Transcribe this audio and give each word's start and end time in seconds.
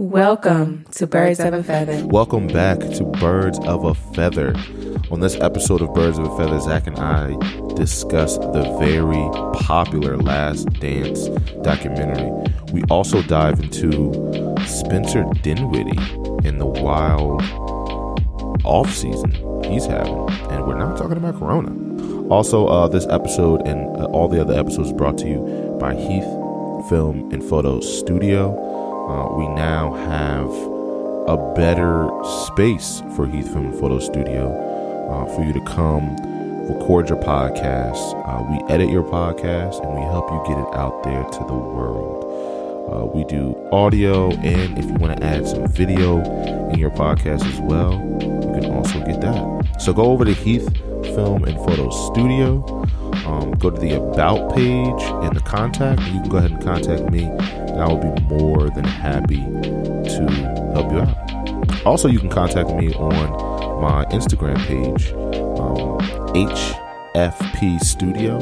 Welcome 0.00 0.86
to 0.92 1.06
Birds 1.06 1.40
of 1.40 1.52
a 1.52 1.62
Feather. 1.62 2.06
Welcome 2.06 2.46
back 2.46 2.78
to 2.78 3.04
Birds 3.04 3.58
of 3.66 3.84
a 3.84 3.92
Feather. 4.14 4.54
On 5.10 5.20
this 5.20 5.34
episode 5.34 5.82
of 5.82 5.92
Birds 5.92 6.16
of 6.16 6.24
a 6.24 6.36
Feather, 6.38 6.58
Zach 6.58 6.86
and 6.86 6.98
I 6.98 7.36
discuss 7.74 8.38
the 8.38 8.78
very 8.80 9.28
popular 9.62 10.16
Last 10.16 10.72
Dance 10.80 11.28
documentary. 11.60 12.30
We 12.72 12.82
also 12.84 13.20
dive 13.20 13.60
into 13.60 14.10
Spencer 14.66 15.26
Dinwiddie 15.42 15.98
in 16.48 16.56
the 16.56 16.64
wild 16.64 17.42
off 18.64 18.90
season 18.94 19.32
he's 19.70 19.84
having, 19.84 20.30
and 20.48 20.66
we're 20.66 20.78
not 20.78 20.96
talking 20.96 21.18
about 21.18 21.38
Corona. 21.38 21.76
Also, 22.32 22.66
uh, 22.68 22.88
this 22.88 23.06
episode 23.08 23.68
and 23.68 23.94
uh, 23.98 24.06
all 24.06 24.28
the 24.28 24.40
other 24.40 24.58
episodes 24.58 24.94
brought 24.94 25.18
to 25.18 25.28
you 25.28 25.76
by 25.78 25.94
Heath 25.94 26.24
Film 26.88 27.28
and 27.32 27.44
Photo 27.44 27.80
Studio. 27.80 28.69
Uh, 29.10 29.26
we 29.34 29.48
now 29.48 29.92
have 29.92 30.48
a 31.26 31.52
better 31.56 32.08
space 32.46 33.02
for 33.16 33.26
Heath 33.26 33.52
Film 33.52 33.66
and 33.66 33.74
Photo 33.74 33.98
Studio 33.98 34.54
uh, 35.10 35.24
for 35.34 35.42
you 35.42 35.52
to 35.52 35.60
come 35.64 36.16
record 36.68 37.08
your 37.08 37.18
podcast. 37.18 37.98
Uh, 38.24 38.44
we 38.48 38.72
edit 38.72 38.88
your 38.88 39.02
podcast 39.02 39.84
and 39.84 39.92
we 39.96 40.02
help 40.02 40.30
you 40.30 40.40
get 40.46 40.62
it 40.62 40.74
out 40.76 41.02
there 41.02 41.24
to 41.24 41.38
the 41.40 41.54
world. 41.54 42.22
Uh, 42.92 43.06
we 43.06 43.24
do 43.24 43.56
audio, 43.72 44.30
and 44.30 44.78
if 44.78 44.84
you 44.84 44.94
want 44.94 45.18
to 45.18 45.26
add 45.26 45.44
some 45.44 45.66
video 45.66 46.20
in 46.70 46.78
your 46.78 46.90
podcast 46.90 47.44
as 47.52 47.60
well, 47.62 47.94
you 48.22 48.60
can 48.60 48.66
also 48.66 49.00
get 49.00 49.20
that. 49.20 49.80
So 49.80 49.92
go 49.92 50.04
over 50.12 50.24
to 50.24 50.34
Heath 50.34 50.72
Film 51.02 51.42
and 51.44 51.56
Photo 51.56 51.90
Studio. 52.12 52.86
Um, 53.30 53.52
go 53.52 53.70
to 53.70 53.80
the 53.80 53.94
About 53.94 54.54
page 54.56 55.02
and 55.24 55.36
the 55.36 55.42
contact, 55.44 56.00
you 56.02 56.20
can 56.20 56.28
go 56.28 56.38
ahead 56.38 56.50
and 56.50 56.62
contact 56.62 57.10
me, 57.12 57.24
and 57.24 57.80
I 57.80 57.86
will 57.86 57.98
be 57.98 58.22
more 58.22 58.68
than 58.70 58.82
happy 58.84 59.36
to 59.36 60.26
help 60.74 60.90
you 60.90 60.98
out. 60.98 61.86
Also, 61.86 62.08
you 62.08 62.18
can 62.18 62.28
contact 62.28 62.70
me 62.70 62.92
on 62.94 63.80
my 63.80 64.04
Instagram 64.06 64.58
page, 64.66 65.12
um, 65.60 66.00
HFP 66.34 67.80
Studio. 67.80 68.38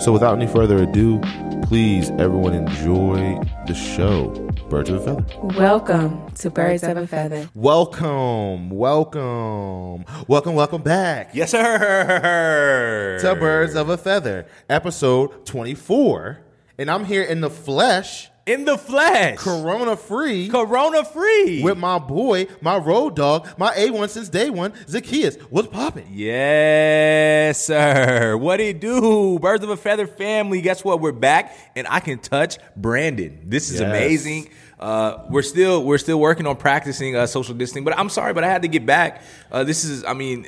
So, 0.00 0.12
without 0.12 0.36
any 0.36 0.48
further 0.48 0.82
ado, 0.82 1.20
please, 1.62 2.10
everyone, 2.18 2.54
enjoy 2.54 3.40
the 3.66 3.74
show. 3.74 4.45
Birds 4.68 4.90
of 4.90 4.96
a 4.96 5.00
Feather. 5.22 5.24
Welcome 5.58 6.28
to 6.36 6.50
Birds 6.50 6.82
of 6.82 6.96
a 6.96 7.06
Feather. 7.06 7.48
Welcome, 7.54 8.68
welcome, 8.70 10.04
welcome, 10.26 10.54
welcome 10.54 10.82
back 10.82 11.30
Yes, 11.34 11.52
sir. 11.52 13.18
to 13.20 13.34
Birds 13.36 13.76
of 13.76 13.88
a 13.88 13.96
Feather, 13.96 14.46
episode 14.68 15.46
24. 15.46 16.40
And 16.78 16.90
I'm 16.90 17.04
here 17.04 17.22
in 17.22 17.40
the 17.40 17.50
flesh, 17.50 18.28
In 18.46 18.64
the 18.64 18.78
flesh. 18.78 19.38
corona 19.38 19.96
free, 19.96 20.48
Corona 20.48 21.04
free. 21.04 21.64
with 21.64 21.76
my 21.76 21.98
boy, 21.98 22.46
my 22.60 22.76
road 22.78 23.16
dog, 23.16 23.48
my 23.58 23.74
A1 23.74 24.08
since 24.08 24.28
day 24.28 24.50
one, 24.50 24.72
Zacchaeus. 24.88 25.36
What's 25.50 25.66
popping? 25.66 26.06
yes, 26.12 27.64
sir. 27.66 28.36
What 28.36 28.60
it 28.60 28.78
do? 28.80 29.40
Birds 29.40 29.64
of 29.64 29.70
a 29.70 29.76
Feather 29.76 30.06
family. 30.06 30.60
Guess 30.60 30.84
what? 30.84 31.00
We're 31.00 31.10
back 31.10 31.56
and 31.74 31.88
I 31.90 31.98
can 31.98 32.20
touch 32.20 32.58
Brandon. 32.76 33.40
This 33.44 33.68
is 33.70 33.80
Yes. 33.80 33.88
amazing. 33.90 34.48
Uh, 34.78 35.24
we're 35.28 35.42
still 35.42 35.82
we're 35.82 35.98
still 35.98 36.20
working 36.20 36.46
on 36.46 36.54
practicing 36.56 37.16
uh, 37.16 37.26
social 37.26 37.54
distancing, 37.54 37.82
but 37.82 37.98
I'm 37.98 38.08
sorry, 38.10 38.32
but 38.32 38.44
I 38.44 38.48
had 38.48 38.62
to 38.62 38.68
get 38.68 38.86
back. 38.86 39.22
Uh, 39.50 39.64
this 39.64 39.82
is, 39.84 40.04
I 40.04 40.12
mean, 40.12 40.46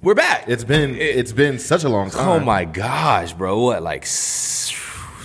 we're 0.00 0.14
back. 0.14 0.44
It's 0.48 0.64
been 0.64 0.94
it's 0.94 1.32
been 1.32 1.58
such 1.58 1.84
a 1.84 1.88
long 1.90 2.08
time. 2.10 2.28
Oh 2.28 2.40
my 2.40 2.64
gosh, 2.64 3.34
bro! 3.34 3.60
What 3.60 3.82
like 3.82 4.06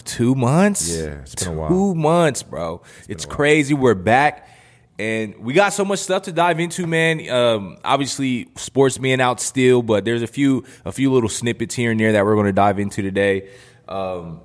two 0.09 0.35
months? 0.35 0.89
Yeah, 0.89 1.21
it's 1.21 1.35
been 1.35 1.53
a 1.53 1.57
while. 1.57 1.69
Two 1.69 1.95
months, 1.95 2.43
bro. 2.43 2.81
It's, 3.07 3.25
crazy. 3.25 3.73
We're 3.73 3.93
back, 3.93 4.49
and 4.97 5.37
we 5.37 5.53
got 5.53 5.73
so 5.73 5.85
much 5.85 5.99
stuff 5.99 6.23
to 6.23 6.31
dive 6.31 6.59
into, 6.59 6.87
man. 6.87 7.29
Um, 7.29 7.77
obviously, 7.83 8.49
sports 8.55 8.97
being 8.97 9.21
out 9.21 9.39
still, 9.39 9.81
but 9.81 10.05
there's 10.05 10.23
a 10.23 10.27
few 10.27 10.65
a 10.85 10.91
few 10.91 11.11
little 11.11 11.29
snippets 11.29 11.75
here 11.75 11.91
and 11.91 11.99
there 11.99 12.13
that 12.13 12.25
we're 12.25 12.35
going 12.35 12.47
to 12.47 12.53
dive 12.53 12.79
into 12.79 13.01
today. 13.01 13.49
Um, 13.87 14.41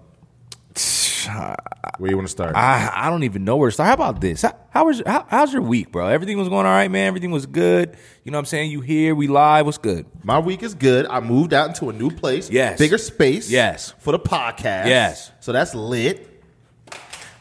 Where 1.27 2.11
you 2.11 2.17
want 2.17 2.27
to 2.27 2.33
start? 2.33 2.57
I 2.57 2.91
I 2.93 3.11
don't 3.11 3.23
even 3.25 3.45
know 3.45 3.57
where 3.57 3.71
to 3.71 3.73
start. 3.73 3.89
How 3.89 3.95
about 3.95 4.21
this? 4.21 4.43
How, 4.43 4.57
how 4.71 4.87
was 4.87 5.03
how, 5.07 5.27
how's 5.29 5.53
your 5.53 5.63
week, 5.63 5.93
bro? 5.93 6.09
Everything 6.09 6.39
was 6.39 6.49
going 6.49 6.67
all 6.67 6.73
right, 6.73 6.91
man. 6.91 7.07
Everything 7.07 7.31
was 7.31 7.47
good. 7.47 7.97
You 8.25 8.33
know 8.33 8.39
what 8.39 8.41
I'm 8.41 8.47
saying? 8.47 8.71
You 8.71 8.81
here? 8.81 9.15
We 9.15 9.27
live? 9.29 9.67
What's 9.67 9.79
good? 9.79 10.07
my 10.23 10.39
week 10.39 10.63
is 10.63 10.75
good. 10.75 11.07
I 11.07 11.21
moved 11.21 11.53
out 11.53 11.69
into 11.69 11.91
a 11.91 11.93
new 11.93 12.11
place. 12.11 12.51
Yes. 12.51 12.79
Bigger 12.79 12.99
space. 12.99 13.51
Yes. 13.51 13.95
For 13.99 14.13
the 14.13 14.19
podcast. 14.19 14.87
Yes. 14.87 15.31
So 15.41 15.53
that's 15.53 15.75
lit. 15.75 16.31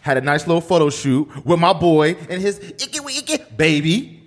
Had 0.01 0.17
a 0.17 0.21
nice 0.21 0.45
little 0.47 0.61
photo 0.61 0.89
shoot 0.89 1.45
with 1.45 1.59
my 1.59 1.73
boy 1.73 2.15
and 2.29 2.41
his 2.41 2.59
icky 2.59 2.99
icky 3.17 3.43
baby. 3.55 4.19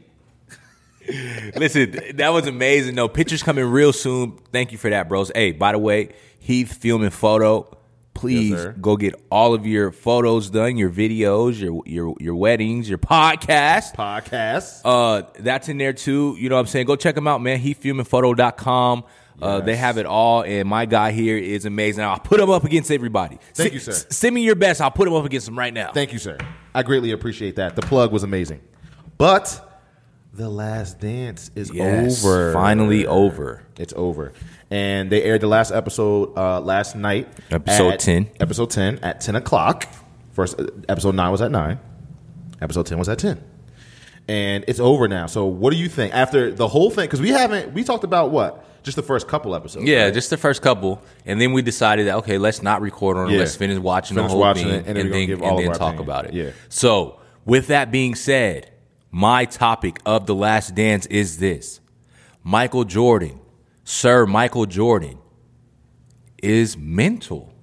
Listen, 1.57 1.95
that 2.15 2.31
was 2.31 2.47
amazing. 2.47 2.95
No 2.95 3.09
pictures 3.09 3.43
coming 3.43 3.65
real 3.65 3.93
soon. 3.93 4.39
Thank 4.53 4.73
you 4.73 4.79
for 4.79 4.91
that, 4.91 5.09
bros. 5.09 5.31
Hey, 5.35 5.53
by 5.53 5.73
the 5.73 5.79
way, 5.79 6.15
Heath 6.39 6.75
Film 6.75 7.03
and 7.03 7.13
Photo. 7.13 7.76
Please 8.17 8.51
Yes, 8.51 8.75
go 8.81 8.97
get 8.97 9.15
all 9.31 9.55
of 9.55 9.67
your 9.67 9.93
photos 9.93 10.51
done, 10.51 10.77
your 10.77 10.91
videos, 10.91 11.61
your 11.61 11.83
your 11.87 12.15
your 12.19 12.35
weddings, 12.35 12.89
your 12.89 12.99
podcast. 12.99 13.95
Podcast. 13.95 14.81
Uh, 14.85 15.23
that's 15.39 15.69
in 15.69 15.79
there 15.79 15.93
too. 15.93 16.35
You 16.39 16.49
know 16.49 16.57
what 16.57 16.63
I'm 16.63 16.67
saying? 16.67 16.87
Go 16.87 16.97
check 16.97 17.15
them 17.15 17.29
out, 17.29 17.41
man. 17.43 17.61
HeathFilmandPhoto.com. 17.61 19.05
Uh, 19.41 19.61
they 19.61 19.77
have 19.77 19.99
it 19.99 20.07
all, 20.07 20.43
and 20.45 20.67
my 20.67 20.87
guy 20.87 21.13
here 21.13 21.37
is 21.37 21.67
amazing. 21.67 22.03
I'll 22.03 22.19
put 22.19 22.41
him 22.41 22.49
up 22.49 22.65
against 22.65 22.91
everybody. 22.91 23.39
Thank 23.53 23.69
S- 23.69 23.75
you, 23.75 23.81
sir. 23.81 23.91
s- 23.93 24.07
Send 24.17 24.35
me 24.35 24.43
your 24.43 24.55
best. 24.55 24.81
I'll 24.81 24.91
put 24.91 25.07
him 25.07 25.13
up 25.15 25.27
against 25.27 25.47
him 25.47 25.59
right 25.59 25.75
now. 25.75 25.93
Thank 25.93 26.15
you, 26.15 26.19
sir. 26.19 26.39
I 26.75 26.83
greatly 26.83 27.11
appreciate 27.13 27.57
that. 27.57 27.77
The 27.77 27.83
plug 27.83 28.13
was 28.13 28.23
amazing. 28.23 28.63
But 29.19 29.63
the 30.33 30.49
last 30.49 31.01
dance 31.01 31.51
is 31.55 31.71
Yes, 31.73 32.25
over. 32.25 32.53
finally 32.55 33.07
over. 33.07 33.63
It's 33.79 33.93
over. 33.95 34.33
And 34.71 35.11
they 35.11 35.23
aired 35.23 35.41
the 35.41 35.47
last 35.47 35.71
episode 35.71 36.37
uh, 36.37 36.61
last 36.61 36.97
night. 36.97 37.29
Episode 37.51 37.93
at- 37.95 38.01
10. 38.01 38.31
Episode 38.41 38.71
10 38.71 38.99
at 39.01 39.21
10 39.21 39.37
o'clock. 39.37 39.89
First, 40.33 40.59
uh, 40.61 40.67
episode 40.89 41.15
9 41.15 41.31
was 41.31 41.41
at 41.41 41.51
9. 41.51 41.79
Episode 42.61 42.87
10 42.87 42.99
was 42.99 43.09
at 43.09 43.19
10. 43.19 43.43
And 44.29 44.65
it's 44.67 44.81
over 44.81 45.07
now. 45.07 45.27
So 45.27 45.45
what 45.47 45.73
do 45.73 45.77
you 45.79 45.89
think? 45.89 46.13
After 46.15 46.51
the 46.51 46.67
whole 46.67 46.91
thing, 46.91 47.05
because 47.05 47.21
we 47.21 47.31
haven't, 47.31 47.73
we 47.75 47.85
talked 47.85 48.03
about 48.03 48.31
what? 48.31 48.65
Just 48.83 48.97
the 48.97 49.03
first 49.03 49.27
couple 49.29 49.55
episodes. 49.55 49.87
Yeah, 49.87 50.05
right? 50.05 50.15
just 50.15 50.31
the 50.31 50.37
first 50.37 50.63
couple, 50.63 51.03
and 51.25 51.41
then 51.41 51.53
we 51.53 51.61
decided 51.61 52.07
that 52.07 52.19
okay, 52.19 52.39
let's 52.39 52.63
not 52.63 52.81
record 52.81 53.17
on 53.17 53.29
it. 53.29 53.33
Yeah. 53.33 53.41
Let's 53.41 53.57
finish 53.57 53.79
watching 53.79 54.17
Finish 54.17 54.29
the 54.29 54.33
whole 54.33 54.41
watching 54.41 54.69
thing, 54.69 54.75
it, 54.81 54.87
and 54.87 55.13
then 55.13 55.27
give 55.27 55.43
all 55.43 55.59
and 55.59 55.67
then 55.67 55.73
talk 55.73 55.95
opinion. 55.95 56.03
about 56.03 56.25
it. 56.27 56.35
Yeah. 56.35 56.51
So, 56.69 57.19
with 57.45 57.67
that 57.67 57.91
being 57.91 58.15
said, 58.15 58.71
my 59.11 59.45
topic 59.45 59.99
of 60.07 60.27
the 60.27 60.37
last 60.37 60.77
dance 60.77 61.07
is 61.07 61.39
this: 61.39 61.81
Michael 62.45 62.85
Jordan, 62.85 63.41
Sir 63.89 64.27
Michael 64.27 64.67
Jordan, 64.67 65.17
is 66.43 66.77
mental. 66.77 67.55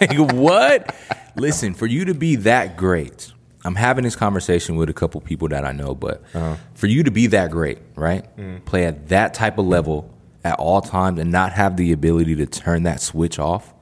like, 0.00 0.18
what? 0.32 0.92
Listen, 1.36 1.74
for 1.74 1.86
you 1.86 2.06
to 2.06 2.12
be 2.12 2.34
that 2.34 2.76
great, 2.76 3.32
I'm 3.64 3.76
having 3.76 4.02
this 4.02 4.16
conversation 4.16 4.74
with 4.74 4.90
a 4.90 4.92
couple 4.92 5.20
people 5.20 5.46
that 5.50 5.64
I 5.64 5.70
know, 5.70 5.94
but 5.94 6.24
uh-huh. 6.34 6.56
for 6.74 6.88
you 6.88 7.04
to 7.04 7.12
be 7.12 7.28
that 7.28 7.52
great, 7.52 7.78
right? 7.94 8.36
Mm. 8.36 8.64
Play 8.64 8.86
at 8.86 9.10
that 9.10 9.32
type 9.32 9.58
of 9.58 9.66
level 9.66 10.12
at 10.42 10.58
all 10.58 10.80
times 10.80 11.20
and 11.20 11.30
not 11.30 11.52
have 11.52 11.76
the 11.76 11.92
ability 11.92 12.34
to 12.34 12.46
turn 12.46 12.82
that 12.82 13.00
switch 13.00 13.38
off, 13.38 13.72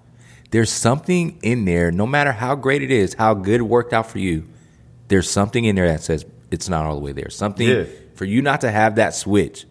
there's 0.50 0.71
something 0.71 1.38
in 1.41 1.65
there, 1.65 1.91
no 1.91 2.06
matter 2.06 2.33
how 2.33 2.54
great 2.54 2.83
it 2.83 2.91
is, 2.91 3.15
how 3.15 3.33
good 3.33 3.60
it 3.60 3.65
worked 3.65 3.94
out 3.94 4.10
for 4.10 4.19
you, 4.19 4.44
there's 5.09 5.31
something 5.31 5.65
in 5.65 5.75
there 5.75 5.88
that 5.88 6.03
says 6.03 6.27
it's 6.50 6.69
not 6.69 6.84
all 6.84 6.97
the 6.97 7.00
way 7.00 7.12
there. 7.12 7.31
Something 7.31 7.66
Yeah. 7.66 7.84
for 8.15 8.27
you 8.27 8.43
not 8.43 8.60
to 8.60 8.71
have 8.71 8.97
that 8.97 9.15
switch 9.15 9.65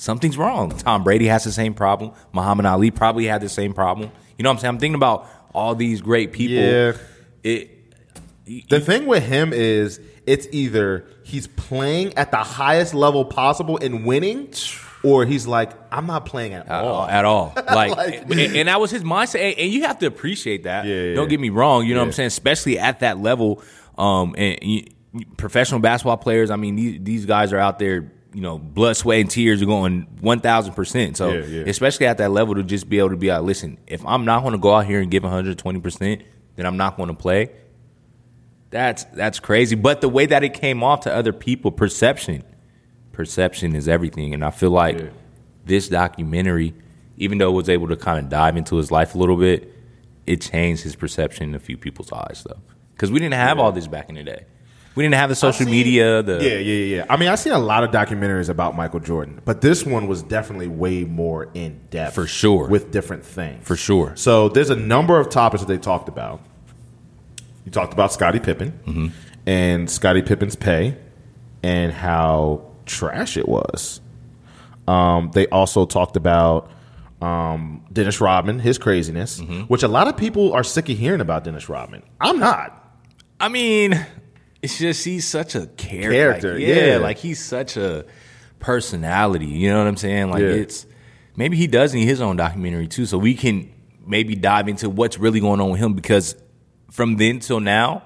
something's 0.00 0.38
wrong. 0.38 0.70
Tom 0.70 1.04
Brady 1.04 1.26
has 1.26 1.44
the 1.44 1.52
same 1.52 1.74
problem. 1.74 2.12
Muhammad 2.32 2.66
Ali 2.66 2.90
probably 2.90 3.26
had 3.26 3.40
the 3.42 3.48
same 3.48 3.74
problem. 3.74 4.10
You 4.38 4.42
know 4.42 4.50
what 4.50 4.54
I'm 4.54 4.60
saying? 4.60 4.74
I'm 4.74 4.80
thinking 4.80 4.94
about 4.94 5.28
all 5.54 5.74
these 5.74 6.00
great 6.00 6.32
people. 6.32 6.56
Yeah. 6.56 6.92
It 7.42 7.70
The 8.68 8.80
thing 8.80 9.06
with 9.06 9.22
him 9.24 9.52
is 9.52 10.00
it's 10.26 10.46
either 10.52 11.06
he's 11.24 11.46
playing 11.46 12.16
at 12.16 12.30
the 12.30 12.38
highest 12.38 12.94
level 12.94 13.24
possible 13.24 13.78
and 13.78 14.04
winning, 14.06 14.52
or 15.02 15.24
he's 15.26 15.46
like, 15.46 15.72
I'm 15.92 16.06
not 16.06 16.24
playing 16.26 16.54
at 16.54 16.66
at 16.68 16.84
all. 16.84 16.94
all. 16.94 17.08
At 17.08 17.24
all. 17.24 17.52
Like, 17.56 17.96
Like- 17.96 18.22
and, 18.30 18.40
and 18.56 18.68
that 18.68 18.80
was 18.80 18.90
his 18.90 19.04
mindset. 19.04 19.40
And, 19.40 19.58
and 19.58 19.70
you 19.72 19.82
have 19.82 19.98
to 20.00 20.06
appreciate 20.06 20.64
that. 20.64 20.84
Yeah, 20.86 20.94
yeah, 20.94 21.14
Don't 21.14 21.28
get 21.28 21.40
me 21.40 21.50
wrong. 21.50 21.86
You 21.86 21.94
know 21.94 22.00
what 22.00 22.06
I'm 22.06 22.12
saying? 22.12 22.28
Especially 22.28 22.78
at 22.78 23.00
that 23.00 23.18
level. 23.18 23.62
Um, 23.98 24.34
and 24.38 24.58
you, 24.62 24.84
professional 25.36 25.80
basketball 25.80 26.16
players. 26.16 26.50
I 26.50 26.56
mean, 26.56 26.76
these, 26.76 26.98
these 27.02 27.26
guys 27.26 27.52
are 27.52 27.58
out 27.58 27.78
there. 27.78 28.12
You 28.32 28.42
know, 28.42 28.58
blood, 28.58 28.96
sweat, 28.96 29.20
and 29.20 29.28
tears 29.30 29.60
are 29.60 29.66
going 29.66 30.06
one 30.20 30.40
thousand 30.40 30.74
percent. 30.74 31.16
So, 31.16 31.32
Yeah, 31.32 31.44
yeah. 31.46 31.62
especially 31.66 32.06
at 32.06 32.18
that 32.18 32.30
level, 32.30 32.54
to 32.54 32.62
just 32.62 32.88
be 32.88 32.98
able 32.98 33.10
to 33.10 33.16
be 33.16 33.28
like, 33.28 33.42
listen, 33.42 33.78
if 33.88 34.04
I'm 34.06 34.24
not 34.24 34.42
going 34.42 34.52
to 34.52 34.58
go 34.58 34.72
out 34.74 34.86
here 34.86 35.00
and 35.00 35.10
give 35.10 35.22
120 35.24 35.80
percent, 35.80 36.22
then 36.56 36.64
I'm 36.66 36.76
not 36.76 36.96
going 36.96 37.08
to 37.08 37.14
play. 37.14 37.50
That's 38.70 39.04
that's 39.04 39.40
crazy. 39.40 39.74
But 39.74 40.00
the 40.00 40.08
way 40.08 40.26
that 40.26 40.44
it 40.44 40.54
came 40.54 40.82
off 40.84 41.00
to 41.00 41.12
other 41.14 41.32
people, 41.32 41.72
perception, 41.72 42.44
perception 43.12 43.74
is 43.74 43.88
everything. 43.88 44.32
And 44.32 44.44
I 44.44 44.50
feel 44.50 44.70
like 44.70 44.98
Yeah. 44.98 45.06
this 45.64 45.88
documentary, 45.88 46.74
even 47.16 47.38
though 47.38 47.50
it 47.50 47.54
was 47.56 47.68
able 47.68 47.88
to 47.88 47.96
kind 47.96 48.18
of 48.24 48.28
dive 48.30 48.56
into 48.56 48.76
his 48.76 48.92
life 48.92 49.14
a 49.14 49.18
little 49.18 49.36
bit, 49.36 49.74
it 50.26 50.40
changed 50.40 50.84
his 50.84 50.94
perception 50.94 51.48
in 51.48 51.54
a 51.56 51.58
few 51.58 51.76
people's 51.76 52.12
eyes, 52.12 52.44
though. 52.48 52.60
because 52.94 53.10
we 53.10 53.18
didn't 53.18 53.34
have 53.34 53.58
all 53.58 53.72
this 53.72 53.88
back 53.88 54.08
in 54.08 54.14
the 54.14 54.22
day. 54.22 54.44
We 55.00 55.04
didn't 55.06 55.14
have 55.14 55.30
the 55.30 55.34
social 55.34 55.64
seen- 55.64 55.70
media. 55.70 56.22
The 56.22 56.34
Yeah, 56.44 56.58
yeah, 56.58 56.96
yeah. 56.96 57.06
I 57.08 57.16
mean, 57.16 57.30
I've 57.30 57.38
seen 57.38 57.54
a 57.54 57.58
lot 57.58 57.84
of 57.84 57.90
documentaries 57.90 58.50
about 58.50 58.76
Michael 58.76 59.00
Jordan, 59.00 59.40
but 59.46 59.62
this 59.62 59.86
one 59.86 60.06
was 60.08 60.22
definitely 60.22 60.68
way 60.68 61.04
more 61.04 61.48
in 61.54 61.80
depth. 61.88 62.14
For 62.14 62.26
sure. 62.26 62.68
With 62.68 62.90
different 62.90 63.24
things. 63.24 63.66
For 63.66 63.76
sure. 63.76 64.12
So 64.16 64.50
there's 64.50 64.68
a 64.68 64.76
number 64.76 65.18
of 65.18 65.30
topics 65.30 65.62
that 65.62 65.68
they 65.68 65.78
talked 65.78 66.10
about. 66.10 66.42
You 67.64 67.72
talked 67.72 67.94
about 67.94 68.12
Scottie 68.12 68.40
Pippen 68.40 68.78
Mm-hmm. 68.86 69.06
and 69.46 69.90
Scottie 69.90 70.20
Pippen's 70.20 70.54
pay 70.56 70.96
and 71.62 71.92
how 71.92 72.66
trash 72.84 73.38
it 73.38 73.48
was. 73.48 74.02
Um, 74.86 75.30
they 75.32 75.46
also 75.46 75.86
talked 75.86 76.16
about 76.16 76.70
um, 77.22 77.84
Dennis 77.90 78.20
Rodman, 78.20 78.58
his 78.58 78.76
craziness, 78.76 79.40
Mm-hmm. 79.40 79.60
which 79.62 79.82
a 79.82 79.88
lot 79.88 80.08
of 80.08 80.16
people 80.18 80.52
are 80.52 80.62
sick 80.64 80.90
of 80.90 80.98
hearing 80.98 81.22
about 81.22 81.44
Dennis 81.44 81.70
Rodman. 81.70 82.02
I'm 82.20 82.38
not. 82.38 82.76
I 83.38 83.48
mean, 83.48 83.94
it's 84.62 84.78
just 84.78 85.04
he's 85.04 85.26
such 85.26 85.54
a 85.54 85.66
character. 85.66 86.10
Character, 86.10 86.54
like, 86.54 86.62
yeah. 86.62 86.96
like 86.98 87.16
he's 87.18 87.42
such 87.44 87.76
a 87.76 88.04
personality. 88.58 89.46
You 89.46 89.70
know 89.70 89.78
what 89.78 89.86
I'm 89.86 89.96
saying? 89.96 90.30
Like 90.30 90.42
Yeah. 90.42 90.48
it's 90.48 90.86
maybe 91.36 91.56
he 91.56 91.66
does 91.66 91.94
need 91.94 92.04
his 92.06 92.20
own 92.20 92.36
documentary 92.36 92.88
too, 92.88 93.06
so 93.06 93.18
we 93.18 93.34
can 93.34 93.72
maybe 94.06 94.34
dive 94.34 94.68
into 94.68 94.88
what's 94.90 95.18
really 95.18 95.40
going 95.40 95.60
on 95.60 95.70
with 95.70 95.80
him 95.80 95.94
because 95.94 96.34
from 96.90 97.16
then 97.16 97.38
till 97.40 97.60
now, 97.60 98.02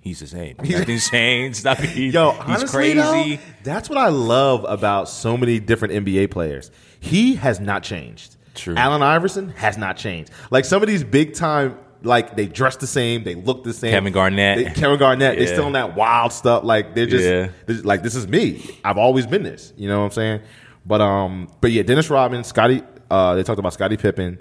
he's 0.00 0.20
the 0.20 0.26
same. 0.26 0.56
Nothing's 0.62 1.08
changed. 1.10 1.64
Nothing. 1.64 1.90
He's, 1.90 2.14
Yo, 2.14 2.32
he's 2.32 2.40
honestly, 2.40 2.68
crazy. 2.68 3.36
though, 3.36 3.42
that's 3.64 3.88
what 3.88 3.98
I 3.98 4.08
love 4.08 4.64
about 4.68 5.08
so 5.08 5.36
many 5.36 5.60
different 5.60 5.94
NBA 6.06 6.30
players. 6.30 6.70
He 7.00 7.36
has 7.36 7.60
not 7.60 7.82
changed. 7.82 8.36
True. 8.54 8.74
Allen 8.74 9.02
Iverson 9.02 9.50
has 9.50 9.76
not 9.78 9.96
changed. 9.96 10.30
Like 10.50 10.64
some 10.64 10.82
of 10.82 10.88
these 10.88 11.04
big 11.04 11.34
time, 11.34 11.78
like 12.02 12.36
they 12.36 12.46
dress 12.46 12.76
the 12.76 12.86
same, 12.86 13.24
they 13.24 13.34
look 13.34 13.64
the 13.64 13.72
same. 13.72 13.90
Kevin 13.90 14.12
Garnett. 14.12 14.58
They- 14.58 14.80
Kevin 14.80 14.98
Garnett, 14.98 15.38
they're 15.38 15.46
still 15.46 15.66
in 15.66 15.72
that 15.74 15.96
wild 15.96 16.32
stuff. 16.32 16.64
Like 16.64 16.94
they're 16.94 17.06
just 17.06 17.24
Yeah. 17.24 17.48
they're 17.66 17.74
just- 17.76 17.84
like 17.84 18.02
this 18.02 18.14
is 18.14 18.26
me. 18.28 18.62
I've 18.84 18.98
always 18.98 19.26
been 19.26 19.42
this. 19.42 19.72
You 19.76 19.88
know 19.88 19.98
what 20.00 20.04
I'm 20.06 20.10
saying? 20.12 20.40
But 20.84 21.00
um, 21.00 21.48
but 21.60 21.72
yeah, 21.72 21.82
Dennis 21.82 22.10
Rodman, 22.10 22.44
Scottie. 22.44 22.82
Uh, 23.10 23.34
they 23.36 23.42
talked 23.42 23.58
about 23.58 23.72
Scottie 23.72 23.96
Pippen. 23.96 24.38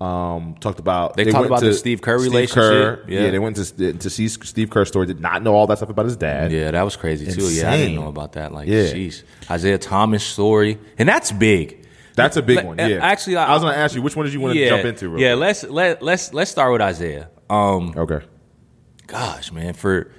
Um, 0.00 0.56
talked 0.58 0.80
about 0.80 1.16
They 1.16 1.24
talked 1.26 1.46
about 1.46 1.60
to 1.60 1.66
the 1.66 1.74
Steve 1.74 2.00
Kerr 2.02 2.16
Kerr. 2.18 2.22
relationship. 2.24 3.04
Yeah. 3.08 3.20
Yeah. 3.20 3.30
they 3.30 3.38
went 3.38 3.54
to 3.56 3.92
to 3.92 4.10
see 4.10 4.26
Steve 4.28 4.68
Kerr's 4.68 4.88
story. 4.88 5.06
Did 5.06 5.20
not 5.20 5.42
know 5.44 5.54
all 5.54 5.66
that 5.68 5.76
stuff 5.78 5.90
about 5.90 6.06
his 6.06 6.16
dad. 6.16 6.50
Yeah, 6.50 6.72
that 6.72 6.82
was 6.82 6.96
crazy 6.96 7.30
too. 7.30 7.48
Yeah, 7.52 7.70
I 7.70 7.76
didn't 7.76 7.94
know 7.94 8.08
about 8.08 8.32
that. 8.32 8.52
Like, 8.52 8.66
Yeah. 8.68 8.84
jeez, 8.84 9.22
Isiah 9.52 9.78
Thomas 9.78 10.24
story, 10.24 10.78
and 10.98 11.08
that's 11.08 11.30
big. 11.30 11.81
That's 12.14 12.36
a 12.36 12.42
big 12.42 12.56
Let- 12.56 12.66
one. 12.66 12.80
uh, 12.80 12.86
Yeah. 12.86 12.98
actually, 13.04 13.36
I, 13.36 13.46
I- 13.46 13.52
was 13.54 13.62
going 13.62 13.74
to 13.74 13.78
ask 13.80 13.94
you 13.94 14.02
which 14.02 14.14
one 14.16 14.24
did 14.26 14.34
you 14.34 14.40
want 14.40 14.54
to 14.54 14.60
yeah, 14.60 14.68
jump 14.68 14.84
into? 14.84 15.16
Yeah. 15.18 15.32
quick? 15.32 15.40
Let's 15.40 15.64
let 15.64 16.02
let's 16.02 16.32
let's 16.34 16.50
start 16.50 16.72
with 16.72 16.82
Isiah. 16.82 17.28
Um, 17.50 17.94
Okay. 17.96 18.20
gosh, 19.06 19.50
man, 19.52 19.74
for 19.74 20.10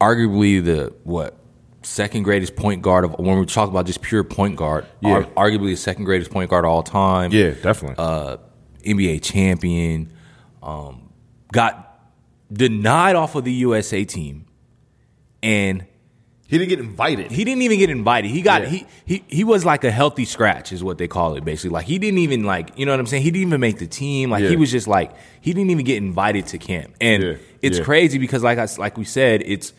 arguably 0.00 0.64
the 0.64 0.92
what 1.04 1.36
second 1.82 2.22
greatest 2.22 2.56
point 2.56 2.82
guard 2.82 3.04
of 3.04 3.18
when 3.18 3.38
we 3.38 3.46
talk 3.46 3.68
about 3.68 3.86
just 3.86 4.02
pure 4.02 4.24
point 4.24 4.56
guard, 4.56 4.86
Yeah. 5.00 5.24
ar- 5.36 5.50
arguably 5.50 5.70
the 5.70 5.76
second 5.76 6.04
greatest 6.04 6.30
point 6.30 6.50
guard 6.50 6.64
of 6.64 6.70
all 6.70 6.82
time. 6.82 7.32
Yeah, 7.32 7.50
definitely. 7.62 7.96
uh, 7.98 8.36
NBA 8.84 9.18
champion, 9.20 10.12
um, 10.62 11.10
got 11.52 12.00
denied 12.52 13.16
off 13.16 13.34
of 13.34 13.44
the 13.44 13.52
USA 13.52 14.04
team, 14.04 14.46
and 15.42 15.84
he 16.52 16.58
didn't 16.58 16.68
get 16.68 16.78
invited. 16.80 17.30
he 17.30 17.44
didn't 17.44 17.62
even 17.62 17.78
get 17.78 17.88
invited. 17.90 18.30
He 18.30 18.42
got 18.42 18.62
Yeah. 18.62 18.68
he 18.68 18.86
he 19.06 19.24
he 19.26 19.42
was 19.44 19.64
like 19.64 19.84
a 19.84 19.90
healthy 19.90 20.24
scratch, 20.26 20.70
is 20.70 20.84
what 20.84 20.98
they 20.98 21.08
call 21.08 21.34
it, 21.36 21.44
basically. 21.44 21.70
Like 21.70 21.86
he 21.86 21.98
didn't 21.98 22.18
even 22.18 22.44
like 22.44 22.78
you 22.78 22.84
know 22.86 22.92
what 22.92 23.00
I'm 23.00 23.06
saying. 23.06 23.22
He 23.22 23.30
didn't 23.30 23.48
even 23.48 23.60
make 23.60 23.78
the 23.78 23.86
team. 23.86 24.30
Like 24.30 24.42
Yeah. 24.44 24.50
he 24.50 24.56
was 24.56 24.70
just 24.70 24.86
like 24.86 25.12
he 25.40 25.52
didn't 25.54 25.70
even 25.70 25.84
get 25.84 25.96
invited 25.96 26.46
to 26.48 26.58
camp, 26.58 26.94
and 27.00 27.22
Yeah. 27.22 27.34
it's 27.62 27.80
crazy 27.80 28.18
because 28.18 28.42
like 28.42 28.58
I 28.58 28.68
like 28.78 28.98
we 28.98 29.04
said, 29.04 29.42
it's 29.46 29.72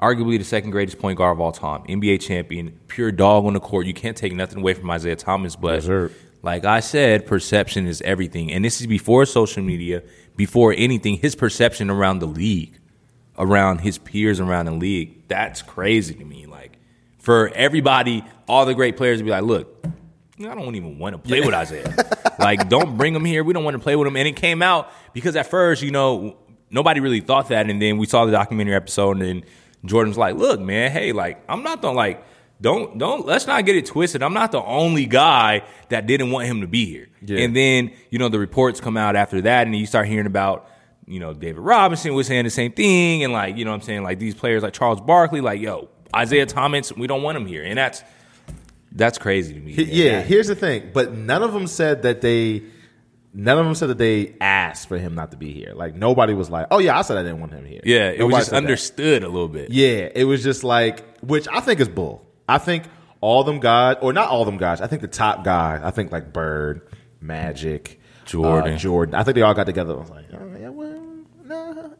arguably 0.00 0.38
the 0.38 0.44
second 0.44 0.70
greatest 0.70 0.98
point 0.98 1.18
guard 1.18 1.36
of 1.36 1.40
all 1.40 1.52
time, 1.52 1.82
NBA 1.88 2.20
champion, 2.22 2.78
pure 2.88 3.12
dog 3.12 3.44
on 3.44 3.52
the 3.52 3.60
court. 3.60 3.84
You 3.86 3.94
can't 3.94 4.16
take 4.16 4.32
nothing 4.32 4.60
away 4.60 4.74
from 4.74 4.90
Isiah 4.90 5.16
Thomas, 5.16 5.56
but 5.56 5.84
Yes, 5.84 6.10
like 6.42 6.64
I 6.64 6.80
said, 6.80 7.26
perception 7.26 7.86
is 7.86 8.00
everything, 8.02 8.50
and 8.52 8.64
this 8.64 8.80
is 8.80 8.86
before 8.86 9.26
social 9.26 9.62
media, 9.62 10.02
before 10.36 10.72
anything. 10.76 11.16
His 11.18 11.34
perception 11.34 11.90
around 11.90 12.20
the 12.20 12.26
league, 12.28 12.72
around 13.38 13.78
his 13.78 13.98
peers 13.98 14.40
around 14.40 14.66
the 14.66 14.72
league, 14.72 15.28
that's 15.28 15.62
crazy 15.62 16.14
to 16.14 16.24
me. 16.24 16.46
Like 16.46 16.78
for 17.18 17.48
everybody, 17.54 18.24
all 18.48 18.66
the 18.66 18.74
great 18.74 18.96
players 18.96 19.18
to 19.18 19.24
be 19.24 19.30
like, 19.30 19.44
look. 19.44 19.74
I 20.40 20.54
don't 20.54 20.76
even 20.76 21.00
want 21.00 21.14
to 21.14 21.18
play 21.18 21.40
with 21.40 21.52
Isiah. 21.52 21.92
like, 22.38 22.68
don't 22.68 22.96
bring 22.96 23.12
him 23.12 23.24
here. 23.24 23.42
We 23.42 23.52
don't 23.52 23.64
want 23.64 23.74
to 23.74 23.82
play 23.82 23.96
with 23.96 24.06
him. 24.06 24.14
And 24.14 24.28
it 24.28 24.36
came 24.36 24.62
out 24.62 24.88
because 25.12 25.34
at 25.34 25.48
first, 25.48 25.82
you 25.82 25.90
know, 25.90 26.36
nobody 26.70 27.00
really 27.00 27.20
thought 27.20 27.48
that. 27.48 27.68
And 27.68 27.80
then 27.80 27.98
we 27.98 28.06
saw 28.06 28.24
the 28.24 28.32
documentary 28.32 28.74
episode, 28.74 29.12
and 29.18 29.22
then 29.22 29.44
Jordan's 29.84 30.18
like, 30.18 30.36
"Look, 30.36 30.60
man, 30.60 30.90
hey, 30.90 31.12
like, 31.12 31.42
I'm 31.48 31.62
not 31.62 31.82
the 31.82 31.92
like, 31.92 32.24
don't 32.60 32.98
don't 32.98 33.26
let's 33.26 33.46
not 33.46 33.64
get 33.64 33.76
it 33.76 33.86
twisted. 33.86 34.22
I'm 34.22 34.34
not 34.34 34.52
the 34.52 34.62
only 34.62 35.06
guy 35.06 35.62
that 35.90 36.06
didn't 36.06 36.30
want 36.30 36.46
him 36.46 36.60
to 36.60 36.66
be 36.66 36.86
here." 36.86 37.08
Yeah. 37.22 37.40
And 37.40 37.54
then 37.54 37.92
you 38.10 38.18
know 38.18 38.28
the 38.28 38.38
reports 38.38 38.80
come 38.80 38.96
out 38.96 39.16
after 39.16 39.40
that, 39.42 39.66
and 39.66 39.76
you 39.76 39.86
start 39.86 40.08
hearing 40.08 40.26
about. 40.26 40.68
You 41.08 41.20
know, 41.20 41.32
David 41.34 41.60
Robinson 41.60 42.14
was 42.14 42.26
saying 42.26 42.44
the 42.44 42.50
same 42.50 42.72
thing, 42.72 43.24
and 43.24 43.32
like, 43.32 43.56
you 43.56 43.64
know 43.64 43.70
what 43.70 43.76
I'm 43.76 43.82
saying? 43.82 44.02
Like 44.04 44.18
these 44.18 44.34
players 44.34 44.62
like 44.62 44.74
Charles 44.74 45.00
Barkley, 45.00 45.40
like, 45.40 45.60
yo, 45.60 45.88
Isiah 46.18 46.46
Thomas, 46.46 46.92
we 46.92 47.06
don't 47.06 47.22
want 47.22 47.36
him 47.36 47.46
here. 47.46 47.64
And 47.64 47.78
that's 47.78 48.02
that's 48.92 49.18
crazy 49.18 49.54
to 49.54 49.60
me. 49.60 49.72
He- 49.72 49.84
yeah, 49.84 50.18
That- 50.18 50.26
here's 50.26 50.46
the 50.48 50.54
thing. 50.54 50.90
But 50.92 51.12
none 51.14 51.42
of 51.42 51.52
them 51.52 51.66
said 51.66 52.02
that 52.02 52.20
they. 52.20 52.62
None 53.34 53.58
of 53.58 53.66
them 53.66 53.74
said 53.74 53.90
that 53.90 53.98
they 53.98 54.34
asked 54.40 54.88
for 54.88 54.96
him 54.98 55.14
not 55.14 55.30
to 55.32 55.36
be 55.36 55.52
here. 55.52 55.72
Like 55.74 55.94
nobody 55.94 56.32
was 56.32 56.48
like, 56.50 56.66
"Oh 56.70 56.78
yeah, 56.78 56.98
I 56.98 57.02
said 57.02 57.18
I 57.18 57.22
didn't 57.22 57.40
want 57.40 57.52
him 57.52 57.66
here." 57.66 57.82
Yeah, 57.84 58.08
it 58.08 58.18
Nobody 58.18 58.24
was 58.24 58.34
just 58.36 58.48
said 58.50 58.54
that. 58.56 58.66
understood 58.66 59.22
a 59.22 59.28
little 59.28 59.48
bit. 59.48 59.70
Yeah, 59.70 60.08
it 60.14 60.24
was 60.24 60.42
just 60.42 60.64
like, 60.64 61.04
which 61.20 61.46
I 61.52 61.60
think 61.60 61.78
is 61.78 61.88
bull. 61.88 62.26
I 62.48 62.56
think 62.58 62.84
all 63.20 63.44
them 63.44 63.60
guys, 63.60 63.96
or 64.00 64.14
not 64.14 64.30
all 64.30 64.44
them 64.46 64.56
guys. 64.56 64.80
I 64.80 64.86
think 64.86 65.02
the 65.02 65.08
top 65.08 65.44
guys. 65.44 65.82
I 65.84 65.90
think 65.90 66.10
like 66.10 66.32
Bird, 66.32 66.88
Magic, 67.20 68.00
Jordan. 68.24 68.74
uh, 68.74 68.78
Jordan. 68.78 69.14
I 69.14 69.22
think 69.24 69.34
they 69.34 69.42
all 69.42 69.54
got 69.54 69.64
together. 69.66 69.94
was 69.94 70.10
like, 70.10 70.24
oh, 70.32 70.47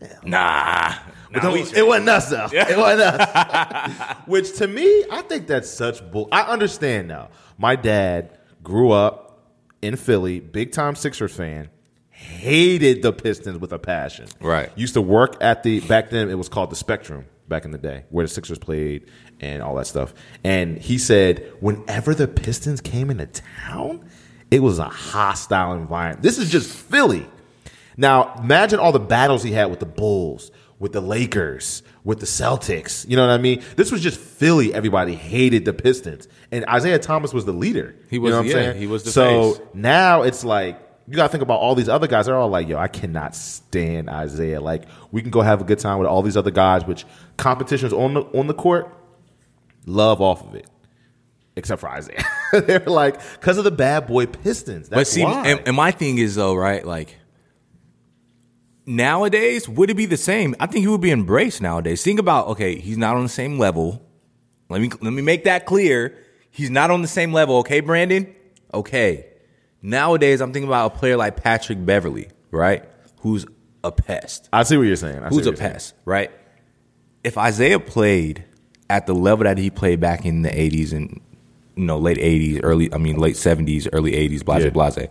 yeah, 0.01 0.09
well, 0.09 0.21
no, 0.25 0.29
yeah. 0.31 0.31
Nah, 0.31 0.95
But 1.33 1.43
nah, 1.43 1.51
don't- 1.51 1.77
it 1.77 1.87
wasn't 1.87 2.09
us 2.09 2.31
though. 2.31 2.47
Yeah. 2.53 2.69
It 2.73 2.79
wasn't 2.79 3.01
us. 3.21 4.17
Which 4.27 4.57
to 4.59 4.67
me, 4.69 5.05
I 5.11 5.23
think 5.23 5.47
that's 5.47 5.69
such 5.71 6.09
bull. 6.11 6.29
I 6.33 6.43
understand 6.43 7.09
now. 7.09 7.29
My 7.59 7.77
dad 7.77 8.39
grew 8.63 8.91
up 8.93 9.41
in 9.83 9.97
Philly, 9.97 10.41
big 10.41 10.73
time 10.73 10.95
Sixers 10.95 11.33
fan. 11.35 11.71
Hated 12.11 13.03
the 13.03 13.13
Pistons 13.13 13.59
with 13.61 13.73
a 13.73 13.79
passion. 13.79 14.27
Right. 14.41 14.71
Used 14.77 14.95
to 14.95 15.01
work 15.01 15.37
at 15.41 15.63
the 15.63 15.81
back 15.81 16.11
then. 16.11 16.29
It 16.31 16.35
was 16.35 16.49
called 16.49 16.71
the 16.71 16.77
Spectrum 16.77 17.27
back 17.47 17.65
in 17.65 17.71
the 17.71 17.79
day, 17.79 18.05
where 18.11 18.25
the 18.25 18.29
Sixers 18.29 18.59
played 18.59 19.09
and 19.41 19.63
all 19.63 19.77
that 19.77 19.87
stuff. 19.87 20.15
And 20.43 20.79
he 20.79 20.99
said, 20.99 21.53
whenever 21.61 22.15
the 22.15 22.27
Pistons 22.27 22.81
came 22.81 23.09
into 23.11 23.27
town, 23.27 24.05
it 24.51 24.61
was 24.63 24.79
a 24.81 24.89
hostile 24.89 25.75
environment. 25.75 26.23
This 26.23 26.39
is 26.39 26.51
just 26.51 26.69
Philly. 26.71 27.25
Now, 27.99 28.33
imagine 28.39 28.79
all 28.79 28.93
the 28.93 28.99
battles 29.01 29.43
he 29.43 29.53
had 29.53 29.67
with 29.71 29.81
the 29.81 29.87
Bulls, 29.87 30.51
with 30.79 30.93
the 30.93 31.01
Lakers, 31.03 31.83
with 32.05 32.21
the 32.21 32.27
Celtics. 32.27 33.07
You 33.09 33.17
know 33.17 33.27
what 33.27 33.33
I 33.35 33.39
mean? 33.39 33.63
This 33.77 33.91
was 33.93 34.01
just 34.01 34.19
Philly. 34.19 34.73
Everybody 34.73 35.15
hated 35.17 35.65
the 35.67 35.73
Pistons. 35.75 36.29
And 36.53 36.65
Isiah 36.75 36.99
Thomas 37.01 37.35
was 37.35 37.45
the 37.45 37.53
leader. 37.53 37.97
He 38.09 38.17
You 38.17 38.23
was- 38.23 38.31
know 38.31 38.37
what 38.39 38.43
I'm 38.43 38.47
yeah, 38.47 38.53
saying? 38.53 38.79
he 38.79 38.87
was 38.87 39.03
the 39.03 39.11
So 39.11 39.53
face. 39.55 39.63
now 39.75 40.23
it's 40.23 40.45
like, 40.45 40.81
you 41.09 41.17
got 41.17 41.25
to 41.25 41.29
think 41.31 41.43
about 41.43 41.59
all 41.61 41.75
these 41.75 41.89
other 41.89 42.07
guys. 42.07 42.27
They're 42.27 42.37
all 42.37 42.49
like, 42.51 42.69
yo, 42.69 42.79
I 42.79 42.87
cannot 42.87 43.35
stand 43.35 44.09
Isiah. 44.13 44.61
Like, 44.61 44.85
we 45.11 45.21
can 45.23 45.31
go 45.31 45.41
have 45.41 45.61
a 45.61 45.65
good 45.65 45.79
time 45.81 45.99
with 45.99 46.07
all 46.07 46.23
these 46.23 46.37
other 46.37 46.51
guys, 46.51 46.85
which 46.85 47.05
competitions 47.37 47.93
on 47.93 48.15
the, 48.15 48.21
on 48.39 48.47
the 48.47 48.55
court, 48.55 48.95
love 49.87 50.21
off 50.21 50.45
of 50.47 50.55
it. 50.55 50.69
Except 51.57 51.81
for 51.81 51.91
Isiah. 51.99 52.23
They're 52.53 52.79
like, 52.81 53.21
because 53.41 53.59
of 53.59 53.65
the 53.65 53.71
bad 53.73 54.07
boy 54.07 54.27
Pistons. 54.27 54.89
That's 54.89 55.01
But 55.01 55.07
see, 55.09 55.25
why. 55.25 55.49
and, 55.49 55.61
and 55.67 55.75
my 55.75 55.91
thing 55.91 56.19
is 56.19 56.37
though, 56.37 56.55
right? 56.55 56.87
Like 56.87 57.17
nowadays, 58.89 59.69
would 59.69 59.91
it 59.91 59.95
be 59.95 60.07
the 60.07 60.17
same? 60.17 60.57
I 60.59 60.67
think 60.67 60.83
he 60.83 60.89
would 60.89 61.01
be 61.01 61.11
embraced 61.13 61.61
nowadays. 61.63 62.03
Think 62.03 62.19
about 62.19 62.49
okay, 62.49 62.77
he's 62.79 62.97
not 62.99 63.15
on 63.17 63.23
the 63.23 63.29
same 63.29 63.59
level. 63.59 64.03
Let 64.69 64.81
me 64.81 64.91
let 65.01 65.13
me 65.13 65.23
make 65.23 65.45
that 65.45 65.67
clear. 65.67 66.17
He's 66.51 66.71
not 66.71 66.91
on 66.91 67.03
the 67.03 67.09
same 67.09 67.33
level. 67.33 67.59
Okay, 67.59 67.81
Brandon. 67.81 68.35
Okay. 68.75 69.27
Nowadays, 69.81 70.41
I'm 70.41 70.53
thinking 70.53 70.69
about 70.69 70.95
a 70.95 70.99
player 70.99 71.17
like 71.17 71.37
Patrick 71.37 71.85
Beverley, 71.87 72.29
right? 72.51 72.85
Who's 73.21 73.47
a 73.85 73.93
pest. 73.93 74.49
I 74.53 74.65
see 74.65 74.77
what 74.77 74.85
you're 74.85 74.97
saying. 74.97 75.23
I 75.23 75.29
see 75.29 75.37
Who's 75.37 75.47
a 75.47 75.51
you're 75.51 75.57
saying. 75.57 75.73
pest, 75.73 75.95
right? 76.05 76.33
If 77.23 77.37
Isiah 77.37 77.79
played 77.79 78.45
at 78.91 79.07
the 79.07 79.15
level 79.15 79.45
that 79.45 79.59
he 79.59 79.71
played 79.71 80.01
back 80.01 80.25
in 80.25 80.43
the 80.43 80.49
'80s 80.51 80.93
and 80.93 81.21
you 81.77 81.85
know 81.85 81.99
late 81.99 82.19
'80s, 82.19 82.61
early 82.63 82.93
I 82.93 82.99
mean 82.99 83.17
late 83.19 83.37
'70s, 83.37 83.89
early 83.93 84.13
'80s, 84.13 84.45
blase 84.45 84.65
Yeah. 84.65 84.71
blase. 84.71 85.09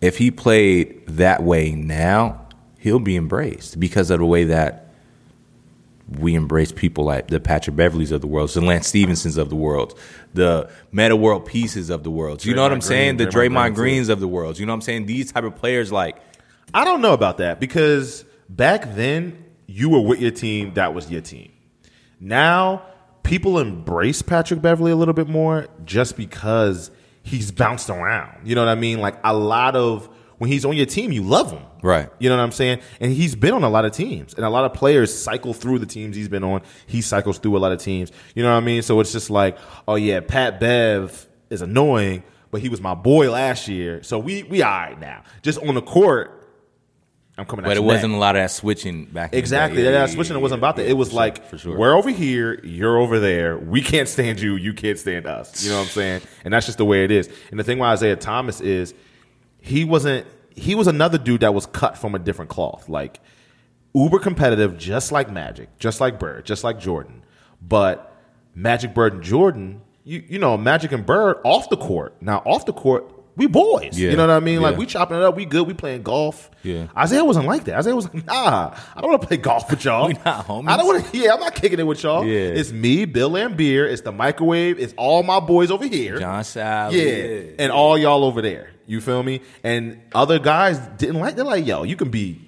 If 0.00 0.16
he 0.18 0.30
played 0.30 1.06
that 1.08 1.42
way 1.42 1.72
now, 1.72 2.45
he'll 2.86 3.00
be 3.00 3.16
embraced 3.16 3.80
because 3.80 4.12
of 4.12 4.20
the 4.20 4.24
way 4.24 4.44
that 4.44 4.86
we 6.20 6.36
embrace 6.36 6.70
people 6.70 7.02
like 7.02 7.26
the 7.26 7.40
Patrick 7.40 7.74
Beverleys 7.74 8.12
of 8.12 8.20
the 8.20 8.28
world, 8.28 8.48
the 8.50 8.60
Lance 8.60 8.86
Stephensons 8.86 9.36
of 9.36 9.50
the 9.50 9.56
world, 9.56 9.98
the 10.34 10.70
Metta 10.92 11.16
World 11.16 11.46
Peaces 11.46 11.90
of 11.90 12.04
the 12.04 12.12
world. 12.12 12.44
You 12.44 12.54
know 12.54 12.62
what 12.62 12.70
I'm 12.70 12.80
saying? 12.80 13.16
Green, 13.16 13.28
the 13.28 13.36
Draymond 13.36 13.72
Draymond. 13.72 13.74
Greens 13.74 14.08
of 14.08 14.20
the 14.20 14.28
world. 14.28 14.60
You 14.60 14.66
know 14.66 14.72
what 14.72 14.76
I'm 14.76 14.82
saying? 14.82 15.06
These 15.06 15.32
type 15.32 15.42
of 15.42 15.56
players 15.56 15.90
like 15.90 16.16
I 16.72 16.84
don't 16.84 17.00
know 17.00 17.12
about 17.12 17.38
that 17.38 17.58
because 17.58 18.24
back 18.48 18.94
then 18.94 19.44
you 19.66 19.88
were 19.88 20.00
with 20.00 20.20
your 20.20 20.30
team, 20.30 20.74
that 20.74 20.94
was 20.94 21.10
your 21.10 21.22
team. 21.22 21.50
Now 22.20 22.82
people 23.24 23.58
embrace 23.58 24.22
Patrick 24.22 24.62
Beverley 24.62 24.92
a 24.92 24.96
little 24.96 25.12
bit 25.12 25.28
more 25.28 25.66
just 25.84 26.16
because 26.16 26.92
he's 27.24 27.50
bounced 27.50 27.90
around. 27.90 28.46
You 28.46 28.54
know 28.54 28.64
what 28.64 28.70
I 28.70 28.76
mean? 28.76 29.00
Like 29.00 29.18
a 29.24 29.34
lot 29.34 29.74
of 29.74 30.08
when 30.38 30.50
he's 30.50 30.64
on 30.64 30.76
your 30.76 30.86
team, 30.86 31.12
you 31.12 31.22
love 31.22 31.50
him. 31.50 31.62
Right. 31.82 32.10
You 32.18 32.28
know 32.28 32.36
what 32.36 32.42
I'm 32.42 32.52
saying? 32.52 32.80
And 33.00 33.12
he's 33.12 33.34
been 33.34 33.54
on 33.54 33.62
a 33.62 33.68
lot 33.68 33.84
of 33.84 33.92
teams. 33.92 34.34
And 34.34 34.44
a 34.44 34.50
lot 34.50 34.64
of 34.64 34.74
players 34.74 35.16
cycle 35.16 35.54
through 35.54 35.78
the 35.78 35.86
teams 35.86 36.16
he's 36.16 36.28
been 36.28 36.44
on. 36.44 36.62
He 36.86 37.00
cycles 37.00 37.38
through 37.38 37.56
a 37.56 37.60
lot 37.60 37.72
of 37.72 37.80
teams. 37.80 38.12
You 38.34 38.42
know 38.42 38.50
what 38.50 38.62
I 38.62 38.64
mean? 38.64 38.82
So 38.82 39.00
it's 39.00 39.12
just 39.12 39.30
like, 39.30 39.56
oh 39.88 39.94
yeah, 39.94 40.20
Pat 40.20 40.60
Bev 40.60 41.26
is 41.48 41.62
annoying, 41.62 42.22
but 42.50 42.60
he 42.60 42.68
was 42.68 42.80
my 42.80 42.94
boy 42.94 43.30
last 43.30 43.68
year. 43.68 44.02
So 44.02 44.18
we 44.18 44.42
we 44.42 44.62
all 44.62 44.70
right 44.70 45.00
now. 45.00 45.22
Just 45.42 45.60
on 45.62 45.74
the 45.74 45.82
court, 45.82 46.36
I'm 47.38 47.44
coming 47.44 47.64
But 47.64 47.76
it 47.76 47.82
wasn't 47.82 48.14
a 48.14 48.16
lot 48.16 48.34
of 48.36 48.42
that 48.42 48.50
switching 48.50 49.04
back. 49.06 49.34
Exactly. 49.34 49.78
day. 49.78 49.84
Yeah, 49.84 49.90
Yeah, 49.90 50.06
that 50.06 50.10
switching 50.10 50.36
it 50.36 50.40
wasn't 50.40 50.60
about 50.60 50.76
that. 50.76 50.86
It 50.86 50.94
was 50.94 51.12
like 51.12 51.36
sure, 51.36 51.44
for 51.46 51.58
sure. 51.58 51.78
we're 51.78 51.94
over 51.94 52.10
here, 52.10 52.60
you're 52.64 52.98
over 52.98 53.20
there. 53.20 53.58
We 53.58 53.82
can't 53.82 54.08
stand 54.08 54.40
you, 54.40 54.56
you 54.56 54.72
can't 54.72 54.98
stand 54.98 55.26
us. 55.26 55.62
You 55.62 55.70
know 55.70 55.76
what 55.76 55.84
I'm 55.84 55.88
saying? 55.88 56.22
And 56.44 56.54
that's 56.54 56.64
just 56.64 56.78
the 56.78 56.86
way 56.86 57.04
it 57.04 57.10
is. 57.10 57.28
And 57.50 57.60
the 57.60 57.64
thing 57.64 57.78
with 57.78 57.92
Isiah 57.92 58.16
Thomas 58.16 58.60
is 58.62 58.94
he 59.66 59.84
wasn't 59.84 60.26
he 60.54 60.74
was 60.74 60.86
another 60.86 61.18
dude 61.18 61.42
that 61.42 61.52
was 61.52 61.66
cut 61.66 61.98
from 61.98 62.14
a 62.14 62.18
different 62.18 62.50
cloth. 62.50 62.88
Like 62.88 63.20
uber 63.94 64.18
competitive, 64.18 64.78
just 64.78 65.12
like 65.12 65.30
Magic, 65.30 65.76
just 65.78 66.00
like 66.00 66.18
Bird, 66.18 66.46
just 66.46 66.64
like 66.64 66.78
Jordan. 66.78 67.24
But 67.60 68.14
Magic, 68.54 68.94
Bird, 68.94 69.14
and 69.14 69.22
Jordan, 69.22 69.82
you 70.04 70.22
you 70.28 70.38
know, 70.38 70.56
Magic 70.56 70.92
and 70.92 71.04
Bird 71.04 71.38
off 71.44 71.68
the 71.68 71.76
court. 71.76 72.14
Now 72.22 72.38
off 72.46 72.64
the 72.64 72.72
court, 72.72 73.10
we 73.36 73.46
boys. 73.46 73.98
Yeah. 73.98 74.10
You 74.10 74.16
know 74.16 74.26
what 74.26 74.34
I 74.34 74.40
mean? 74.40 74.62
Like 74.62 74.76
we 74.78 74.86
chopping 74.86 75.18
it 75.18 75.22
up, 75.22 75.36
we 75.36 75.44
good, 75.44 75.66
we 75.66 75.74
playing 75.74 76.02
golf. 76.02 76.50
Yeah. 76.62 76.86
Isiah 77.02 77.24
wasn't 77.24 77.46
like 77.46 77.64
that. 77.64 77.78
Isiah 77.80 77.94
was 77.94 78.12
like, 78.12 78.24
nah, 78.24 78.74
I 78.94 79.00
don't 79.00 79.10
want 79.10 79.20
to 79.22 79.28
play 79.28 79.36
golf 79.36 79.70
with 79.70 79.84
y'all. 79.84 80.06
We 80.08 80.14
not 80.24 80.46
homies. 80.46 80.68
I 80.68 80.76
don't 80.76 80.86
want 80.86 81.04
to. 81.04 81.18
Yeah, 81.18 81.34
I'm 81.34 81.40
not 81.40 81.54
kicking 81.54 81.78
it 81.78 81.86
with 81.86 82.02
y'all. 82.02 82.24
Yeah. 82.24 82.38
It's 82.38 82.72
me, 82.72 83.04
Bill 83.04 83.30
Laimbeer. 83.30 83.90
It's 83.90 84.02
the 84.02 84.12
microwave. 84.12 84.78
It's 84.78 84.94
all 84.96 85.22
my 85.22 85.40
boys 85.40 85.70
over 85.70 85.86
here. 85.86 86.18
John 86.18 86.44
Sal. 86.44 86.94
Yeah, 86.94 87.50
and 87.58 87.72
all 87.72 87.98
y'all 87.98 88.24
over 88.24 88.40
there. 88.40 88.70
You 88.86 89.00
feel 89.00 89.22
me? 89.22 89.40
And 89.64 90.00
other 90.14 90.38
guys 90.38 90.78
didn't 90.98 91.16
like. 91.20 91.36
They're 91.36 91.44
like, 91.44 91.66
yo, 91.66 91.82
you 91.82 91.96
can 91.96 92.10
be 92.10 92.40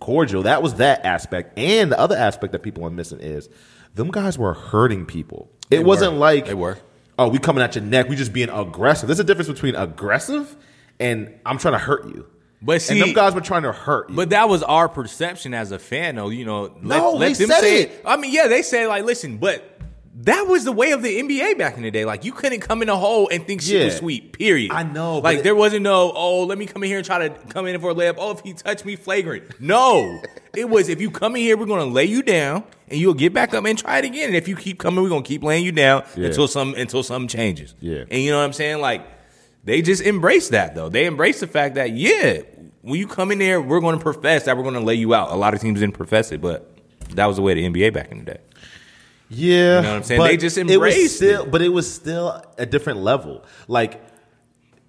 cordial. 0.00 0.42
That 0.44 0.62
was 0.62 0.74
that 0.74 1.04
aspect. 1.04 1.58
And 1.58 1.92
the 1.92 1.98
other 1.98 2.16
aspect 2.16 2.52
that 2.52 2.60
people 2.62 2.84
are 2.84 2.90
missing 2.90 3.20
is 3.20 3.48
them 3.94 4.10
guys 4.10 4.38
were 4.38 4.54
hurting 4.54 5.06
people. 5.06 5.50
It 5.70 5.76
They 5.78 5.84
wasn't 5.84 6.14
were. 6.14 6.18
like 6.18 6.46
They 6.46 6.54
were. 6.54 6.78
Oh, 7.18 7.28
we 7.28 7.38
coming 7.38 7.62
at 7.62 7.74
your 7.74 7.84
neck. 7.84 8.08
We 8.08 8.16
just 8.16 8.32
being 8.32 8.48
aggressive. 8.48 9.06
There's 9.06 9.20
a 9.20 9.24
difference 9.24 9.48
between 9.48 9.74
aggressive 9.74 10.56
and 10.98 11.32
I'm 11.44 11.58
trying 11.58 11.74
to 11.74 11.78
hurt 11.78 12.06
you. 12.06 12.26
But 12.64 12.74
and 12.74 12.82
see- 12.82 13.00
them 13.00 13.12
guys 13.12 13.34
were 13.34 13.40
trying 13.40 13.64
to 13.64 13.72
hurt 13.72 14.08
you. 14.08 14.16
But 14.16 14.30
that 14.30 14.48
was 14.48 14.62
our 14.62 14.88
perception 14.88 15.52
as 15.52 15.72
a 15.72 15.78
fan, 15.78 16.14
though. 16.14 16.28
You 16.30 16.44
know, 16.44 16.62
let, 16.62 16.82
No, 16.82 17.12
let 17.14 17.18
they 17.36 17.44
them 17.44 17.48
said 17.50 17.60
say 17.60 17.82
it. 17.82 18.02
I 18.04 18.16
mean, 18.16 18.32
yeah, 18.32 18.46
they 18.46 18.62
say 18.62 18.86
like, 18.86 19.04
listen, 19.04 19.38
but 19.38 19.71
that 20.14 20.46
was 20.46 20.64
the 20.64 20.72
way 20.72 20.90
of 20.92 21.02
the 21.02 21.20
NBA 21.20 21.56
back 21.56 21.76
in 21.78 21.82
the 21.82 21.90
day. 21.90 22.04
Like, 22.04 22.24
you 22.24 22.32
couldn't 22.32 22.60
come 22.60 22.82
in 22.82 22.88
a 22.90 22.96
hole 22.96 23.28
and 23.32 23.46
think 23.46 23.62
shit 23.62 23.84
was 23.86 23.96
sweet. 23.96 24.32
Period. 24.34 24.70
I 24.70 24.82
know, 24.82 25.18
Like, 25.18 25.38
it- 25.38 25.42
there 25.44 25.54
wasn't 25.54 25.82
no, 25.84 26.12
oh, 26.14 26.44
let 26.44 26.58
me 26.58 26.66
come 26.66 26.82
in 26.82 26.88
here 26.90 26.98
and 26.98 27.06
try 27.06 27.26
to 27.28 27.34
come 27.48 27.66
in 27.66 27.80
for 27.80 27.90
a 27.90 27.94
layup. 27.94 28.16
Oh, 28.18 28.32
if 28.32 28.40
he 28.40 28.52
touched 28.52 28.84
me, 28.84 28.94
flagrant. 28.96 29.58
No, 29.60 30.20
it 30.54 30.68
was 30.68 30.88
if 30.90 31.00
you 31.00 31.10
come 31.10 31.34
in 31.36 31.42
here, 31.42 31.56
we're 31.56 31.64
gonna 31.66 31.86
lay 31.86 32.04
you 32.04 32.22
down 32.22 32.64
and 32.88 33.00
you'll 33.00 33.14
get 33.14 33.32
back 33.32 33.54
up 33.54 33.64
and 33.64 33.78
try 33.78 33.98
it 33.98 34.04
again. 34.04 34.26
And 34.28 34.36
if 34.36 34.48
you 34.48 34.56
keep 34.56 34.78
coming, 34.78 35.02
we're 35.02 35.08
gonna 35.08 35.22
keep 35.22 35.42
laying 35.42 35.64
you 35.64 35.72
down 35.72 36.04
Yeah. 36.14 36.26
until 36.26 36.46
some 36.46 36.74
until 36.74 37.02
something 37.02 37.28
changes. 37.28 37.74
Yeah. 37.80 38.04
and 38.10 38.20
you 38.22 38.30
know 38.32 38.38
what 38.38 38.44
I'm 38.44 38.52
saying? 38.52 38.80
Like, 38.80 39.06
they 39.64 39.80
just 39.80 40.02
embrace 40.02 40.50
that 40.50 40.74
though. 40.74 40.90
They 40.90 41.06
embrace 41.06 41.40
the 41.40 41.46
fact 41.46 41.76
that 41.76 41.92
yeah, 41.92 42.42
when 42.82 42.98
you 43.00 43.06
come 43.06 43.30
in 43.32 43.38
there, 43.38 43.62
we're 43.62 43.80
going 43.80 43.96
to 43.96 44.02
profess 44.02 44.44
that 44.44 44.56
we're 44.58 44.62
going 44.64 44.74
to 44.74 44.80
lay 44.80 44.96
you 44.96 45.14
out. 45.14 45.30
A 45.30 45.36
lot 45.36 45.54
of 45.54 45.60
teams 45.60 45.80
didn't 45.80 45.94
profess 45.94 46.32
it, 46.32 46.40
but 46.42 46.68
that 47.14 47.26
was 47.26 47.36
the 47.36 47.42
way 47.42 47.52
of 47.52 47.56
the 47.56 47.80
NBA 47.80 47.92
back 47.94 48.10
in 48.10 48.18
the 48.18 48.24
day. 48.24 48.38
Yeah, 49.34 49.76
You 49.76 49.82
know 49.82 49.88
what 49.90 49.96
I'm 49.96 50.02
saying? 50.02 50.18
but 50.20 50.28
They 50.28 50.36
just 50.36 50.58
it 50.58 50.76
was 50.78 51.14
still, 51.16 51.42
it. 51.44 51.50
but 51.50 51.62
it 51.62 51.68
was 51.70 51.92
still 51.92 52.42
a 52.58 52.66
different 52.66 53.00
level. 53.00 53.44
Like 53.68 54.00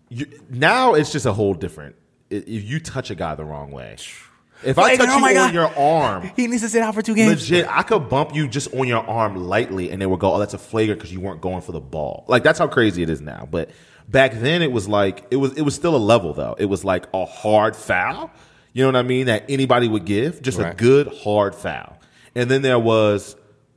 you, 0.10 0.28
now, 0.50 0.94
it's 0.94 1.12
just 1.12 1.26
a 1.26 1.34
whole 1.34 1.54
different. 1.54 1.96
If 2.30 2.48
you 2.48 2.80
touch 2.80 3.10
a 3.12 3.16
guy 3.16 3.36
the 3.36 3.46
wrong 3.46 3.72
way, 3.72 3.96
if 4.64 4.78
I 4.78 4.96
touch 4.96 5.08
oh 5.10 5.18
you 5.18 5.26
on 5.26 5.34
God. 5.34 5.54
your 5.54 5.68
arm, 5.78 6.32
He 6.36 6.48
needs 6.48 6.62
to 6.64 6.70
sit 6.70 6.82
out 6.82 6.94
for 6.94 7.02
two 7.02 7.16
games. 7.16 7.50
legit, 7.50 7.68
I 7.70 7.84
could 7.84 8.10
bump 8.10 8.36
you 8.36 8.48
just 8.48 8.74
on 8.74 8.88
your 8.88 9.06
arm 9.08 9.36
lightly, 9.36 9.92
and 9.92 10.02
they 10.02 10.06
would 10.06 10.20
go, 10.20 10.34
"Oh, 10.34 10.40
that's 10.40 10.54
a 10.54 10.60
flagrant 10.60 11.00
because 11.00 11.12
you 11.14 11.20
weren't 11.20 11.42
going 11.42 11.62
for 11.62 11.72
the 11.72 11.82
ball." 11.82 12.26
Like 12.28 12.44
that's 12.44 12.60
how 12.60 12.68
crazy 12.68 13.04
it 13.04 13.10
is 13.10 13.22
now. 13.22 13.48
But 13.50 13.70
back 14.08 14.34
then, 14.34 14.62
it 14.62 14.72
was 14.72 14.88
like 14.88 15.26
it 15.32 15.38
was. 15.38 15.54
It 15.54 15.62
was 15.62 15.76
still 15.76 15.96
a 15.96 15.98
level 15.98 16.34
though. 16.34 16.56
It 16.58 16.66
was 16.66 16.84
like 16.84 17.06
a 17.14 17.26
hard 17.26 17.76
foul. 17.76 18.32
You 18.76 18.82
know 18.84 18.88
what 18.88 18.96
I 18.96 19.04
mean? 19.04 19.28
That 19.28 19.46
anybody 19.50 19.88
would 19.88 20.06
give, 20.06 20.42
just 20.42 20.58
a 20.60 20.74
good 20.76 21.08
hard 21.24 21.54
foul. 21.54 22.00
And 22.34 22.50
then 22.50 22.64
there 22.64 22.80
was, 22.80 23.36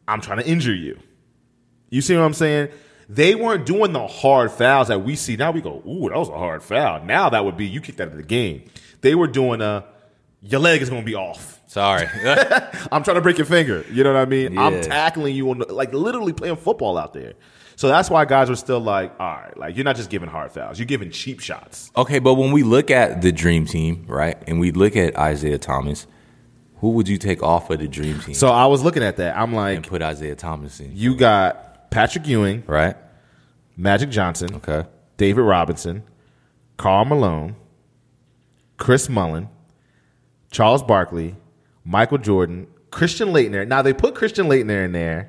"I'm 0.08 0.20
trying 0.20 0.38
to 0.38 0.46
injure 0.46 0.74
you." 0.74 0.98
You 1.90 2.00
see 2.02 2.16
what 2.16 2.22
I'm 2.22 2.34
saying? 2.34 2.68
They 3.08 3.34
weren't 3.36 3.64
doing 3.66 3.92
the 3.92 4.06
hard 4.06 4.50
fouls 4.50 4.88
that 4.88 5.04
we 5.04 5.14
see 5.14 5.36
now. 5.36 5.52
We 5.52 5.60
go, 5.60 5.82
ooh, 5.86 6.08
that 6.08 6.18
was 6.18 6.28
a 6.28 6.36
hard 6.36 6.62
foul. 6.62 7.04
Now 7.04 7.30
that 7.30 7.44
would 7.44 7.56
be 7.56 7.64
you 7.66 7.80
kicked 7.80 8.00
out 8.00 8.08
of 8.08 8.16
the 8.16 8.24
game. 8.24 8.64
They 9.00 9.14
were 9.14 9.28
doing 9.28 9.60
a 9.60 9.84
your 10.42 10.60
leg 10.60 10.82
is 10.82 10.90
going 10.90 11.02
to 11.02 11.06
be 11.06 11.14
off. 11.14 11.60
Sorry. 11.66 12.06
I'm 12.92 13.02
trying 13.02 13.16
to 13.16 13.20
break 13.20 13.38
your 13.38 13.46
finger. 13.46 13.84
You 13.90 14.04
know 14.04 14.12
what 14.12 14.20
I 14.20 14.24
mean? 14.24 14.58
I'm 14.58 14.80
tackling 14.82 15.34
you 15.34 15.50
on 15.50 15.58
the, 15.58 15.72
like 15.72 15.92
literally 15.92 16.32
playing 16.32 16.56
football 16.56 16.98
out 16.98 17.12
there. 17.12 17.34
So 17.76 17.88
that's 17.88 18.08
why 18.08 18.24
guys 18.24 18.48
are 18.48 18.56
still 18.56 18.80
like, 18.80 19.12
all 19.20 19.36
right, 19.36 19.56
like 19.56 19.76
you're 19.76 19.84
not 19.84 19.96
just 19.96 20.08
giving 20.08 20.28
hard 20.28 20.50
fouls, 20.50 20.78
you're 20.78 20.86
giving 20.86 21.10
cheap 21.10 21.40
shots. 21.40 21.90
okay, 21.96 22.18
but 22.18 22.34
when 22.34 22.50
we 22.50 22.62
look 22.62 22.90
at 22.90 23.20
the 23.20 23.30
dream 23.32 23.66
team, 23.66 24.04
right, 24.08 24.36
and 24.46 24.58
we 24.58 24.70
look 24.72 24.96
at 24.96 25.12
Isiah 25.30 25.58
Thomas, 25.58 26.06
who 26.86 26.92
would 26.92 27.08
you 27.08 27.18
take 27.18 27.42
off 27.42 27.68
of 27.70 27.80
the 27.80 27.88
dream 27.88 28.20
team 28.20 28.32
So 28.32 28.46
I 28.46 28.66
was 28.66 28.84
looking 28.84 29.02
at 29.02 29.16
that. 29.16 29.36
I'm 29.36 29.48
and 29.48 29.56
like, 29.56 29.88
put 29.88 30.02
Isiah 30.02 30.36
Thomas 30.36 30.78
in? 30.78 30.92
you 30.94 31.16
got 31.16 31.90
Patrick 31.90 32.28
Ewing, 32.28 32.62
Right. 32.68 32.96
Magic 33.76 34.08
Johnson, 34.10 34.54
Okay. 34.54 34.84
David 35.16 35.42
Robinson, 35.42 36.04
Karl 36.76 37.04
Malone, 37.06 37.56
Chris 38.76 39.08
Mullin, 39.08 39.48
Charles 40.52 40.84
Barkley, 40.84 41.34
Michael 41.84 42.18
Jordan, 42.18 42.68
Christian 42.92 43.30
Laettner. 43.30 43.66
Now 43.66 43.82
they 43.82 43.92
put 43.92 44.14
Christian 44.14 44.46
Laettner 44.46 44.84
in 44.84 44.92
there 44.92 45.28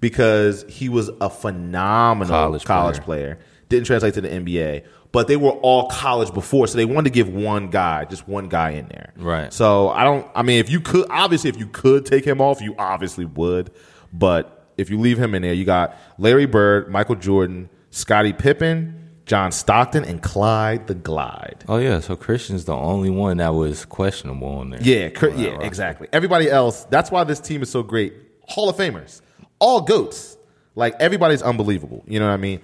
because 0.00 0.66
he 0.68 0.90
was 0.90 1.10
a 1.22 1.30
phenomenal 1.30 2.28
college, 2.34 2.64
College 2.66 3.00
player. 3.00 3.38
Didn't 3.70 3.86
translate 3.86 4.14
to 4.14 4.20
the 4.20 4.28
NBA, 4.28 4.84
but 5.12 5.28
they 5.28 5.36
were 5.36 5.52
all 5.52 5.88
college 5.88 6.34
before, 6.34 6.66
so 6.66 6.76
they 6.76 6.84
wanted 6.84 7.04
to 7.04 7.14
give 7.14 7.28
one 7.28 7.70
guy, 7.70 8.04
just 8.04 8.26
one 8.28 8.48
guy 8.48 8.70
in 8.70 8.88
there. 8.88 9.12
Right. 9.16 9.52
So 9.52 9.88
I 9.90 10.04
don't. 10.04 10.26
I 10.34 10.42
mean, 10.42 10.58
if 10.58 10.68
you 10.68 10.80
could, 10.80 11.06
obviously, 11.08 11.50
if 11.50 11.56
you 11.56 11.66
could 11.68 12.04
take 12.04 12.24
him 12.24 12.40
off, 12.40 12.60
you 12.60 12.74
obviously 12.78 13.24
would. 13.24 13.70
But 14.12 14.72
if 14.76 14.90
you 14.90 14.98
leave 14.98 15.18
him 15.18 15.34
in 15.34 15.42
there, 15.42 15.52
you 15.52 15.64
got 15.64 15.96
Larry 16.18 16.46
Bird, 16.46 16.90
Michael 16.90 17.14
Jordan, 17.14 17.70
Scottie 17.90 18.32
Pippen, 18.32 19.10
John 19.24 19.52
Stockton, 19.52 20.04
and 20.04 20.20
Clyde 20.20 20.88
the 20.88 20.94
Glide. 20.96 21.64
Oh 21.68 21.76
yeah, 21.76 22.00
so 22.00 22.16
Christian's 22.16 22.64
the 22.64 22.74
only 22.74 23.10
one 23.10 23.36
that 23.36 23.54
was 23.54 23.84
questionable 23.84 24.48
on 24.48 24.70
there. 24.70 24.82
Yeah, 24.82 25.10
cr- 25.10 25.28
yeah, 25.28 25.60
exactly. 25.60 26.08
Everybody 26.12 26.50
else. 26.50 26.84
That's 26.86 27.12
why 27.12 27.22
this 27.22 27.38
team 27.38 27.62
is 27.62 27.70
so 27.70 27.84
great. 27.84 28.14
Hall 28.48 28.68
of 28.68 28.74
Famers, 28.76 29.20
all 29.60 29.82
goats. 29.82 30.36
Like 30.74 30.94
everybody's 30.98 31.42
unbelievable. 31.42 32.02
You 32.06 32.18
know 32.18 32.26
what 32.26 32.34
I 32.34 32.38
mean? 32.38 32.60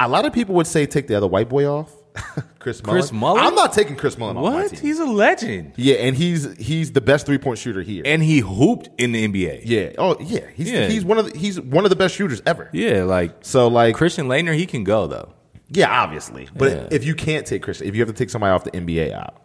A 0.00 0.08
lot 0.08 0.24
of 0.26 0.32
people 0.32 0.54
would 0.56 0.66
say 0.66 0.86
take 0.86 1.06
the 1.06 1.14
other 1.16 1.26
white 1.26 1.48
boy 1.48 1.66
off, 1.66 1.92
Chris 2.58 2.82
Mullin. 2.82 3.00
Chris 3.00 3.12
Mullin? 3.12 3.42
I'm 3.44 3.54
not 3.54 3.72
taking 3.72 3.96
Chris 3.96 4.16
Mullin 4.18 4.36
off 4.36 4.42
my 4.44 4.62
What? 4.62 4.78
He's 4.78 4.98
a 4.98 5.04
legend, 5.04 5.72
yeah, 5.76 5.96
and 5.96 6.16
he's 6.16 6.56
he's 6.58 6.92
the 6.92 7.00
best 7.00 7.26
three 7.26 7.38
point 7.38 7.58
shooter 7.58 7.82
here. 7.82 8.02
and 8.04 8.22
he 8.22 8.38
hooped 8.40 8.88
in 8.98 9.12
the 9.12 9.26
NBA. 9.28 9.62
yeah. 9.64 9.92
Oh 9.98 10.16
yeah. 10.20 10.46
He's 10.54 10.70
Yeah. 10.70 10.86
he's 10.88 11.04
one 11.04 11.18
of 11.18 11.32
the, 11.32 11.38
he's 11.38 11.60
one 11.60 11.84
of 11.84 11.90
the 11.90 11.96
best 11.96 12.14
shooters 12.14 12.42
ever. 12.46 12.68
Yeah, 12.72 13.04
like 13.04 13.36
So 13.42 13.68
like 13.68 13.94
Christian 13.94 14.26
Laettner, 14.26 14.54
he 14.54 14.66
can 14.66 14.82
go 14.84 15.06
though. 15.06 15.32
yeah, 15.68 15.88
obviously. 16.02 16.48
But 16.54 16.72
Yeah. 16.72 16.88
if 16.90 17.04
you 17.04 17.14
can't 17.14 17.46
take 17.46 17.62
Christian, 17.62 17.86
if 17.86 17.94
you 17.94 18.00
have 18.00 18.08
to 18.08 18.14
take 18.14 18.30
somebody 18.30 18.50
off 18.52 18.64
the 18.64 18.72
NBA 18.72 19.12
out, 19.12 19.42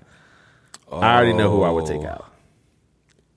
I 0.92 1.16
already 1.16 1.34
know 1.34 1.50
who 1.52 1.64
I 1.64 1.70
would 1.70 1.86
take 1.86 2.02
Oh. 2.02 2.08
out. 2.08 2.32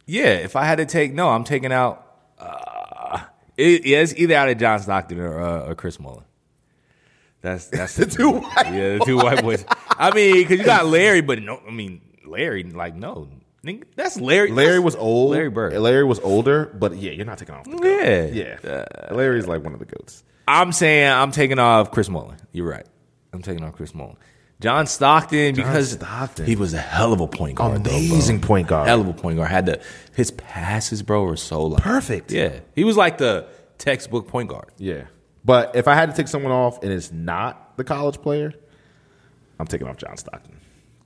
Yeah, 0.06 0.28
if 0.36 0.56
I 0.56 0.64
had 0.64 0.78
to 0.78 0.86
take, 0.86 1.12
no, 1.12 1.28
I'm 1.28 1.44
taking 1.44 1.72
out. 1.72 2.04
Uh, 2.38 3.20
it, 3.58 3.84
yeah, 3.84 3.98
it's 3.98 4.14
either 4.16 4.34
out 4.34 4.48
of 4.48 4.56
John 4.56 4.80
Stockton 4.80 5.20
or, 5.20 5.38
uh, 5.40 5.68
or 5.68 5.74
Chris 5.74 6.00
Mullin. 6.00 6.24
That's 7.40 7.66
that's 7.68 7.96
The 7.96 8.06
two 8.06 8.30
white 8.32 8.66
yeah, 8.66 8.98
the 8.98 9.02
two 9.04 9.16
white 9.16 9.42
boys. 9.42 9.64
I 9.90 10.12
mean, 10.14 10.34
because 10.34 10.58
you 10.58 10.64
got 10.64 10.86
Larry, 10.86 11.20
but 11.20 11.42
no, 11.42 11.60
I 11.66 11.70
mean 11.70 12.00
Larry, 12.24 12.64
like 12.64 12.94
no, 12.94 13.28
nigga, 13.64 13.84
that's 13.96 14.20
Larry. 14.20 14.50
Larry 14.50 14.74
that's 14.74 14.84
was 14.84 14.96
old. 14.96 15.30
Larry 15.32 15.50
Bird. 15.50 15.74
Larry 15.74 16.04
was 16.04 16.20
older, 16.20 16.66
but 16.66 16.96
yeah, 16.96 17.12
you're 17.12 17.26
not 17.26 17.38
taking 17.38 17.54
off. 17.54 17.66
Yeah, 17.66 18.26
Yeah. 18.26 18.58
Uh, 19.08 19.14
Larry's 19.14 19.46
like 19.46 19.62
one 19.62 19.72
of 19.72 19.78
the 19.78 19.86
goats. 19.86 20.24
I'm 20.46 20.72
saying 20.72 21.10
I'm 21.10 21.30
taking 21.30 21.58
off 21.58 21.90
Chris 21.90 22.08
Mullin. 22.08 22.38
You're 22.52 22.68
right. 22.68 22.86
I'm 23.32 23.42
taking 23.42 23.62
off 23.64 23.74
Chris 23.74 23.94
Mullin. 23.94 24.16
John 24.60 24.86
Stockton 24.88 25.54
because 25.54 25.92
Stockton. 25.92 26.46
he 26.46 26.56
was 26.56 26.74
a 26.74 26.78
hell 26.78 27.12
of 27.12 27.20
a 27.20 27.28
point 27.28 27.54
guard. 27.56 27.84
though. 27.84 27.90
Amazing 27.90 28.40
point 28.40 28.66
guard. 28.66 28.88
Hell 28.88 29.00
of 29.00 29.06
a 29.06 29.12
point 29.12 29.36
guard. 29.36 29.50
Had 29.50 29.66
the 29.66 29.80
his 30.16 30.32
passes, 30.32 31.02
bro, 31.02 31.22
were 31.22 31.36
so 31.36 31.62
like 31.66 31.82
Perfect. 31.82 32.32
Yeah, 32.32 32.58
he 32.74 32.82
was 32.82 32.96
like 32.96 33.18
the 33.18 33.46
textbook 33.78 34.26
point 34.26 34.48
guard. 34.48 34.70
Yeah. 34.78 35.04
But 35.44 35.76
if 35.76 35.88
I 35.88 35.94
had 35.94 36.10
to 36.10 36.16
take 36.16 36.28
someone 36.28 36.52
off 36.52 36.82
and 36.82 36.92
it's 36.92 37.12
not 37.12 37.76
the 37.76 37.84
college 37.84 38.20
player, 38.20 38.52
I'm 39.58 39.66
taking 39.66 39.86
off 39.88 39.96
John 39.96 40.16
Stockton. 40.16 40.56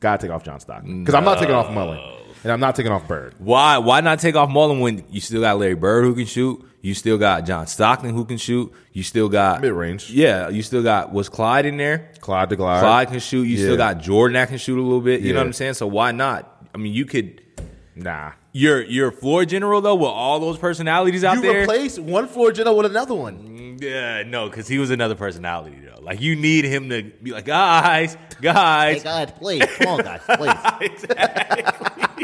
Gotta 0.00 0.20
take 0.26 0.34
off 0.34 0.42
John 0.44 0.58
Stockton. 0.60 1.04
Because 1.04 1.14
I'm 1.14 1.24
not 1.24 1.38
taking 1.38 1.54
off 1.54 1.70
Mullin. 1.70 2.00
and 2.42 2.52
I'm 2.52 2.58
not 2.60 2.74
taking 2.74 2.90
off 2.90 3.06
Bird. 3.06 3.34
Why 3.38 3.78
why 3.78 4.00
not 4.00 4.18
take 4.18 4.34
off 4.34 4.50
Mullin 4.50 4.80
when 4.80 5.04
you 5.10 5.20
still 5.20 5.40
got 5.40 5.58
Larry 5.58 5.74
Bird 5.74 6.04
who 6.04 6.14
can 6.14 6.26
shoot? 6.26 6.64
You 6.80 6.94
still 6.94 7.16
got 7.18 7.46
John 7.46 7.68
Stockton 7.68 8.10
who 8.12 8.24
can 8.24 8.36
shoot. 8.38 8.72
You 8.92 9.04
still 9.04 9.28
got 9.28 9.60
Mid-range. 9.60 10.10
Yeah, 10.10 10.48
you 10.48 10.62
still 10.62 10.82
got 10.82 11.12
was 11.12 11.28
Clyde 11.28 11.66
in 11.66 11.76
there? 11.76 12.10
Clyde 12.20 12.50
to 12.50 12.56
Glide. 12.56 12.80
Clyde 12.80 13.08
can 13.10 13.20
shoot. 13.20 13.44
You 13.44 13.56
Yeah. 13.58 13.64
still 13.66 13.76
got 13.76 13.98
Jordan 13.98 14.34
that 14.34 14.48
can 14.48 14.58
shoot 14.58 14.76
a 14.78 14.82
little 14.82 15.00
bit. 15.00 15.20
You 15.20 15.28
know 15.28 15.34
Yeah. 15.34 15.40
what 15.42 15.46
I'm 15.46 15.52
saying? 15.52 15.74
So 15.74 15.86
why 15.86 16.10
not? 16.10 16.66
I 16.74 16.78
mean, 16.78 16.92
you 16.92 17.04
could. 17.04 17.40
Nah. 17.94 18.32
You're 18.54 18.82
you're 18.82 19.12
floor 19.12 19.44
general 19.44 19.80
though 19.80 19.94
with 19.94 20.08
all 20.10 20.40
those 20.40 20.58
personalities 20.58 21.22
out 21.22 21.36
You 21.36 21.42
there. 21.42 21.62
replace 21.62 21.98
one 21.98 22.26
floor 22.26 22.50
general 22.50 22.76
with 22.76 22.86
another 22.86 23.14
one. 23.14 23.36
Yeah, 23.78 24.22
no, 24.24 24.48
because 24.48 24.68
he 24.68 24.78
was 24.78 24.90
another 24.90 25.14
personality 25.14 25.78
though. 25.84 26.00
Like 26.00 26.20
you 26.20 26.36
need 26.36 26.64
him 26.64 26.88
to 26.90 27.02
be 27.02 27.32
like, 27.32 27.44
guys, 27.44 28.16
guys, 28.40 29.02
guys, 29.02 29.30
please. 29.32 29.64
Come 29.78 29.88
on, 29.88 30.04
guys, 30.04 30.20
please. 30.26 31.04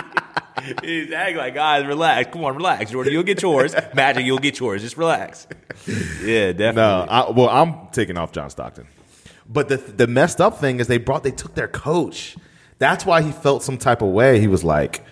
exactly. 0.83 1.37
Like 1.37 1.55
guys, 1.55 1.87
relax. 1.87 2.31
Come 2.33 2.45
on, 2.45 2.57
relax. 2.57 2.91
Jordan, 2.91 3.13
you'll 3.13 3.23
get 3.23 3.41
yours. 3.43 3.75
Magic, 3.95 4.25
you'll 4.25 4.39
get 4.39 4.59
yours. 4.59 4.83
Just 4.83 4.97
relax. 4.97 5.47
Yeah, 6.23 6.53
definitely. 6.53 6.75
No, 6.75 7.07
I, 7.09 7.31
well, 7.31 7.49
I'm 7.49 7.89
taking 7.93 8.19
off 8.19 8.33
John 8.33 8.51
Stockton. 8.51 8.87
But 9.49 9.69
the 9.69 9.77
the 9.77 10.07
messed 10.07 10.41
up 10.41 10.59
thing 10.59 10.81
is 10.81 10.87
they 10.87 10.99
brought 10.99 11.23
they 11.23 11.31
took 11.31 11.55
their 11.55 11.69
coach. 11.69 12.37
That's 12.79 13.07
why 13.07 13.23
he 13.23 13.33
felt 13.33 13.63
some 13.63 13.79
type 13.79 14.03
of 14.03 14.09
way. 14.09 14.41
He 14.41 14.47
was 14.47 14.63
like, 14.63 15.05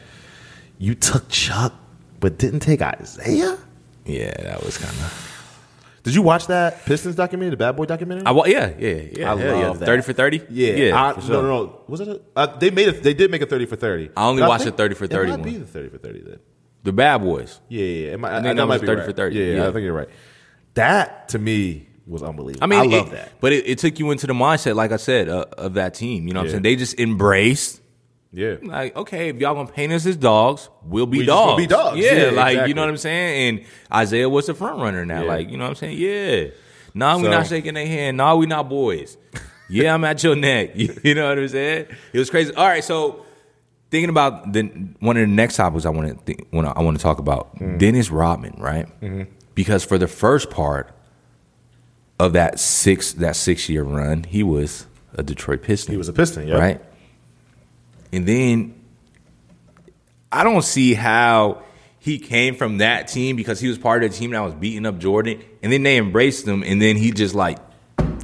"You 0.79 0.95
took 0.95 1.29
Chuck, 1.29 1.75
but 2.21 2.39
didn't 2.39 2.61
take 2.61 2.81
Isiah." 2.81 3.59
Yeah, 4.05 4.35
that 4.43 4.63
was 4.63 4.77
kind 4.77 4.91
of. 4.91 5.33
Did 6.07 6.15
you 6.15 6.23
watch 6.23 6.47
that 6.47 6.85
Pistons 6.87 7.17
documentary, 7.17 7.51
the 7.51 7.57
Bad 7.57 7.77
Boy 7.77 7.85
documentary? 7.85 8.25
I 8.27 8.31
wa- 8.31 8.45
yeah, 8.47 8.73
yeah, 8.79 8.89
yeah. 9.13 9.33
I 9.33 9.37
hell 9.37 9.59
yeah. 9.59 9.67
love 9.69 9.79
that. 9.81 9.87
Thirty 9.87 10.03
for 10.03 10.13
thirty. 10.13 10.41
yeah, 10.51 10.73
yeah. 10.75 11.07
I, 11.09 11.13
for 11.15 11.21
no, 11.21 11.27
sure. 11.27 11.43
no, 11.43 11.49
no. 11.65 11.81
Was 11.89 12.01
it? 12.01 12.09
A, 12.09 12.21
uh, 12.37 12.57
they 12.59 12.71
made 12.71 12.89
it. 12.89 13.03
They 13.03 13.13
did 13.13 13.31
make 13.31 13.43
a 13.43 13.47
thirty 13.47 13.67
for 13.67 13.75
thirty. 13.77 14.11
I 14.17 14.27
only 14.29 14.41
But 14.43 14.49
watched 14.51 14.65
think 14.65 14.77
the 14.77 14.83
30 14.85 14.95
for 14.95 15.07
30 15.09 15.15
It 15.25 15.31
might 15.33 15.41
one. 15.41 15.49
be 15.51 15.57
the 15.59 15.67
thirty 15.67 15.89
for 15.89 15.99
thirty 15.99 16.21
then. 16.23 16.39
The 16.85 16.93
Bad 16.93 17.19
Boys. 17.23 17.61
Yeah, 17.69 17.83
yeah. 17.85 18.07
yeah. 18.07 18.13
It 18.13 18.21
might, 18.21 18.29
I 18.29 18.31
I, 18.31 18.35
think 18.43 18.45
that 18.45 18.55
that 18.63 18.67
might 18.67 18.75
was 18.75 18.81
be 18.83 18.87
30 18.87 18.99
right. 19.01 19.07
for 19.07 19.13
30, 19.13 19.37
Yeah, 19.37 19.45
yeah, 19.45 19.55
yeah. 19.57 19.69
I 19.69 19.73
think 19.73 19.83
you're 19.85 19.93
right. 19.93 20.09
That 20.75 21.29
to 21.31 21.39
me 21.41 21.89
was 22.07 22.23
unbelievable. 22.23 22.63
I 22.63 22.67
mean, 22.69 22.79
I 22.79 22.97
love 22.99 23.09
it- 23.09 23.13
that. 23.13 23.33
But 23.41 23.53
it, 23.53 23.67
it 23.67 23.79
took 23.79 23.99
you 23.99 24.11
into 24.13 24.29
the 24.29 24.33
mindset, 24.35 24.77
like 24.77 24.93
I 24.93 24.97
said, 24.97 25.29
uh, 25.29 25.47
of 25.59 25.75
that 25.75 25.95
team. 25.95 26.29
You 26.29 26.35
know 26.35 26.41
what 26.41 26.45
Yeah. 26.45 26.49
I'm 26.49 26.53
saying? 26.53 26.63
They 26.63 26.77
just 26.77 27.01
embraced, 27.01 27.81
Yeah, 28.37 28.57
like, 28.63 28.95
okay, 28.95 29.31
if 29.31 29.37
y'all 29.39 29.55
gonna 29.55 29.73
paint 29.73 29.93
us 29.95 30.05
as 30.05 30.15
dogs, 30.17 30.69
we'll 30.85 31.07
be 31.07 31.21
We 31.21 31.25
dogs. 31.27 31.47
gonna 31.53 31.57
be 31.57 31.67
dogs. 31.67 31.97
Yeah, 31.99 32.13
Yeah, 32.13 32.31
like 32.33 32.51
exactly. 32.53 32.69
you 32.69 32.75
know 32.75 32.83
what 32.83 32.91
I'm 32.91 32.97
saying. 32.99 33.59
And 33.91 34.03
Isiah 34.03 34.29
was 34.29 34.47
the 34.47 34.53
front 34.55 34.79
runner 34.79 35.07
now. 35.07 35.23
Yeah. 35.23 35.29
Like 35.29 35.49
you 35.51 35.57
know 35.57 35.65
what 35.65 35.71
I'm 35.71 35.75
saying? 35.77 35.97
Yeah. 35.99 36.49
Nah, 36.93 37.17
we 37.17 37.25
So- 37.25 37.31
not 37.31 37.47
shaking 37.47 37.73
their 37.75 37.87
hand. 37.87 38.19
Nah, 38.19 38.35
we 38.37 38.45
not 38.45 38.69
boys. 38.69 39.17
yeah, 39.71 39.95
I'm 39.95 40.05
at 40.05 40.23
your 40.23 40.37
neck. 40.37 40.73
You 40.77 41.15
know 41.15 41.29
what 41.31 41.39
I'm 41.39 41.49
saying? 41.49 41.87
It 42.13 42.19
was 42.19 42.29
crazy. 42.29 42.55
All 42.55 42.67
right, 42.67 42.85
so 42.85 43.25
thinking 43.91 44.11
about 44.11 44.53
the 44.53 44.65
one 45.01 45.17
of 45.17 45.23
the 45.23 45.35
next 45.35 45.57
topics 45.57 45.87
I 45.87 45.91
want 45.91 46.09
to 46.09 46.15
think, 46.25 46.47
when 46.51 46.67
I 46.67 46.79
want 46.83 46.99
to 46.99 47.03
talk 47.03 47.19
about 47.19 47.57
Mm. 47.59 47.79
Dennis 47.79 48.11
Rodman, 48.11 48.57
right? 48.59 48.87
Because 49.55 49.83
for 49.83 49.97
the 49.97 50.09
first 50.09 50.51
part 50.51 50.93
of 52.21 52.35
that 52.35 52.59
six 52.59 53.13
that 53.15 53.35
six 53.37 53.69
year 53.71 53.83
run, 53.83 54.25
he 54.25 54.43
was 54.43 54.85
a 55.15 55.23
Detroit 55.23 55.63
Piston. 55.63 55.93
he 55.93 55.97
was 55.99 56.09
a 56.09 56.13
Piston. 56.13 56.47
Yeah, 56.49 56.57
right, 56.57 56.81
and 58.13 58.27
then 58.27 58.75
I 60.33 60.45
don't 60.45 60.63
see 60.63 60.95
how 60.95 61.63
he 61.99 62.19
came 62.19 62.55
from 62.55 62.79
that 62.79 63.09
team 63.09 63.37
because 63.37 63.59
he 63.61 63.69
was 63.69 63.79
part 63.79 64.05
of 64.05 64.13
the 64.13 64.17
team 64.17 64.31
that 64.31 64.41
was 64.41 64.55
beating 64.55 64.87
up 64.87 64.99
Jordan, 64.99 65.43
and 65.63 65.73
then 65.73 65.83
they 65.83 65.97
embraced 65.99 66.47
him, 66.47 66.63
and 66.63 66.81
then 66.81 66.97
he 66.97 67.11
just 67.11 67.35
like 67.35 67.59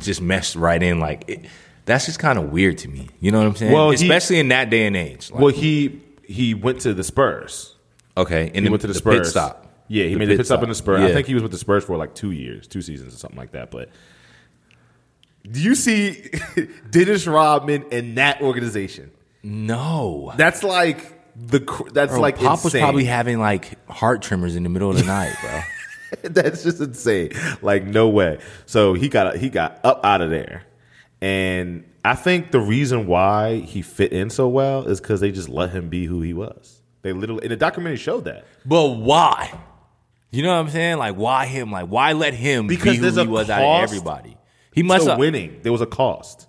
just 0.01 0.21
meshed 0.21 0.57
right 0.57 0.83
in. 0.83 1.01
Like 1.01 1.25
it, 1.29 1.45
that's 1.85 2.07
just 2.07 2.19
kind 2.19 2.39
of 2.39 2.51
weird 2.51 2.79
to 2.79 2.89
me. 2.89 3.09
You 3.21 3.31
know 3.33 3.39
what 3.39 3.47
I'm 3.47 3.57
saying? 3.57 3.73
Well, 3.73 3.91
he- 3.91 3.97
especially 3.97 4.39
in 4.39 4.49
that 4.49 4.71
day 4.71 4.87
and 4.87 4.97
age. 4.97 5.31
Like, 5.31 5.41
Well, 5.41 5.53
he 5.53 6.01
he 6.27 6.55
went 6.55 6.81
to 6.83 6.95
the 6.95 7.05
Spurs. 7.05 7.75
okay, 8.17 8.51
and 8.55 8.65
He 8.65 8.71
went 8.71 8.83
to 8.83 8.87
the, 8.87 8.95
Spurs. 8.95 9.19
pit 9.19 9.27
stop. 9.27 9.67
Yeah, 9.89 10.05
he 10.05 10.13
The 10.15 10.19
made 10.21 10.31
a 10.31 10.37
pit 10.37 10.47
stop 10.47 10.63
in 10.63 10.69
the 10.69 10.75
Spurs. 10.75 11.01
I 11.03 11.13
think 11.13 11.27
he 11.27 11.35
was 11.35 11.43
with 11.43 11.53
the 11.53 11.59
Spurs 11.59 11.85
for 11.85 11.97
like 11.97 12.15
two 12.15 12.31
years, 12.31 12.67
two 12.67 12.81
seasons 12.83 13.15
or 13.15 13.19
something 13.19 13.39
like 13.39 13.53
that. 13.53 13.71
But 13.71 13.89
do 15.51 15.61
you 15.61 15.75
see 15.75 16.31
Dennis 16.91 17.27
Rodman 17.27 17.85
in 17.91 18.15
that 18.15 18.41
organization? 18.43 19.11
No. 19.43 20.33
That's 20.37 20.63
like 20.63 21.23
the 21.37 21.61
cr- 21.61 21.91
that's 21.91 22.13
Bro, 22.13 22.21
like 22.21 22.39
Pop 22.39 22.65
was 22.65 22.73
probably 22.73 23.05
having 23.05 23.39
like 23.39 23.87
heart 23.89 24.23
tremors 24.23 24.57
in 24.57 24.63
the 24.63 24.69
middle 24.69 24.91
of 24.91 24.97
the 24.97 25.05
night, 25.05 25.35
bro. 25.41 25.61
That's 26.25 26.63
just 26.63 26.81
insane. 26.81 27.33
Like 27.63 27.85
no 27.85 28.09
way. 28.09 28.39
So 28.67 28.93
he 28.93 29.09
got 29.09 29.37
he 29.37 29.49
got 29.49 29.81
up 29.83 30.05
out 30.05 30.21
of 30.21 30.29
there, 30.29 30.65
and 31.23 31.85
I 32.05 32.15
think 32.17 32.51
the 32.51 32.61
reason 32.61 33.07
why 33.07 33.61
he 33.61 33.81
fit 33.81 34.13
in 34.13 34.29
so 34.29 34.47
well 34.49 34.87
is 34.87 35.01
because 35.01 35.21
they 35.21 35.33
just 35.33 35.49
let 35.49 35.71
him 35.71 35.89
be 35.89 36.05
who 36.05 36.21
he 36.21 36.35
was. 36.35 36.83
They 37.01 37.13
literally, 37.13 37.43
and 37.45 37.51
the 37.51 37.57
documentary 37.57 37.97
showed 37.97 38.27
that. 38.27 38.45
But 38.67 38.91
why? 38.91 39.59
You 40.31 40.43
know 40.43 40.51
what 40.51 40.61
I'm 40.61 40.71
saying? 40.71 40.99
Like 40.99 41.17
why 41.17 41.47
him? 41.47 41.73
Like 41.73 41.87
why 41.87 42.13
let 42.13 42.35
him 42.35 42.67
Because 42.67 42.99
be 42.99 43.09
who 43.09 43.21
he 43.21 43.27
was 43.27 43.49
out 43.49 43.63
of 43.63 43.83
everybody? 43.83 44.37
He 44.75 44.83
must 44.83 45.07
have 45.07 45.19
winning. 45.19 45.61
There 45.63 45.73
was 45.73 45.81
a 45.81 45.87
cost. 45.87 46.47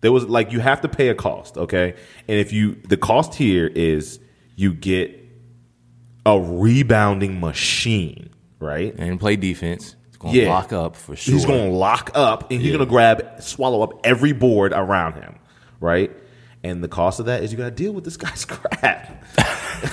There 0.00 0.12
was 0.12 0.24
like 0.24 0.52
you 0.52 0.60
have 0.60 0.80
to 0.82 0.88
pay 0.88 1.08
a 1.08 1.14
cost, 1.14 1.56
okay? 1.58 1.94
And 2.28 2.38
if 2.38 2.52
you 2.52 2.76
the 2.88 2.96
cost 2.96 3.34
here 3.34 3.66
is 3.66 4.18
you 4.56 4.72
get 4.72 5.16
a 6.26 6.38
rebounding 6.38 7.40
machine, 7.40 8.30
right? 8.58 8.94
and 8.98 9.18
play 9.18 9.36
defense. 9.36 9.96
He's 10.08 10.16
gonna 10.18 10.36
Yeah. 10.36 10.48
lock 10.48 10.72
up 10.72 10.96
for 10.96 11.16
sure. 11.16 11.34
He's 11.34 11.44
going 11.46 11.70
to 11.70 11.76
lock 11.76 12.10
up 12.14 12.50
and 12.50 12.60
he's 12.60 12.70
Yeah. 12.70 12.76
going 12.76 12.86
to 12.86 12.90
grab, 12.90 13.40
swallow 13.42 13.82
up 13.82 14.00
every 14.04 14.32
board 14.32 14.72
around 14.74 15.14
him, 15.14 15.36
right? 15.80 16.10
And 16.62 16.84
the 16.84 16.88
cost 16.88 17.20
of 17.20 17.26
that 17.26 17.42
is 17.42 17.52
you 17.52 17.56
got 17.58 17.64
to 17.64 17.70
deal 17.70 17.92
with 17.92 18.04
this 18.04 18.18
guy's 18.18 18.44
crap. 18.46 19.24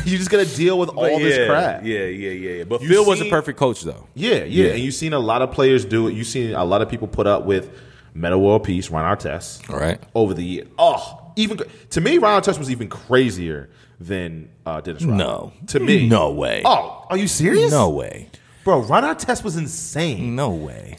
you 0.06 0.18
just 0.18 0.30
got 0.30 0.46
to 0.46 0.56
deal 0.56 0.78
with 0.78 0.90
all 0.90 1.10
yeah, 1.10 1.20
this 1.20 1.48
crap. 1.48 1.86
Yeah, 1.86 2.00
yeah, 2.00 2.30
yeah, 2.32 2.52
yeah. 2.58 2.64
But 2.66 2.82
You 2.82 2.90
Phil 2.90 3.06
was 3.06 3.22
a 3.22 3.30
perfect 3.30 3.58
coach 3.58 3.84
though. 3.84 4.08
Yeah, 4.16 4.44
yeah. 4.44 4.72
And 4.72 4.80
you've 4.80 4.96
seen 4.96 5.14
a 5.14 5.20
lot 5.20 5.42
of 5.42 5.52
players 5.54 5.86
do 5.86 6.08
it. 6.08 6.14
You've 6.14 6.28
seen 6.28 6.54
a 6.54 6.66
lot 6.66 6.82
of 6.82 6.90
people 6.90 7.08
put 7.08 7.26
up 7.26 7.46
with 7.46 7.70
Metta 8.18 8.38
World 8.38 8.64
Peace, 8.64 8.90
Ron 8.90 9.04
Artest, 9.18 9.70
All 9.70 9.80
right. 9.80 10.00
over 10.16 10.34
the 10.34 10.44
year. 10.44 10.66
Oh, 10.80 11.32
even 11.36 11.60
to 11.92 12.02
me, 12.02 12.18
Ron 12.18 12.42
Artest 12.42 12.58
was 12.58 12.72
even 12.72 12.90
crazier 12.90 13.70
than 14.00 14.50
uh, 14.66 14.82
Dennis 14.82 15.04
Rodman. 15.04 15.18
No. 15.18 15.54
to 15.68 15.80
me, 15.80 16.08
No 16.08 16.32
way. 16.32 16.62
Oh, 16.66 17.06
are 17.10 17.18
you 17.18 17.28
serious? 17.28 17.72
No 17.72 17.90
way. 17.90 18.30
bro. 18.64 18.80
Ron 18.80 19.04
Artest 19.04 19.44
was 19.44 19.56
insane. 19.56 20.36
No 20.36 20.50
way. 20.52 20.98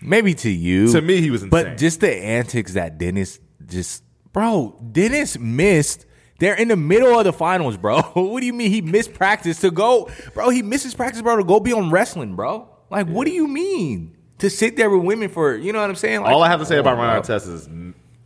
Maybe 0.00 0.34
to 0.34 0.50
you. 0.50 0.92
To 0.92 1.00
me, 1.00 1.20
he 1.20 1.30
was 1.30 1.42
insane. 1.42 1.50
But 1.50 1.78
just 1.78 2.00
the 2.00 2.14
antics 2.14 2.74
that 2.74 2.98
Dennis 2.98 3.40
just 3.66 4.02
bro, 4.32 4.78
Dennis 4.92 5.38
missed. 5.38 6.06
They're 6.38 6.54
in 6.54 6.68
the 6.68 6.76
middle 6.76 7.18
of 7.18 7.24
the 7.24 7.32
finals, 7.32 7.76
bro. 7.78 8.02
what 8.12 8.40
do 8.40 8.46
you 8.46 8.52
mean 8.52 8.70
he 8.70 8.82
missed 8.82 9.14
practice 9.14 9.60
to 9.60 9.70
go? 9.70 10.10
Bro, 10.34 10.50
he 10.50 10.62
misses 10.62 10.94
practice, 10.94 11.22
bro, 11.22 11.36
to 11.36 11.44
go 11.44 11.60
be 11.60 11.72
on 11.72 11.90
wrestling, 11.90 12.36
bro. 12.36 12.68
Like, 12.90 13.06
what 13.08 13.26
do 13.26 13.32
you 13.32 13.48
mean? 13.48 14.15
To 14.40 14.50
sit 14.50 14.76
there 14.76 14.90
with 14.90 15.02
women 15.02 15.28
for 15.28 15.56
you 15.56 15.72
know 15.72 15.80
what 15.80 15.88
I'm 15.90 15.96
saying? 15.96 16.20
Like, 16.22 16.32
All 16.32 16.42
I 16.42 16.48
have 16.48 16.60
to 16.60 16.66
say 16.66 16.76
about 16.78 16.90
come 16.96 17.00
on, 17.00 17.06
Ron. 17.14 17.22
Artest 17.22 17.48
is 17.52 17.68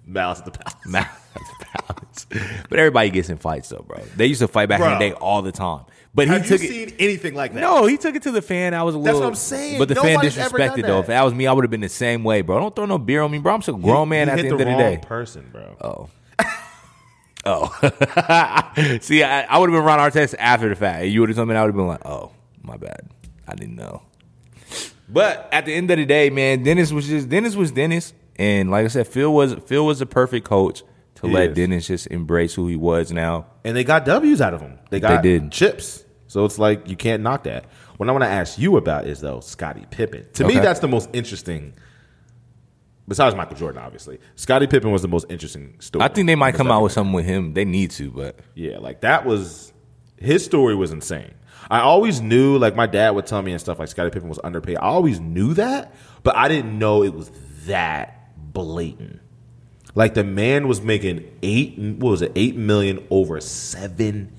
malice 0.06 0.40
at 0.40 0.44
the 0.46 0.50
palace. 0.52 0.74
That's 1.34 2.26
balance. 2.26 2.26
But 2.68 2.78
everybody 2.78 3.10
gets 3.10 3.28
in 3.30 3.38
fights 3.38 3.68
though, 3.68 3.84
bro. 3.86 4.02
They 4.16 4.26
used 4.26 4.40
to 4.40 4.48
fight 4.48 4.68
back 4.68 4.80
in 4.80 4.90
the 4.90 4.98
day 4.98 5.12
all 5.12 5.42
the 5.42 5.52
time. 5.52 5.84
But 6.12 6.26
he 6.26 6.32
Have 6.32 6.42
you 6.42 6.48
took 6.48 6.64
it. 6.64 6.68
seen 6.68 6.92
anything 6.98 7.34
like 7.34 7.52
that? 7.54 7.60
No, 7.60 7.86
he 7.86 7.96
took 7.96 8.16
it 8.16 8.22
to 8.22 8.32
the 8.32 8.42
fan. 8.42 8.74
I 8.74 8.82
was 8.82 8.96
a 8.96 8.98
little. 8.98 9.20
That's 9.20 9.22
what 9.22 9.28
I'm 9.28 9.34
saying. 9.36 9.78
But 9.78 9.86
the 9.88 9.94
fan 9.94 10.14
Nobody's 10.14 10.34
done 10.34 10.50
disrespected 10.50 10.82
though. 10.82 10.98
If 10.98 11.06
that 11.06 11.22
was 11.22 11.32
me, 11.32 11.46
I 11.46 11.52
would 11.52 11.62
have 11.62 11.70
been 11.70 11.80
the 11.80 11.88
same 11.88 12.24
way, 12.24 12.40
bro. 12.42 12.58
Don't 12.58 12.74
throw 12.74 12.86
no 12.86 12.98
beer 12.98 13.22
on 13.22 13.30
me, 13.30 13.38
bro. 13.38 13.54
I'm 13.54 13.62
still 13.62 13.76
a 13.76 13.78
grown 13.78 14.08
man 14.08 14.26
He 14.26 14.32
at 14.32 14.36
the 14.38 14.42
end 14.42 14.52
of 14.52 14.58
the 14.58 14.64
day. 14.64 15.00
person, 15.02 15.48
bro. 15.52 15.76
Oh. 15.80 16.10
Oh. 17.46 17.66
See, 19.00 19.22
I, 19.22 19.42
I 19.44 19.58
would 19.58 19.70
have 19.70 19.78
been 19.78 19.84
Ron 19.84 19.98
Artest 19.98 20.34
after 20.38 20.68
the 20.68 20.74
fact. 20.76 21.06
You 21.06 21.20
would 21.20 21.30
have 21.30 21.36
told 21.36 21.48
me, 21.48 21.54
I 21.54 21.62
would 21.62 21.68
have 21.68 21.76
been 21.76 21.86
like, 21.86 22.04
oh, 22.04 22.32
my 22.62 22.76
bad. 22.76 23.08
I 23.48 23.54
didn't 23.54 23.76
know. 23.76 24.02
But 25.12 25.48
at 25.52 25.64
the 25.66 25.74
end 25.74 25.90
of 25.90 25.96
the 25.98 26.06
day, 26.06 26.30
man, 26.30 26.62
Dennis 26.62 26.92
was 26.92 27.06
just 27.08 27.28
Dennis 27.28 27.56
was 27.56 27.72
Dennis, 27.72 28.12
and 28.36 28.70
like 28.70 28.84
I 28.84 28.88
said, 28.88 29.06
Phil 29.08 29.32
was 29.32 29.54
Phil 29.66 29.84
was 29.84 30.00
a 30.00 30.06
perfect 30.06 30.46
coach 30.46 30.82
to 31.16 31.26
He 31.26 31.32
let 31.32 31.50
is. 31.50 31.56
Dennis 31.56 31.86
just 31.86 32.06
embrace 32.08 32.54
who 32.54 32.66
he 32.68 32.76
was 32.76 33.10
now. 33.12 33.46
and 33.64 33.76
they 33.76 33.84
got 33.84 34.04
W's 34.04 34.40
out 34.40 34.54
of 34.54 34.60
him. 34.60 34.78
They 34.90 35.00
got 35.00 35.22
did. 35.22 35.50
chips. 35.50 36.04
So 36.28 36.44
it's 36.44 36.58
like 36.58 36.88
you 36.88 36.96
can't 36.96 37.22
knock 37.22 37.42
that. 37.44 37.64
What 37.96 38.08
I 38.08 38.12
want 38.12 38.22
to 38.22 38.28
ask 38.28 38.58
you 38.58 38.76
about 38.76 39.06
is 39.06 39.20
though 39.20 39.40
Scottie 39.40 39.84
Pippen. 39.90 40.26
To 40.34 40.46
me, 40.46 40.54
that's 40.54 40.80
the 40.80 40.88
most 40.88 41.10
interesting. 41.12 41.74
Besides 43.08 43.34
Michael 43.34 43.56
Jordan, 43.56 43.82
obviously, 43.82 44.20
Scottie 44.36 44.68
Pippen 44.68 44.92
was 44.92 45.02
the 45.02 45.08
most 45.08 45.26
interesting 45.28 45.74
story. 45.80 46.04
I 46.04 46.08
think 46.08 46.28
they 46.28 46.36
might 46.36 46.54
come 46.54 46.70
out 46.70 46.82
with 46.84 46.92
something 46.92 47.12
with 47.12 47.24
him. 47.26 47.54
They 47.54 47.64
need 47.64 47.90
to, 47.92 48.10
but 48.12 48.38
Yeah, 48.54 48.78
like 48.78 49.00
that 49.00 49.26
was 49.26 49.72
his 50.16 50.44
story 50.44 50.76
was 50.76 50.92
insane. 50.92 51.34
I 51.70 51.80
always 51.80 52.20
knew, 52.20 52.58
like 52.58 52.74
my 52.74 52.86
dad 52.86 53.10
would 53.10 53.26
tell 53.26 53.40
me 53.42 53.52
and 53.52 53.60
stuff, 53.60 53.78
like 53.78 53.88
Scottie 53.88 54.10
Pippen 54.10 54.28
was 54.28 54.40
underpaid. 54.42 54.78
I 54.78 54.86
always 54.86 55.20
knew 55.20 55.54
that, 55.54 55.94
but 56.24 56.36
I 56.36 56.48
didn't 56.48 56.76
know 56.76 57.04
it 57.04 57.14
was 57.14 57.30
that 57.66 58.34
blatant. 58.36 59.20
Like 59.94 60.14
the 60.14 60.24
man 60.24 60.66
was 60.66 60.80
making 60.80 61.30
eight, 61.42 61.78
what 61.78 62.10
was 62.10 62.22
it, 62.22 62.32
eight 62.34 62.56
million 62.56 63.06
over 63.10 63.40
seven. 63.40 64.32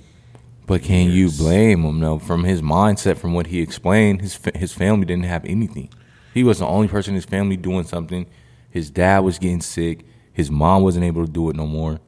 But 0.68 0.84
can 0.84 1.10
you 1.10 1.32
blame 1.32 1.84
him 1.84 2.00
though? 2.00 2.20
From 2.20 2.44
his 2.44 2.62
mindset, 2.62 3.18
from 3.18 3.34
what 3.34 3.48
he 3.48 3.62
explained, 3.62 4.22
his 4.22 4.40
his 4.56 4.74
family 4.74 5.06
didn't 5.06 5.26
have 5.26 5.46
anything. 5.46 5.90
He 6.34 6.44
was 6.44 6.60
the 6.60 6.66
only 6.66 6.88
person 6.88 7.12
in 7.12 7.16
his 7.16 7.26
family 7.26 7.58
doing 7.58 7.84
something. 7.86 8.26
His 8.70 8.90
dad 8.90 9.20
was 9.20 9.38
getting 9.38 9.62
sick. 9.62 10.06
His 10.32 10.50
mom 10.50 10.84
wasn't 10.84 11.06
able 11.06 11.26
to 11.26 11.32
do 11.32 11.50
it 11.50 11.56
no 11.56 11.68
more. 11.68 12.00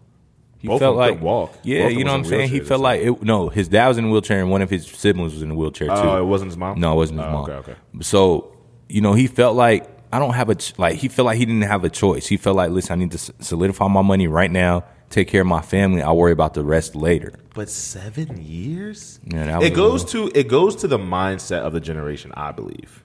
He 0.63 0.69
Both 0.69 0.80
felt 0.80 0.97
of 0.97 1.06
them 1.06 1.15
like 1.15 1.21
walk. 1.21 1.58
Yeah, 1.63 1.84
Both 1.89 1.97
you 1.97 2.06
know 2.06 2.13
what 2.13 2.19
I'm 2.19 2.23
saying. 2.23 2.49
He 2.49 2.62
felt 2.62 2.80
like 2.80 3.02
it, 3.02 3.21
no, 3.21 3.49
his 3.49 3.67
dad 3.67 3.89
was 3.89 3.97
in 3.97 4.06
a 4.06 4.10
wheelchair 4.10 4.39
and 4.39 4.49
one 4.49 4.62
of 4.62 4.69
his 4.69 4.88
siblings 4.88 5.34
was 5.34 5.41
in 5.41 5.52
a 5.52 5.56
wheelchair 5.56 5.89
too. 5.89 5.93
Oh, 5.93 6.21
it 6.21 6.26
wasn't 6.26 6.52
his 6.52 6.58
mom. 6.58 6.80
No, 6.80 6.93
it 6.93 6.95
wasn't 6.95 7.19
his 7.19 7.28
Oh, 7.28 7.32
mom. 7.32 7.43
Okay, 7.49 7.71
okay. 7.71 7.76
So 7.99 8.56
you 8.88 9.02
know, 9.02 9.12
he 9.13 9.28
felt 9.28 9.58
like 9.58 9.89
I 10.13 10.19
don't 10.19 10.34
have 10.36 10.49
a 10.49 10.56
ch- 10.56 10.73
like. 10.80 10.95
He 10.95 11.10
felt 11.10 11.26
like 11.26 11.38
he 11.38 11.45
didn't 11.45 11.63
have 11.63 11.84
a 11.84 11.89
choice. 11.89 12.28
He 12.28 12.38
felt 12.38 12.56
like, 12.56 12.71
listen, 12.71 12.93
I 12.93 12.95
need 12.95 13.12
to 13.12 13.17
solidify 13.43 13.89
my 13.89 14.04
money 14.04 14.28
right 14.28 14.49
now, 14.49 14.86
take 15.10 15.28
care 15.28 15.41
of 15.41 15.47
my 15.47 15.62
family. 15.62 16.02
I'll 16.02 16.15
worry 16.15 16.32
about 16.32 16.54
the 16.54 16.63
rest 16.63 16.95
later. 16.95 17.34
But 17.54 17.69
seven 17.69 18.41
years? 18.41 19.19
Yeah, 19.26 19.60
that 19.60 19.63
it 19.63 19.71
was 19.71 19.78
goes 19.78 20.04
a 20.04 20.08
to 20.08 20.32
it 20.34 20.47
goes 20.47 20.78
to 20.78 20.88
the 20.88 20.97
mindset 20.97 21.60
of 21.60 21.73
the 21.73 21.82
generation, 21.82 22.32
I 22.36 22.54
believe. 22.54 23.04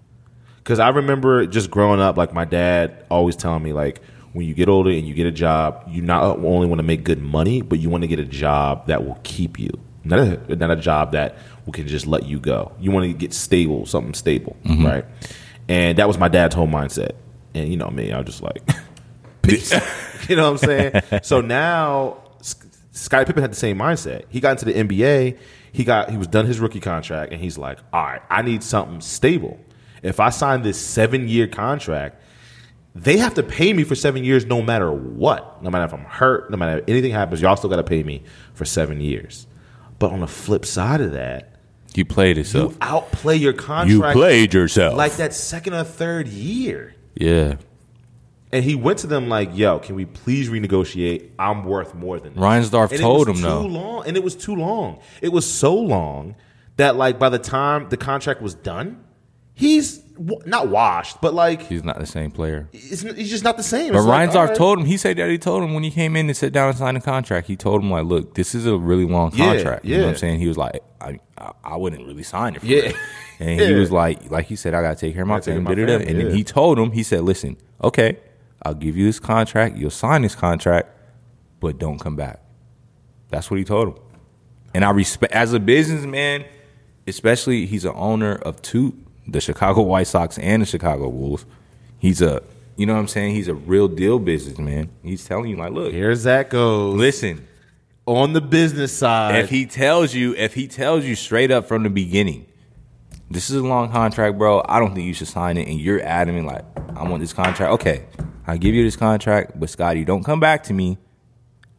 Because 0.58 0.78
I 0.78 0.90
remember 0.90 1.44
just 1.46 1.72
growing 1.72 1.98
up, 1.98 2.16
like 2.16 2.32
my 2.32 2.44
dad 2.44 3.04
always 3.10 3.34
telling 3.34 3.64
me, 3.64 3.72
like 3.72 4.00
when 4.32 4.46
you 4.46 4.54
get 4.54 4.68
older 4.68 4.90
and 4.90 5.06
you 5.06 5.14
get 5.14 5.26
a 5.26 5.32
job, 5.32 5.84
you 5.88 6.02
not 6.02 6.38
only 6.38 6.66
want 6.66 6.78
to 6.78 6.82
make 6.82 7.04
good 7.04 7.20
money, 7.20 7.62
but 7.62 7.78
you 7.78 7.90
want 7.90 8.02
to 8.02 8.08
get 8.08 8.18
a 8.18 8.24
job 8.24 8.86
that 8.86 9.04
will 9.04 9.18
keep 9.22 9.58
you, 9.58 9.70
not 10.04 10.18
a, 10.18 10.56
not 10.56 10.70
a 10.70 10.76
job 10.76 11.12
that 11.12 11.36
will 11.64 11.72
can 11.72 11.86
just 11.86 12.06
let 12.06 12.24
you 12.24 12.38
go. 12.38 12.72
You 12.78 12.90
want 12.90 13.06
to 13.06 13.12
get 13.12 13.32
stable, 13.32 13.86
something 13.86 14.14
stable, 14.14 14.56
mm-hmm. 14.64 14.86
right? 14.86 15.04
And 15.68 15.98
that 15.98 16.08
was 16.08 16.18
my 16.18 16.28
dad's 16.28 16.54
whole 16.54 16.68
mindset. 16.68 17.12
And 17.54 17.68
you 17.68 17.76
know 17.76 17.90
me, 17.90 18.12
I 18.12 18.18
was 18.18 18.26
just 18.26 18.42
like, 18.42 18.62
peace. 19.42 19.72
you 20.28 20.36
know 20.36 20.50
what 20.50 20.62
I'm 20.62 20.68
saying? 20.68 21.20
so 21.22 21.40
now 21.40 22.18
S- 22.40 22.56
Scottie 22.92 23.26
Pippen 23.26 23.42
had 23.42 23.52
the 23.52 23.56
same 23.56 23.78
mindset. 23.78 24.24
He 24.28 24.40
got 24.40 24.52
into 24.52 24.64
the 24.66 24.74
NBA. 24.74 25.38
He 25.72 25.84
got 25.84 26.10
he 26.10 26.16
was 26.16 26.26
done 26.26 26.46
his 26.46 26.60
rookie 26.60 26.80
contract, 26.80 27.32
and 27.32 27.40
he's 27.40 27.58
like, 27.58 27.78
all 27.92 28.02
right, 28.02 28.22
I 28.30 28.42
need 28.42 28.62
something 28.62 29.00
stable. 29.00 29.58
If 30.02 30.20
I 30.20 30.30
sign 30.30 30.62
this 30.62 30.80
seven 30.80 31.28
year 31.28 31.46
contract, 31.46 32.22
they 33.00 33.16
have 33.18 33.34
to 33.34 33.42
pay 33.42 33.72
me 33.72 33.84
for 33.84 33.94
seven 33.94 34.24
years 34.24 34.44
no 34.46 34.60
matter 34.62 34.90
what. 34.90 35.62
No 35.62 35.70
matter 35.70 35.84
if 35.84 35.92
I'm 35.94 36.04
hurt, 36.04 36.50
no 36.50 36.56
matter 36.56 36.78
if 36.78 36.84
anything 36.88 37.12
happens, 37.12 37.40
y'all 37.40 37.56
still 37.56 37.70
got 37.70 37.76
to 37.76 37.84
pay 37.84 38.02
me 38.02 38.22
for 38.54 38.64
seven 38.64 39.00
years. 39.00 39.46
But 39.98 40.10
on 40.10 40.20
the 40.20 40.26
flip 40.26 40.64
side 40.66 41.00
of 41.00 41.12
that, 41.12 41.54
You 41.94 42.04
played 42.04 42.36
you 42.36 42.42
yourself. 42.42 42.76
outplay 42.80 43.36
your 43.36 43.52
contract. 43.52 43.90
You 43.90 44.20
played 44.20 44.54
yourself. 44.54 44.96
like 44.96 45.16
that 45.16 45.32
second 45.34 45.74
or 45.74 45.84
third 45.84 46.28
year. 46.28 46.94
yeah. 47.14 47.56
And 48.50 48.64
he 48.64 48.74
went 48.74 49.00
to 49.00 49.06
them 49.06 49.28
like, 49.28 49.50
"Yo, 49.54 49.78
can 49.78 49.94
we 49.94 50.06
please 50.06 50.48
renegotiate? 50.48 51.32
I'm 51.38 51.64
worth 51.64 51.94
more 51.94 52.18
than 52.18 52.32
this." 52.32 52.42
Reinsdorf 52.42 52.92
And 52.92 53.00
told 53.00 53.28
him 53.28 53.34
too 53.36 53.42
no. 53.42 53.60
long, 53.66 54.06
and 54.06 54.16
it 54.16 54.24
was 54.24 54.34
too 54.34 54.54
long. 54.56 55.00
It 55.20 55.32
was 55.32 55.44
so 55.44 55.74
long 55.74 56.34
that 56.78 56.96
like 56.96 57.18
by 57.18 57.28
the 57.28 57.38
time 57.38 57.88
the 57.90 57.98
contract 57.98 58.40
was 58.40 58.54
done, 58.54 59.04
he's 59.52 60.00
not 60.46 60.68
washed, 60.68 61.20
but 61.20 61.32
like 61.34 61.62
He's 61.62 61.84
not 61.84 61.98
the 61.98 62.06
same 62.06 62.30
player. 62.30 62.68
it's, 62.72 63.02
he's 63.02 63.30
just 63.30 63.44
not 63.44 63.56
the 63.56 63.62
same. 63.62 63.92
But 63.92 63.98
It's 63.98 64.06
like, 64.06 64.30
Reinsdorf 64.30 64.54
told 64.54 64.78
him. 64.80 64.84
He 64.86 64.96
said 64.96 65.16
that 65.18 65.30
he 65.30 65.38
told 65.38 65.62
him 65.62 65.74
when 65.74 65.82
he 65.84 65.90
came 65.90 66.16
in 66.16 66.26
to 66.28 66.34
sit 66.34 66.52
down 66.52 66.70
and 66.70 66.78
sign 66.78 66.96
a 66.96 67.00
contract. 67.00 67.46
He 67.46 67.56
told 67.56 67.82
him 67.82 67.90
like, 67.90 68.04
"Look, 68.04 68.34
this 68.34 68.54
is 68.54 68.66
a 68.66 68.76
really 68.76 69.04
long 69.06 69.30
Yeah, 69.34 69.54
contract." 69.54 69.84
You 69.84 69.94
know 69.96 70.00
what 70.00 70.04
yeah. 70.06 70.10
I'm 70.10 70.16
saying? 70.18 70.40
He 70.40 70.48
was 70.48 70.58
like, 70.58 70.82
"I, 71.00 71.18
I, 71.38 71.52
I 71.64 71.76
wouldn't 71.76 72.06
really 72.06 72.22
sign 72.24 72.56
it." 72.56 72.60
For 72.60 72.66
Yeah. 72.66 72.82
real." 72.82 72.92
And 73.40 73.60
he 73.60 73.72
was 73.74 73.92
like, 73.92 74.30
"Like 74.32 74.46
he 74.46 74.56
said, 74.56 74.74
I 74.74 74.82
got 74.82 74.98
to 74.98 75.00
take 75.06 75.14
care 75.14 75.22
of 75.22 75.28
my 75.28 75.36
Gotta 75.36 75.44
take 75.52 75.54
care 75.54 75.58
of 75.60 75.64
family." 75.66 75.82
my 75.84 75.88
family, 75.98 76.06
And 76.10 76.20
then 76.20 76.36
he 76.36 76.42
told 76.42 76.76
him, 76.78 76.90
he 76.90 77.04
said, 77.04 77.20
"Listen, 77.22 77.56
okay, 77.84 78.18
I'll 78.64 78.74
give 78.74 78.96
you 78.96 79.06
this 79.06 79.20
contract. 79.20 79.76
You'll 79.76 79.90
sign 79.90 80.22
this 80.22 80.34
contract, 80.34 80.88
but 81.60 81.78
don't 81.78 81.98
come 82.00 82.16
back." 82.16 82.40
That's 83.28 83.48
what 83.50 83.58
he 83.58 83.64
told 83.64 83.88
him. 83.88 83.94
And 84.74 84.84
I 84.84 84.90
respect 84.90 85.32
as 85.32 85.52
a 85.52 85.60
businessman, 85.60 86.44
especially 87.06 87.66
he's 87.66 87.84
an 87.84 87.92
owner 87.94 88.34
of 88.34 88.60
two, 88.60 88.96
the 89.28 89.40
Chicago 89.40 89.82
White 89.82 90.06
Sox 90.06 90.38
and 90.38 90.62
the 90.62 90.66
Chicago 90.66 91.10
Bulls. 91.10 91.44
He's 91.98 92.22
a, 92.22 92.42
you 92.76 92.86
know 92.86 92.94
what 92.94 93.00
I'm 93.00 93.08
saying? 93.08 93.34
He's 93.34 93.48
a 93.48 93.54
real 93.54 93.88
deal 93.88 94.18
businessman. 94.18 94.90
He's 95.02 95.24
telling 95.24 95.50
you 95.50 95.56
like, 95.56 95.72
look, 95.72 95.92
here's 95.92 96.22
that 96.24 96.50
goes. 96.50 96.96
listen. 96.96 97.46
on 98.06 98.32
the 98.32 98.40
business 98.40 98.96
side. 98.96 99.36
If 99.36 99.50
he 99.50 99.66
tells 99.66 100.14
you, 100.14 100.34
if 100.34 100.54
he 100.54 100.66
tells 100.66 101.04
you 101.04 101.14
straight 101.14 101.50
up 101.50 101.66
from 101.66 101.82
the 101.82 101.90
beginning, 101.90 102.46
this 103.30 103.50
is 103.50 103.56
a 103.56 103.62
long 103.66 103.90
contract, 103.90 104.38
bro. 104.38 104.62
I 104.66 104.80
don't 104.80 104.94
think 104.94 105.06
you 105.06 105.12
should 105.12 105.28
sign 105.28 105.58
it. 105.58 105.68
And 105.68 105.78
you're 105.78 106.00
adamant 106.02 106.46
like, 106.46 106.64
I 106.96 107.02
want 107.02 107.20
this 107.20 107.34
contract. 107.34 107.72
Okay, 107.74 108.06
I 108.46 108.56
give 108.56 108.74
you 108.74 108.82
this 108.82 108.96
contract, 108.96 109.60
but 109.60 109.68
Scottie, 109.68 110.04
don't 110.04 110.24
come 110.24 110.40
back 110.40 110.62
to 110.64 110.72
me 110.72 110.96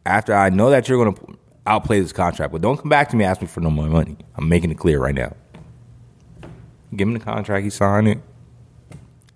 after 0.05 0.33
I 0.35 0.49
know 0.49 0.69
that 0.69 0.87
you're 0.87 1.03
gonna 1.03 1.17
outplay 1.65 1.99
this 2.01 2.13
contract. 2.13 2.51
But 2.51 2.61
don't 2.61 2.77
come 2.77 2.89
back 2.89 3.09
to 3.09 3.15
me 3.15 3.23
ask 3.23 3.41
me 3.41 3.47
for 3.47 3.61
no 3.61 3.71
more 3.71 3.87
money. 3.87 4.17
I'm 4.35 4.47
making 4.47 4.69
it 4.69 4.77
clear 4.77 4.99
right 4.99 5.15
now. 5.15 5.35
Give 6.95 7.07
him 7.07 7.13
the 7.13 7.19
contract. 7.19 7.63
He 7.63 7.69
signed 7.69 8.07
it. 8.07 8.19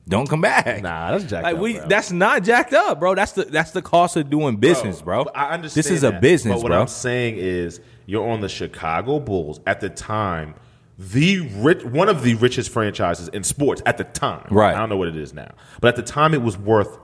Don't 0.08 0.28
come 0.28 0.42
back. 0.42 0.82
Nah, 0.82 1.12
that's 1.12 1.24
jacked 1.24 1.44
like 1.44 1.56
up, 1.56 1.62
we. 1.62 1.78
bro. 1.78 1.88
That's 1.88 2.12
not 2.12 2.44
jacked 2.44 2.74
up, 2.74 3.00
bro. 3.00 3.16
That's 3.16 3.32
the 3.32 3.46
that's 3.46 3.72
the 3.72 3.82
cost 3.82 4.18
of 4.18 4.30
doing 4.30 4.58
business, 4.58 5.02
bro. 5.02 5.24
But 5.26 5.38
I 5.38 5.52
understand. 5.52 5.86
This 5.86 5.92
is 5.92 6.04
a 6.04 6.12
business, 6.12 6.56
But 6.56 6.64
what 6.64 6.70
bro. 6.70 6.82
I'm 6.82 6.88
saying 6.88 7.36
is, 7.38 7.80
you're 8.06 8.30
on 8.30 8.42
the 8.42 8.50
Chicago 8.50 9.20
Bulls 9.22 9.62
at 9.66 9.80
the 9.80 9.90
time, 9.90 10.56
the 11.00 11.40
rich, 11.58 11.86
one 11.86 12.10
of 12.10 12.22
the 12.22 12.36
richest 12.36 12.70
franchises 12.70 13.30
in 13.30 13.44
sports 13.44 13.82
at 13.86 13.98
the 13.98 14.04
time. 14.04 14.48
Right. 14.52 14.76
I 14.76 14.80
don't 14.80 14.90
know 14.90 14.98
what 14.98 15.08
it 15.08 15.16
is 15.16 15.34
now, 15.34 15.54
but 15.80 15.88
at 15.88 15.96
the 15.96 16.04
time, 16.04 16.34
it 16.34 16.42
was 16.42 16.58
worth 16.58 16.98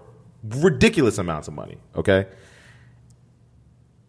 ridiculous 0.44 1.18
amounts 1.18 1.48
of 1.48 1.54
money. 1.54 1.78
Okay. 1.96 2.28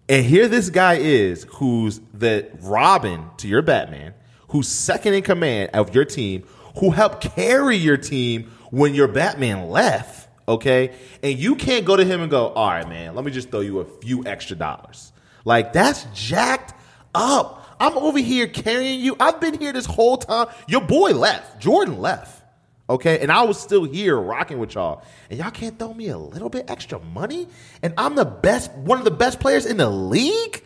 And 0.09 0.27
here 0.27 0.49
this 0.49 0.69
guy 0.71 0.95
is, 0.95 1.47
who's 1.49 2.01
the 2.13 2.49
Robin 2.63 3.31
to 3.37 3.47
your 3.47 3.63
Batman, 3.63 4.15
who's 4.51 4.69
second 4.69 5.15
in 5.15 5.23
command 5.23 5.71
of 5.75 5.95
your 5.95 6.05
team, 6.05 6.45
who 6.79 6.91
helped 6.91 7.35
carry 7.35 7.77
your 7.77 7.97
team 7.97 8.51
when 8.71 8.95
your 8.95 9.09
Batman 9.09 9.69
left. 9.71 10.29
Okay, 10.49 10.93
and 11.23 11.39
you 11.39 11.55
can't 11.55 11.85
go 11.85 11.97
to 11.97 12.05
him 12.05 12.21
and 12.21 12.31
go, 12.31 12.49
"All 12.49 12.69
right, 12.69 12.89
man, 12.89 13.15
let 13.15 13.25
me 13.25 13.31
just 13.31 13.51
throw 13.51 13.61
you 13.61 13.81
a 13.81 13.85
few 13.85 14.25
extra 14.27 14.57
dollars." 14.57 15.13
Like 15.45 15.73
that's 15.73 16.07
jacked 16.15 16.75
up. 17.15 17.65
I'm 17.79 17.97
over 17.97 18.19
here 18.19 18.47
carrying 18.47 19.01
you. 19.01 19.17
I've 19.19 19.41
been 19.41 19.59
here 19.59 19.73
this 19.73 19.87
whole 19.87 20.19
time. 20.19 20.49
Your 20.69 20.83
boy 20.83 21.13
left. 21.13 21.61
Jordan 21.61 22.01
left. 22.01 22.43
Okay, 22.91 23.21
and 23.21 23.31
I 23.31 23.45
was 23.45 23.59
still 23.59 23.85
here 23.85 24.19
rocking 24.19 24.59
with 24.59 24.75
y'all, 24.75 25.05
and 25.31 25.39
y'all 25.39 25.53
can't 25.53 25.79
throw 25.79 25.95
me 25.95 26.09
a 26.09 26.19
little 26.19 26.49
bit 26.49 26.69
extra 26.69 26.99
money, 26.99 27.47
and 27.83 27.95
I'm 27.97 28.17
the 28.17 28.25
best, 28.25 28.73
one 28.73 28.99
of 28.99 29.05
the 29.05 29.13
best 29.13 29.39
players 29.39 29.65
in 29.65 29.77
the 29.77 29.89
league, 29.89 30.65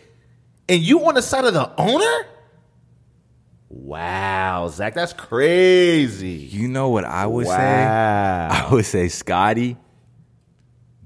and 0.66 0.80
you 0.80 1.04
on 1.06 1.16
the 1.16 1.20
side 1.20 1.44
of 1.44 1.52
the 1.52 1.70
owner? 1.76 2.26
Wow, 3.76 4.68
Zach, 4.68 4.94
that's 4.94 5.12
crazy. 5.12 6.28
You 6.30 6.68
know 6.68 6.90
what 6.90 7.04
I 7.04 7.26
would 7.26 7.46
say? 7.46 7.52
I 7.52 8.68
would 8.72 8.84
say, 8.84 9.08
Scottie, 9.08 9.76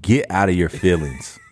get 0.02 0.26
out 0.30 0.50
of 0.50 0.54
your 0.54 0.68
feelings. 0.68 1.38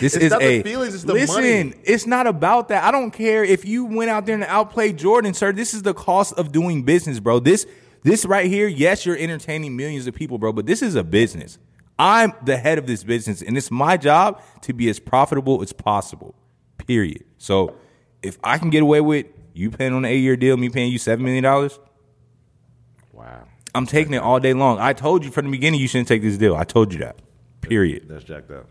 This 0.00 0.14
It's 0.16 0.24
is 0.24 0.30
not 0.30 0.40
the 0.40 0.46
a 0.46 0.62
feelings, 0.62 0.94
it's 0.94 1.04
the 1.04 1.12
listen. 1.12 1.34
money. 1.68 1.74
It's 1.84 2.06
not 2.06 2.26
about 2.26 2.68
that. 2.68 2.82
I 2.82 2.90
don't 2.90 3.10
care 3.10 3.44
if 3.44 3.66
you 3.66 3.84
went 3.84 4.08
out 4.08 4.24
there 4.24 4.34
and 4.36 4.44
outplayed 4.44 4.96
Jordan, 4.96 5.34
sir. 5.34 5.52
This 5.52 5.74
is 5.74 5.82
the 5.82 5.92
cost 5.92 6.32
of 6.38 6.50
doing 6.50 6.82
business, 6.84 7.20
bro. 7.20 7.40
This 7.40 7.66
this 8.02 8.24
right 8.24 8.46
here. 8.46 8.66
Yes, 8.66 9.04
you're 9.04 9.18
entertaining 9.18 9.76
millions 9.76 10.06
of 10.06 10.14
people, 10.14 10.38
bro, 10.38 10.50
but 10.50 10.64
this 10.64 10.80
is 10.80 10.94
a 10.94 11.04
business. 11.04 11.58
I'm 11.98 12.32
the 12.42 12.56
head 12.56 12.78
of 12.78 12.86
this 12.86 13.04
business, 13.04 13.42
and 13.42 13.54
it's 13.54 13.70
my 13.70 13.98
job 13.98 14.40
to 14.62 14.72
be 14.72 14.88
as 14.88 14.98
profitable 14.98 15.60
as 15.60 15.74
possible. 15.74 16.34
Period. 16.78 17.24
So 17.36 17.76
if 18.22 18.38
I 18.42 18.56
can 18.56 18.70
get 18.70 18.82
away 18.82 19.02
with 19.02 19.26
you 19.54 19.70
paying 19.70 19.92
on 19.92 20.04
an 20.04 20.10
eight 20.10 20.18
year 20.20 20.36
deal, 20.36 20.56
me 20.56 20.68
paying 20.68 20.90
you 20.92 20.98
seven 20.98 21.24
million 21.24 21.44
dollars, 21.44 21.78
Wow, 23.12 23.44
I'm 23.74 23.86
taking 23.86 24.14
it 24.14 24.22
all 24.22 24.40
day 24.40 24.54
long. 24.54 24.78
I 24.78 24.92
told 24.92 25.24
you 25.24 25.30
from 25.30 25.46
the 25.46 25.50
beginning 25.50 25.80
you 25.80 25.88
shouldn't 25.88 26.08
take 26.08 26.22
this 26.22 26.38
deal. 26.38 26.56
I 26.56 26.64
told 26.64 26.92
you 26.92 27.00
that. 27.00 27.16
Period. 27.60 28.08
that's 28.08 28.24
jacked 28.24 28.50
up. 28.50 28.66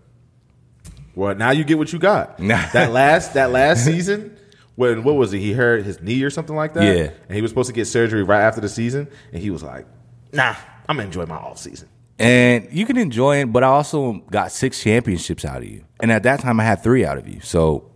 Well, 1.16 1.36
now 1.36 1.52
you 1.52 1.64
get 1.64 1.78
what 1.78 1.92
you 1.94 2.00
got. 2.00 2.40
That 2.40 2.92
last 2.92 3.34
that 3.36 3.52
last 3.52 3.86
season, 3.86 4.38
when 4.76 5.04
what 5.04 5.16
was 5.16 5.34
it? 5.34 5.40
He 5.40 5.54
hurt 5.54 5.86
his 5.86 6.02
knee 6.02 6.24
or 6.24 6.30
something 6.30 6.56
like 6.56 6.74
that. 6.74 6.84
Yeah. 6.84 7.12
and 7.28 7.36
he 7.36 7.42
was 7.42 7.52
supposed 7.52 7.68
to 7.68 7.74
get 7.74 7.86
surgery 7.86 8.24
right 8.24 8.42
after 8.42 8.62
the 8.62 8.70
season, 8.70 9.08
and 9.32 9.42
he 9.42 9.50
was 9.50 9.62
like, 9.64 9.86
"Nah, 10.34 10.56
I'm 10.90 10.98
gonna 10.98 11.06
enjoy 11.08 11.26
my 11.26 11.36
off 11.36 11.58
season." 11.60 11.88
And 12.20 12.68
you 12.72 12.86
can 12.86 12.98
enjoy 12.98 13.42
it, 13.42 13.46
but 13.52 13.64
I 13.64 13.68
also 13.68 14.14
got 14.30 14.52
six 14.52 14.82
championships 14.82 15.44
out 15.44 15.58
of 15.58 15.66
you. 15.68 15.84
And 16.02 16.12
at 16.12 16.22
that 16.24 16.40
time, 16.40 16.60
I 16.60 16.64
had 16.64 16.84
three 16.84 17.04
out 17.04 17.18
of 17.18 17.28
you. 17.28 17.40
So 17.42 17.91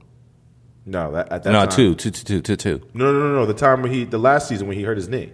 No, 0.85 1.11
that, 1.13 1.31
at 1.31 1.43
that 1.43 1.51
no, 1.51 1.65
time, 1.65 1.69
two, 1.69 1.95
two, 1.95 2.11
two, 2.11 2.23
two, 2.23 2.41
two, 2.41 2.55
two. 2.55 2.87
No, 2.93 3.11
no, 3.11 3.19
no, 3.19 3.35
no. 3.35 3.45
The 3.45 3.53
time 3.55 3.81
when 3.81 3.91
he, 3.91 4.03
the 4.03 4.19
last 4.19 4.47
season 4.47 4.67
when 4.67 4.77
he 4.77 4.83
hurt 4.83 4.97
his 4.97 5.09
knee, 5.09 5.31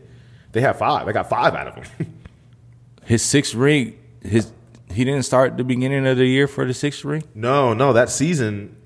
they 0.53 0.61
had 0.61 0.77
five. 0.77 1.07
I 1.07 1.11
got 1.11 1.29
five 1.29 1.53
out 1.53 1.67
of 1.67 1.75
him. 1.75 2.13
His 3.03 3.23
sixth 3.23 3.55
ring, 3.55 3.97
his 4.21 4.51
he 4.89 5.03
didn't 5.03 5.23
start 5.23 5.57
the 5.57 5.63
beginning 5.63 6.05
of 6.05 6.17
the 6.17 6.25
year 6.25 6.47
for 6.47 6.65
the 6.65 6.73
sixth 6.73 7.03
ring. 7.03 7.23
no, 7.33 7.73
no. 7.73 7.93
That 7.93 8.09
season, 8.09 8.77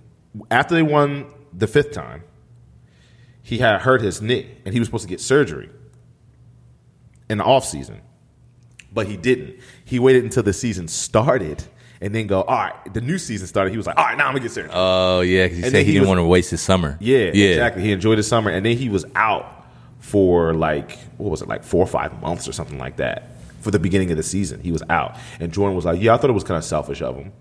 after 0.49 0.73
they 0.73 0.81
won 0.81 1.25
the 1.53 1.67
fifth 1.67 1.91
time, 1.91 2.23
he 3.43 3.57
had 3.59 3.81
hurt 3.81 4.01
his 4.01 4.21
knee, 4.21 4.49
and 4.63 4.73
he 4.73 4.79
was 4.79 4.87
supposed 4.87 5.03
to 5.03 5.09
get 5.09 5.19
surgery 5.19 5.69
in 7.29 7.39
the 7.39 7.43
off 7.43 7.65
season, 7.65 8.01
but 8.91 9.05
he 9.07 9.17
didn't. 9.17 9.59
He 9.83 9.99
waited 9.99 10.23
until 10.23 10.43
the 10.43 10.53
season 10.53 10.87
started, 10.87 11.63
and 12.01 12.13
then 12.13 12.27
go. 12.27 12.41
All 12.43 12.57
right, 12.57 12.93
the 12.93 13.01
new 13.01 13.17
season 13.17 13.47
started. 13.47 13.71
He 13.71 13.77
was 13.77 13.87
like, 13.87 13.97
all 13.97 14.05
right, 14.05 14.17
now 14.17 14.27
I'm 14.27 14.33
gonna 14.33 14.41
get 14.43 14.51
surgery. 14.51 14.71
Oh 14.73 15.21
yeah, 15.21 15.43
because 15.45 15.57
he 15.57 15.63
And 15.63 15.71
said 15.71 15.79
he, 15.79 15.85
he 15.85 15.91
didn't 15.93 16.01
was- 16.03 16.07
want 16.09 16.19
to 16.19 16.25
waste 16.25 16.51
his 16.51 16.61
summer. 16.61 16.97
Yeah, 16.99 17.31
yeah, 17.33 17.49
exactly. 17.49 17.83
He 17.83 17.91
enjoyed 17.91 18.17
his 18.17 18.27
summer, 18.27 18.51
and 18.51 18.65
then 18.65 18.77
he 18.77 18.89
was 18.89 19.05
out 19.15 19.65
for 19.99 20.53
like 20.53 20.97
what 21.17 21.31
was 21.31 21.41
it, 21.41 21.47
like 21.47 21.63
four 21.63 21.81
or 21.83 21.87
five 21.87 22.21
months 22.21 22.47
or 22.47 22.51
something 22.51 22.77
like 22.77 22.97
that. 22.97 23.31
For 23.61 23.71
the 23.71 23.79
beginning 23.79 24.11
of 24.11 24.17
the 24.17 24.23
season, 24.23 24.59
he 24.61 24.71
was 24.71 24.83
out, 24.89 25.15
and 25.39 25.51
Jordan 25.51 25.75
was 25.75 25.85
like, 25.85 25.99
"Yeah, 26.01 26.13
I 26.13 26.17
thought 26.17 26.29
it 26.29 26.33
was 26.33 26.43
kind 26.43 26.57
of 26.57 26.63
selfish 26.63 27.01
of 27.01 27.15
him. 27.17 27.31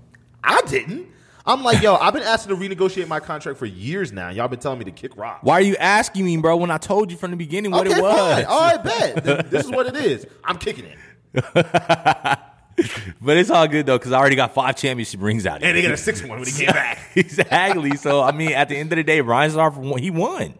I 0.42 0.60
didn't. 0.62 1.08
I'm 1.46 1.62
like, 1.62 1.82
yo, 1.82 1.96
I've 1.96 2.14
been 2.14 2.22
asking 2.22 2.56
to 2.56 2.62
renegotiate 2.62 3.06
my 3.06 3.20
contract 3.20 3.58
for 3.58 3.66
years 3.66 4.10
now. 4.12 4.30
Y'all 4.30 4.48
been 4.48 4.58
telling 4.60 4.78
me 4.78 4.86
to 4.86 4.90
kick 4.90 5.14
rock. 5.14 5.40
Why 5.42 5.54
are 5.56 5.60
you 5.60 5.76
asking 5.76 6.24
me, 6.24 6.38
bro? 6.38 6.56
When 6.56 6.70
I 6.70 6.78
told 6.78 7.10
you 7.10 7.18
from 7.18 7.32
the 7.32 7.36
beginning 7.36 7.70
what 7.72 7.86
okay, 7.86 7.98
it 7.98 8.02
was. 8.02 8.14
fine. 8.34 8.44
All 8.46 8.60
right, 8.60 8.82
bet. 8.82 9.50
This 9.50 9.66
is 9.66 9.70
what 9.70 9.84
it 9.86 9.96
is. 9.96 10.26
I'm 10.42 10.56
kicking 10.56 10.86
it. 10.86 10.96
But 13.20 13.36
it's 13.36 13.50
all 13.50 13.66
good 13.68 13.86
though, 13.86 13.98
because 13.98 14.12
I 14.12 14.18
already 14.18 14.36
got 14.36 14.52
five 14.54 14.76
championship 14.76 15.22
rings 15.22 15.46
out. 15.46 15.58
of 15.58 15.62
And 15.62 15.70
it. 15.70 15.80
they 15.80 15.82
got 15.86 15.94
a 15.94 15.96
sixth 15.96 16.26
one 16.28 16.38
when 16.40 16.48
he 16.48 16.52
came 16.64 16.72
back. 16.72 16.98
exactly. 17.16 17.96
So 17.96 18.22
I 18.22 18.32
mean, 18.32 18.52
at 18.52 18.68
the 18.68 18.76
end 18.76 18.92
of 18.92 18.96
the 18.96 19.04
day, 19.04 19.20
Reinsdorf 19.20 19.76
won- 19.76 20.00
he 20.00 20.10
won. 20.10 20.54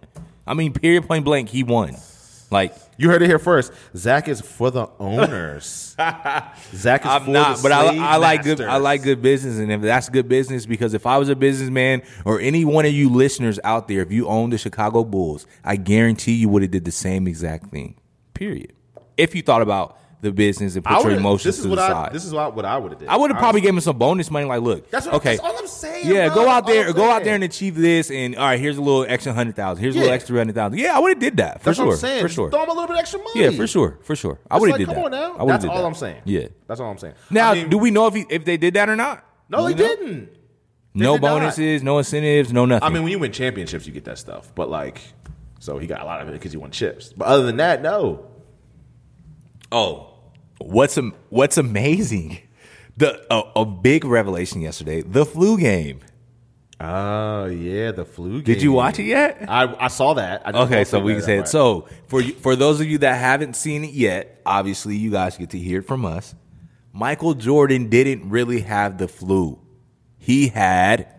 I 0.46 0.54
mean, 0.54 0.72
period, 0.72 1.06
point 1.06 1.24
blank, 1.24 1.48
he 1.48 1.62
won. 1.62 1.96
Like 2.50 2.74
You 2.98 3.08
heard 3.10 3.22
it 3.22 3.26
here 3.26 3.38
first. 3.40 3.72
Zach 3.96 4.28
is 4.28 4.40
for 4.40 4.70
the 4.70 4.86
owners. 5.00 5.96
Zach 5.98 6.56
is 7.04 7.06
I'm 7.10 7.24
for 7.24 7.30
not, 7.30 7.56
the 7.56 7.62
but 7.64 7.72
I, 7.72 7.88
slave 7.88 8.00
I 8.02 8.16
like 8.16 8.42
good. 8.44 8.60
I 8.60 8.76
like 8.76 9.02
good 9.02 9.20
business, 9.22 9.58
and 9.58 9.72
if 9.72 9.80
that's 9.82 10.08
good 10.08 10.28
business, 10.28 10.64
because 10.66 10.94
if 10.94 11.06
I 11.06 11.18
was 11.18 11.28
a 11.28 11.34
businessman 11.36 12.02
or 12.24 12.40
any 12.40 12.64
one 12.64 12.86
of 12.86 12.92
you 12.92 13.08
listeners 13.10 13.58
out 13.64 13.88
there, 13.88 14.00
if 14.02 14.12
you 14.12 14.28
owned 14.28 14.52
the 14.52 14.58
Chicago 14.58 15.02
Bulls, 15.04 15.46
I 15.64 15.76
guarantee 15.76 16.34
you 16.34 16.48
would 16.50 16.62
have 16.62 16.70
did 16.70 16.84
the 16.84 16.92
same 16.92 17.26
exact 17.26 17.70
thing. 17.72 17.96
Period. 18.34 18.72
If 19.16 19.34
you 19.34 19.42
thought 19.42 19.62
about 19.62 19.98
the 20.24 20.32
business 20.32 20.74
and 20.74 20.84
I 20.86 20.96
put 20.96 21.04
your 21.10 21.18
emotions 21.18 21.44
This 21.44 21.58
is 21.58 21.64
to 21.64 21.68
what 21.70 21.76
the 21.76 21.82
I. 21.82 21.88
side, 21.88 22.12
This 22.12 22.24
is 22.24 22.32
what, 22.32 22.56
what 22.56 22.64
I 22.64 22.76
would 22.76 22.90
have 22.92 22.98
did. 22.98 23.08
I 23.08 23.16
would 23.16 23.30
have 23.30 23.38
probably 23.38 23.60
given 23.60 23.76
him 23.76 23.80
some 23.82 23.96
bonus 23.98 24.30
money. 24.30 24.46
Like, 24.46 24.62
look, 24.62 24.90
That's 24.90 25.06
what, 25.06 25.14
okay, 25.16 25.36
That's 25.36 25.48
all 25.48 25.56
I'm 25.56 25.66
saying. 25.68 26.06
yeah, 26.08 26.26
bro. 26.26 26.34
go 26.34 26.48
out 26.50 26.66
there, 26.66 26.92
go 26.92 27.10
out 27.10 27.22
there 27.22 27.34
and 27.36 27.44
achieve 27.44 27.76
this, 27.76 28.10
and 28.10 28.34
all 28.36 28.44
right, 28.46 28.58
here's 28.58 28.76
a 28.76 28.82
little 28.82 29.04
extra 29.08 29.32
hundred 29.32 29.54
thousand. 29.54 29.82
Here's 29.82 29.94
a 29.94 29.98
little 30.00 30.12
extra 30.12 30.36
hundred 30.36 30.54
thousand. 30.54 30.78
Yeah, 30.78 30.96
I 30.96 30.98
would 30.98 31.10
have 31.10 31.20
did 31.20 31.36
that 31.36 31.60
for 31.60 31.66
That's 31.66 31.76
sure. 31.76 31.86
what 31.86 31.92
I'm 31.92 31.98
saying. 31.98 32.20
For 32.22 32.26
Just 32.28 32.34
sure. 32.34 32.50
Throw 32.50 32.62
him 32.64 32.70
a 32.70 32.72
little 32.72 32.88
bit 32.88 32.96
extra 32.98 33.20
money. 33.20 33.40
Yeah, 33.40 33.50
for 33.50 33.66
sure, 33.66 33.98
for 34.02 34.16
sure. 34.16 34.40
I 34.50 34.58
would 34.58 34.70
have 34.70 34.78
like, 34.80 34.86
did 34.88 34.94
come 34.94 35.10
that. 35.10 35.22
on 35.22 35.38
now. 35.38 35.44
I 35.44 35.46
That's 35.46 35.64
all 35.66 35.76
that. 35.78 35.84
I'm 35.84 35.94
saying. 35.94 36.22
Yeah. 36.24 36.48
That's 36.66 36.80
all 36.80 36.90
I'm 36.90 36.98
saying. 36.98 37.14
Now, 37.30 37.52
I 37.52 37.54
mean, 37.54 37.68
do 37.70 37.78
we 37.78 37.90
know 37.90 38.06
if 38.06 38.14
he, 38.14 38.24
if 38.28 38.44
they 38.44 38.56
did 38.56 38.74
that 38.74 38.88
or 38.88 38.96
not? 38.96 39.24
No, 39.48 39.64
they 39.66 39.70
know? 39.74 39.76
didn't. 39.76 40.30
No 40.94 41.14
did 41.14 41.22
not. 41.22 41.40
bonuses, 41.40 41.82
no 41.82 41.98
incentives, 41.98 42.52
no 42.52 42.64
nothing. 42.64 42.86
I 42.86 42.88
mean, 42.90 43.02
when 43.02 43.12
you 43.12 43.18
win 43.18 43.32
championships, 43.32 43.86
you 43.86 43.92
get 43.92 44.04
that 44.04 44.18
stuff. 44.18 44.52
But 44.54 44.70
like, 44.70 45.00
so 45.58 45.78
he 45.78 45.86
got 45.86 46.00
a 46.00 46.04
lot 46.04 46.22
of 46.22 46.28
it 46.28 46.32
because 46.32 46.52
he 46.52 46.58
won 46.58 46.70
chips. 46.70 47.12
But 47.12 47.26
other 47.26 47.44
than 47.44 47.56
that, 47.56 47.82
no. 47.82 48.26
oh, 49.72 50.13
what's 50.64 50.98
am- 50.98 51.14
what's 51.28 51.56
amazing? 51.56 52.38
The 52.96 53.24
a, 53.32 53.60
a 53.60 53.64
big 53.64 54.04
revelation 54.04 54.60
yesterday. 54.60 55.02
The 55.02 55.26
flu 55.26 55.58
game. 55.58 56.00
Oh 56.80 57.46
yeah, 57.46 57.92
the 57.92 58.04
flu. 58.04 58.42
Game. 58.42 58.42
Did 58.42 58.62
you 58.62 58.72
watch 58.72 58.98
it 58.98 59.04
yet? 59.04 59.44
I, 59.48 59.74
I 59.84 59.88
saw 59.88 60.14
that. 60.14 60.42
I 60.46 60.62
Okay, 60.62 60.84
so 60.84 61.00
we 61.00 61.14
can 61.14 61.22
say 61.22 61.38
it. 61.38 61.48
So 61.48 61.88
for 62.08 62.20
you, 62.20 62.34
for 62.34 62.56
those 62.56 62.80
of 62.80 62.86
you 62.86 62.98
that 62.98 63.14
haven't 63.14 63.54
seen 63.54 63.84
it 63.84 63.92
yet, 63.92 64.40
obviously 64.44 64.96
you 64.96 65.10
guys 65.10 65.36
get 65.36 65.50
to 65.50 65.58
hear 65.58 65.80
it 65.80 65.86
from 65.86 66.04
us. 66.04 66.34
Michael 66.92 67.34
Jordan 67.34 67.88
didn't 67.88 68.28
really 68.28 68.60
have 68.60 68.98
the 68.98 69.08
flu. 69.08 69.58
He 70.18 70.48
had 70.48 71.12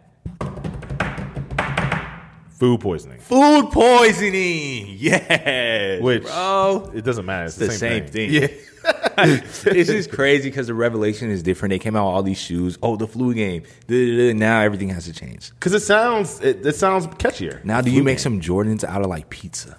food 2.57 2.79
poisoning. 2.81 3.19
food 3.19 3.69
poisoning. 3.71 4.87
Yes, 4.97 6.01
Which 6.01 6.23
bro. 6.23 6.91
it 6.93 7.03
doesn't 7.03 7.25
matter. 7.25 7.45
It's 7.45 7.55
the 7.55 7.67
the, 7.67 7.71
same 7.73 8.07
thing. 8.07 8.31
thing. 8.31 8.41
Yeah. 8.43 8.47
it's 9.17 9.63
just 9.63 10.11
crazy 10.11 10.49
because 10.49 10.67
the 10.67 10.73
revelation 10.73 11.31
is 11.31 11.41
different. 11.41 11.71
They 11.71 11.79
came 11.79 11.95
out 11.95 12.05
with 12.05 12.15
all 12.15 12.23
these 12.23 12.37
shoes. 12.37 12.77
Oh, 12.83 12.95
the 12.95 13.07
flu 13.07 13.33
game. 13.33 13.63
Now 13.89 14.61
everything 14.61 14.89
has 14.89 15.05
to 15.05 15.13
change. 15.13 15.49
Because 15.51 15.73
it 15.73 15.79
sounds 15.81 16.39
it, 16.41 16.65
it 16.65 16.75
sounds 16.75 17.07
catchier. 17.07 17.63
Now, 17.65 17.81
do 17.81 17.89
Flu 17.89 17.97
you 17.97 18.03
make 18.03 18.17
game. 18.17 18.23
some 18.23 18.41
Jordans 18.41 18.83
out 18.83 19.01
of 19.01 19.07
like 19.07 19.29
pizza? 19.29 19.77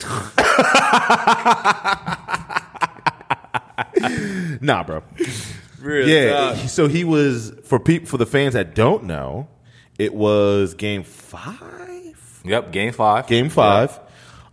Nah, 4.60 4.82
bro. 4.84 5.02
Really? 5.80 6.12
Yeah. 6.14 6.54
So 6.66 6.88
he 6.88 7.04
was 7.04 7.52
for 7.64 7.78
people 7.78 8.08
for 8.08 8.18
the 8.18 8.26
fans 8.26 8.54
that 8.54 8.74
don't 8.74 9.04
know, 9.04 9.48
it 9.98 10.14
was 10.14 10.74
game 10.74 11.02
five. 11.02 12.40
Yep. 12.44 12.72
Game 12.72 12.92
five. 12.92 13.26
Game 13.26 13.48
five 13.48 13.98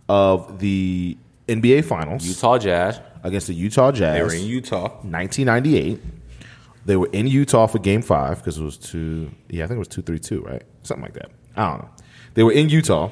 of 0.08 0.58
the 0.58 1.16
NBA 1.48 1.84
Finals 1.84 2.26
Utah 2.26 2.58
Jazz. 2.58 3.00
against 3.22 3.46
the 3.46 3.54
Utah 3.54 3.92
Jazz. 3.92 4.14
They 4.14 4.22
were 4.22 4.34
in 4.34 4.46
Utah. 4.46 4.88
1998. 5.02 6.00
They 6.84 6.96
were 6.96 7.08
in 7.12 7.26
Utah 7.26 7.66
for 7.66 7.78
game 7.78 8.02
five 8.02 8.38
because 8.38 8.58
it 8.58 8.64
was 8.64 8.76
two, 8.76 9.30
yeah, 9.48 9.64
I 9.64 9.66
think 9.68 9.76
it 9.76 9.78
was 9.78 9.88
two 9.88 10.02
three 10.02 10.18
two, 10.18 10.40
2, 10.40 10.44
right? 10.44 10.62
Something 10.82 11.04
like 11.04 11.14
that. 11.14 11.30
I 11.56 11.70
don't 11.70 11.82
know. 11.82 11.88
They 12.34 12.42
were 12.42 12.52
in 12.52 12.68
Utah, 12.70 13.10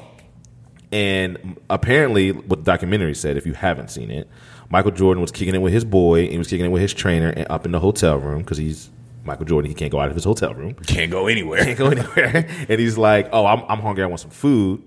and 0.91 1.57
apparently, 1.69 2.31
what 2.31 2.59
the 2.59 2.65
documentary 2.65 3.13
said, 3.15 3.37
if 3.37 3.45
you 3.45 3.53
haven't 3.53 3.89
seen 3.89 4.11
it, 4.11 4.27
Michael 4.69 4.91
Jordan 4.91 5.21
was 5.21 5.31
kicking 5.31 5.55
it 5.55 5.61
with 5.61 5.71
his 5.71 5.85
boy, 5.85 6.23
and 6.23 6.31
he 6.31 6.37
was 6.37 6.47
kicking 6.47 6.65
it 6.65 6.69
with 6.69 6.81
his 6.81 6.93
trainer 6.93 7.29
and 7.29 7.45
up 7.49 7.65
in 7.65 7.71
the 7.71 7.79
hotel 7.79 8.17
room 8.17 8.39
because 8.39 8.57
he's 8.57 8.89
Michael 9.23 9.45
Jordan. 9.45 9.69
He 9.69 9.75
can't 9.75 9.91
go 9.91 9.99
out 9.99 10.09
of 10.09 10.15
his 10.15 10.23
hotel 10.23 10.53
room 10.53 10.73
Can't 10.75 11.11
go 11.11 11.27
anywhere. 11.27 11.63
can't 11.63 11.77
go 11.77 11.87
anywhere. 11.87 12.47
and 12.69 12.79
he's 12.79 12.97
like, 12.97 13.29
"Oh, 13.31 13.45
I'm, 13.45 13.63
I'm 13.69 13.79
hungry. 13.79 14.03
I 14.03 14.07
want 14.07 14.19
some 14.21 14.31
food." 14.31 14.83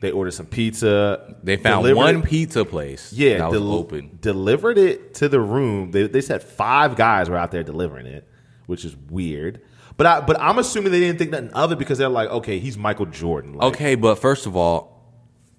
They 0.00 0.10
ordered 0.10 0.32
some 0.32 0.46
pizza. 0.46 1.36
They 1.44 1.56
found 1.56 1.94
one 1.94 2.16
it- 2.16 2.24
pizza 2.24 2.64
place. 2.64 3.12
Yeah, 3.12 3.38
that 3.38 3.50
was 3.50 3.60
del- 3.60 3.72
open. 3.72 4.18
Delivered 4.20 4.76
it 4.78 5.14
to 5.14 5.28
the 5.28 5.40
room. 5.40 5.92
They, 5.92 6.08
they 6.08 6.20
said 6.20 6.42
five 6.42 6.96
guys 6.96 7.30
were 7.30 7.36
out 7.36 7.52
there 7.52 7.62
delivering 7.62 8.06
it, 8.06 8.28
which 8.66 8.84
is 8.84 8.96
weird. 9.10 9.60
But 9.96 10.06
I, 10.06 10.20
but 10.20 10.40
I'm 10.40 10.58
assuming 10.58 10.90
they 10.90 10.98
didn't 11.00 11.18
think 11.18 11.30
nothing 11.30 11.50
of 11.52 11.70
it 11.70 11.78
because 11.78 11.98
they're 11.98 12.08
like, 12.08 12.28
okay, 12.30 12.58
he's 12.58 12.76
Michael 12.76 13.06
Jordan. 13.06 13.52
Like, 13.54 13.74
Okay, 13.74 13.94
but 13.94 14.16
first 14.16 14.46
of 14.46 14.56
all, 14.56 14.90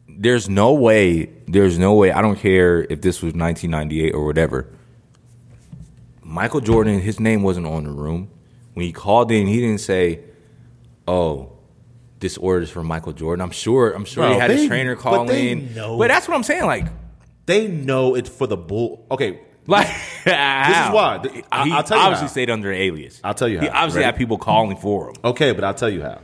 there's 0.09 0.49
no 0.49 0.73
way. 0.73 1.29
There's 1.47 1.79
no 1.79 1.93
way. 1.93 2.11
I 2.11 2.21
don't 2.21 2.35
care 2.37 2.81
if 2.89 2.99
this 3.01 3.21
was 3.21 3.33
1998 3.33 4.13
or 4.13 4.25
whatever. 4.25 4.67
Michael 6.23 6.61
Jordan, 6.61 6.99
his 6.99 7.19
name 7.19 7.43
wasn't 7.43 7.67
on 7.67 7.83
the 7.83 7.91
room 7.91 8.29
when 8.73 8.85
he 8.85 8.91
called 8.91 9.31
in. 9.31 9.47
He 9.47 9.59
didn't 9.59 9.81
say, 9.81 10.21
"Oh, 11.07 11.51
this 12.19 12.37
order 12.37 12.61
is 12.63 12.69
for 12.69 12.83
Michael 12.83 13.13
Jordan." 13.13 13.41
I'm 13.43 13.51
sure. 13.51 13.91
I'm 13.91 14.05
sure 14.05 14.23
Bro, 14.25 14.33
he 14.33 14.39
had 14.39 14.49
they- 14.51 14.57
his 14.57 14.67
trainer 14.67 14.95
but 14.95 15.01
call 15.01 15.25
they 15.25 15.49
in. 15.51 15.73
know. 15.75 15.97
But 15.97 16.07
that's 16.09 16.27
what 16.27 16.35
I'm 16.35 16.43
saying. 16.43 16.65
Like, 16.65 16.85
they 17.45 17.67
know 17.67 18.15
it's 18.15 18.29
for 18.29 18.47
the 18.47 18.57
bull. 18.57 19.05
Okay, 19.11 19.39
like 19.67 19.87
this 20.25 20.33
is 20.33 20.91
why. 20.91 21.19
I, 21.51 21.63
he 21.65 21.71
will 21.71 21.83
tell 21.83 21.97
you 21.97 22.03
obviously 22.03 22.27
how. 22.27 22.31
stayed 22.31 22.49
under 22.49 22.71
an 22.71 22.77
alias. 22.79 23.19
I'll 23.23 23.33
tell 23.33 23.47
you 23.49 23.57
how. 23.59 23.63
He 23.63 23.69
obviously 23.69 23.99
Ready? 23.99 24.05
had 24.05 24.17
people 24.17 24.37
calling 24.37 24.77
for 24.77 25.09
him. 25.09 25.15
Okay, 25.23 25.51
but 25.51 25.63
I'll 25.63 25.73
tell 25.73 25.89
you 25.89 26.01
how. 26.03 26.21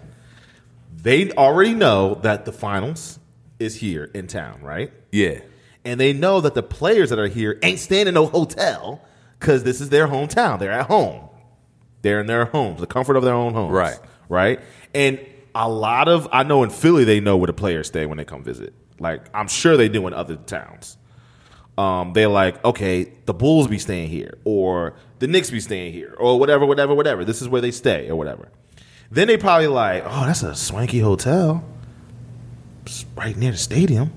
They 1.01 1.31
already 1.31 1.73
know 1.73 2.15
that 2.23 2.45
the 2.45 2.51
finals 2.51 3.19
is 3.59 3.75
here 3.75 4.09
in 4.13 4.27
town, 4.27 4.61
right? 4.61 4.91
Yeah. 5.11 5.39
and 5.85 5.99
they 5.99 6.13
know 6.13 6.39
that 6.41 6.53
the 6.55 6.63
players 6.63 7.09
that 7.09 7.19
are 7.19 7.27
here 7.27 7.57
ain't 7.63 7.79
staying 7.79 8.07
in 8.07 8.13
no 8.13 8.25
hotel 8.25 9.01
because 9.39 9.63
this 9.63 9.81
is 9.81 9.89
their 9.89 10.07
hometown. 10.07 10.59
They're 10.59 10.71
at 10.71 10.87
home. 10.87 11.29
They're 12.01 12.19
in 12.19 12.27
their 12.27 12.45
homes, 12.45 12.79
the 12.79 12.87
comfort 12.87 13.15
of 13.15 13.23
their 13.23 13.33
own 13.33 13.53
homes. 13.53 13.73
Right. 13.73 13.99
Right. 14.27 14.59
And 14.93 15.19
a 15.55 15.67
lot 15.67 16.07
of 16.07 16.27
I 16.31 16.43
know 16.43 16.63
in 16.63 16.69
Philly 16.69 17.03
they 17.03 17.19
know 17.19 17.37
where 17.37 17.47
the 17.47 17.53
players 17.53 17.87
stay 17.87 18.05
when 18.05 18.17
they 18.17 18.25
come 18.25 18.43
visit. 18.43 18.73
Like 18.99 19.25
I'm 19.33 19.47
sure 19.47 19.77
they 19.77 19.89
do 19.89 20.05
in 20.07 20.13
other 20.13 20.35
towns. 20.35 20.97
Um, 21.77 22.11
they're 22.11 22.27
like, 22.27 22.63
okay, 22.65 23.13
the 23.25 23.33
Bulls 23.33 23.69
be 23.69 23.79
staying 23.79 24.09
here, 24.09 24.37
or 24.43 24.95
the 25.19 25.27
Knicks 25.27 25.49
be 25.49 25.61
staying 25.61 25.93
here, 25.93 26.13
or 26.17 26.37
whatever, 26.37 26.65
whatever, 26.65 26.93
whatever. 26.93 27.23
This 27.23 27.41
is 27.41 27.47
where 27.47 27.61
they 27.61 27.71
stay, 27.71 28.09
or 28.09 28.17
whatever. 28.17 28.49
Then 29.09 29.27
they 29.27 29.37
probably 29.37 29.67
like, 29.67 30.03
oh, 30.05 30.25
that's 30.25 30.43
a 30.43 30.55
swanky 30.55 30.99
hotel. 30.99 31.63
It's 32.85 33.05
right 33.15 33.35
near 33.37 33.51
the 33.51 33.57
stadium. 33.57 34.11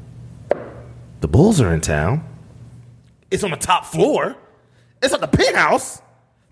The 1.20 1.28
Bulls 1.28 1.60
are 1.60 1.72
in 1.72 1.80
town. 1.80 2.26
It's 3.30 3.44
on 3.44 3.52
the 3.52 3.56
top 3.56 3.86
floor. 3.86 4.36
It's 5.02 5.12
on 5.12 5.20
the 5.20 5.28
penthouse. 5.28 6.00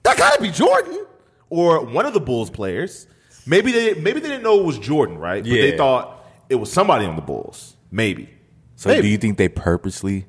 That 0.02 0.16
gotta 0.16 0.40
be 0.40 0.50
Jordan 0.50 1.06
or 1.50 1.84
one 1.84 2.06
of 2.06 2.14
the 2.14 2.20
Bulls 2.20 2.50
players. 2.50 3.06
Maybe 3.46 3.72
they 3.72 3.94
maybe 3.94 4.20
they 4.20 4.28
didn't 4.28 4.42
know 4.42 4.60
it 4.60 4.64
was 4.64 4.78
Jordan, 4.78 5.18
right? 5.18 5.42
But 5.42 5.50
they 5.50 5.76
thought 5.76 6.24
it 6.48 6.56
was 6.56 6.72
somebody 6.72 7.06
on 7.06 7.16
the 7.16 7.22
Bulls. 7.22 7.76
Maybe. 7.90 8.30
So 8.76 8.88
Maybe. 8.88 9.02
do 9.02 9.08
you 9.08 9.18
think 9.18 9.38
they 9.38 9.48
purposely? 9.48 10.26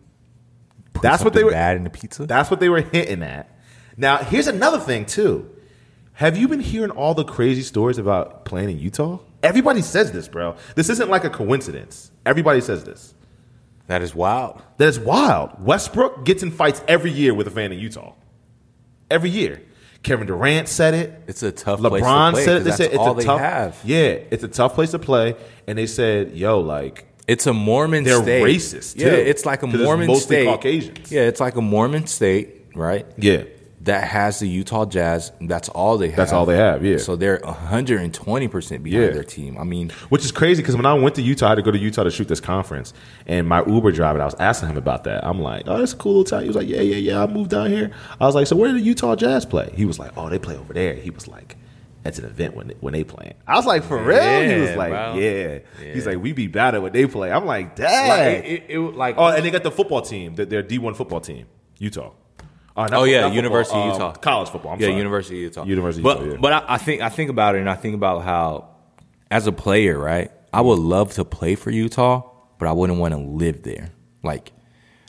put 0.93 1.03
That's 1.03 1.23
what 1.23 1.33
they 1.33 1.43
were 1.43 1.51
bad 1.51 1.77
in 1.77 1.83
the 1.83 1.89
pizza. 1.89 2.25
That's 2.25 2.51
what 2.51 2.59
they 2.59 2.69
were 2.69 2.81
hinting 2.81 3.23
at. 3.23 3.49
Now, 3.97 4.17
here's 4.17 4.47
another 4.47 4.79
thing 4.79 5.05
too. 5.05 5.49
Have 6.13 6.37
you 6.37 6.47
been 6.47 6.59
hearing 6.59 6.91
all 6.91 7.13
the 7.13 7.23
crazy 7.23 7.61
stories 7.61 7.97
about 7.97 8.45
playing 8.45 8.69
in 8.69 8.79
Utah? 8.79 9.19
Everybody 9.41 9.81
says 9.81 10.11
this, 10.11 10.27
bro. 10.27 10.55
This 10.75 10.89
isn't 10.89 11.09
like 11.09 11.23
a 11.23 11.29
coincidence. 11.29 12.11
Everybody 12.25 12.61
says 12.61 12.83
this. 12.83 13.15
That 13.87 14.01
is 14.01 14.15
wild. 14.15 14.61
That 14.77 14.87
is 14.87 14.99
wild. 14.99 15.63
Westbrook 15.63 16.23
gets 16.25 16.43
in 16.43 16.51
fights 16.51 16.81
every 16.87 17.11
year 17.11 17.33
with 17.33 17.47
a 17.47 17.51
fan 17.51 17.71
in 17.71 17.79
Utah. 17.79 18.13
Every 19.09 19.29
year. 19.29 19.61
Kevin 20.03 20.25
Durant 20.25 20.67
said 20.67 20.93
it. 20.93 21.21
It's 21.27 21.43
a 21.43 21.51
tough 21.51 21.79
place 21.79 22.01
to 22.01 22.07
LeBron 22.07 22.31
play, 22.31 22.45
said 22.45 22.57
it. 22.61 22.63
They 22.63 22.71
said 22.71 22.91
it's 22.93 23.23
a 23.23 23.23
tough. 23.25 23.39
have. 23.39 23.79
Yeah, 23.83 24.17
it's 24.31 24.43
a 24.43 24.47
tough 24.47 24.73
place 24.73 24.91
to 24.91 24.99
play. 24.99 25.35
And 25.67 25.77
they 25.77 25.85
said, 25.85 26.31
"Yo, 26.35 26.59
like 26.59 27.05
It's 27.27 27.45
a 27.45 27.53
Mormon 27.53 28.03
They're 28.03 28.21
state. 28.21 28.43
racist, 28.43 28.97
Yeah, 28.99 29.11
too, 29.11 29.15
it's 29.15 29.45
like 29.45 29.61
a 29.61 29.67
Mormon 29.67 30.07
mostly 30.07 30.37
state. 30.37 30.45
Caucasians. 30.47 31.11
Yeah, 31.11 31.21
it's 31.21 31.39
like 31.39 31.55
a 31.55 31.61
Mormon 31.61 32.07
state, 32.07 32.65
right? 32.75 33.05
Yeah. 33.17 33.43
That 33.83 34.03
has 34.07 34.39
the 34.39 34.47
Utah 34.47 34.85
Jazz. 34.85 35.31
That's 35.41 35.67
all 35.69 35.97
they 35.97 36.09
have. 36.09 36.17
That's 36.17 36.33
all 36.33 36.45
they 36.45 36.57
have, 36.57 36.85
yeah. 36.85 36.97
So 36.97 37.15
they're 37.15 37.39
120 37.43 38.47
percent 38.47 38.83
behind 38.83 39.03
Yeah. 39.05 39.09
their 39.11 39.23
team. 39.23 39.57
I 39.57 39.63
mean, 39.63 39.89
Which 40.09 40.23
is 40.23 40.31
crazy 40.31 40.61
because 40.61 40.75
when 40.75 40.85
I 40.85 40.93
went 40.93 41.15
to 41.15 41.21
Utah, 41.21 41.47
I 41.47 41.49
had 41.49 41.55
to 41.55 41.61
go 41.61 41.71
to 41.71 41.79
Utah 41.79 42.03
to 42.03 42.11
shoot 42.11 42.27
this 42.27 42.39
conference. 42.39 42.93
And 43.25 43.47
my 43.47 43.63
Uber 43.65 43.91
driver, 43.91 44.21
I 44.21 44.25
was 44.25 44.35
asking 44.35 44.69
him 44.69 44.77
about 44.77 45.03
that. 45.05 45.25
I'm 45.25 45.41
like, 45.41 45.63
oh, 45.67 45.77
that's 45.79 45.93
a 45.93 45.95
cool 45.95 46.11
little 46.17 46.23
town. 46.25 46.41
He 46.41 46.47
was 46.47 46.55
like, 46.55 46.67
yeah, 46.67 46.81
yeah, 46.81 46.95
yeah. 46.97 47.23
I 47.23 47.27
moved 47.27 47.49
down 47.49 47.71
here. 47.71 47.91
I 48.19 48.25
was 48.25 48.35
like, 48.35 48.47
so 48.47 48.55
where 48.55 48.69
do 48.71 48.77
the 48.77 48.83
Utah 48.83 49.15
Jazz 49.15 49.45
play? 49.45 49.71
He 49.75 49.85
was 49.85 49.97
like, 49.99 50.11
oh, 50.15 50.29
they 50.29 50.39
play 50.39 50.55
over 50.57 50.73
there. 50.73 50.93
He 50.93 51.09
was 51.09 51.27
like, 51.27 51.57
that's 52.03 52.17
an 52.19 52.25
event 52.25 52.55
when 52.55 52.73
when 52.81 52.93
they 52.93 53.03
playing. 53.03 53.35
I 53.47 53.55
was 53.55 53.65
like, 53.65 53.83
for 53.83 53.97
real? 54.03 54.41
He 54.43 54.59
was 54.61 54.75
like, 54.75 54.89
bro. 54.91 55.15
yeah. 55.15 55.59
He's 55.93 56.05
like, 56.05 56.17
we 56.21 56.33
be 56.33 56.47
better 56.47 56.81
when 56.81 56.91
they 56.93 57.05
play. 57.07 57.31
I'm 57.31 57.45
like, 57.45 57.67
like, 57.67 57.75
dang. 57.77 58.43
it, 58.43 58.45
it, 58.45 58.63
it- 58.69 58.79
like 58.95 59.15
oh, 59.17 59.27
and 59.27 59.43
they 59.45 59.51
got 59.51 59.63
the 59.63 59.71
football 59.71 60.01
team. 60.01 60.35
Their 60.35 60.63
D1 60.63 60.95
football 60.95 61.21
team, 61.21 61.45
Utah. 61.79 62.11
Uh, 62.75 62.87
Oh 62.91 63.03
yeah, 63.03 63.21
football, 63.23 63.35
University 63.35 63.77
of 63.79 63.85
um, 63.85 63.91
Utah, 63.93 64.11
college 64.13 64.49
football. 64.49 64.71
I'm 64.73 64.79
yeah, 64.79 64.87
sorry. 64.87 64.97
University 64.97 65.35
of 65.37 65.41
Utah, 65.43 65.63
University 65.65 66.03
But 66.03 66.19
Utah, 66.21 66.31
yeah. 66.31 66.37
but 66.39 66.53
I, 66.53 66.63
I 66.69 66.77
think 66.77 67.01
I 67.01 67.09
think 67.09 67.29
about 67.29 67.55
it, 67.55 67.59
and 67.59 67.69
I 67.69 67.75
think 67.75 67.95
about 67.95 68.23
how, 68.23 68.69
as 69.29 69.47
a 69.47 69.51
player, 69.51 69.97
right, 69.99 70.31
I 70.53 70.61
would 70.61 70.79
love 70.79 71.13
to 71.13 71.25
play 71.25 71.55
for 71.55 71.69
Utah, 71.71 72.21
but 72.59 72.67
I 72.67 72.71
wouldn't 72.71 72.99
want 72.99 73.13
to 73.13 73.19
live 73.19 73.63
there. 73.63 73.91
Like, 74.23 74.51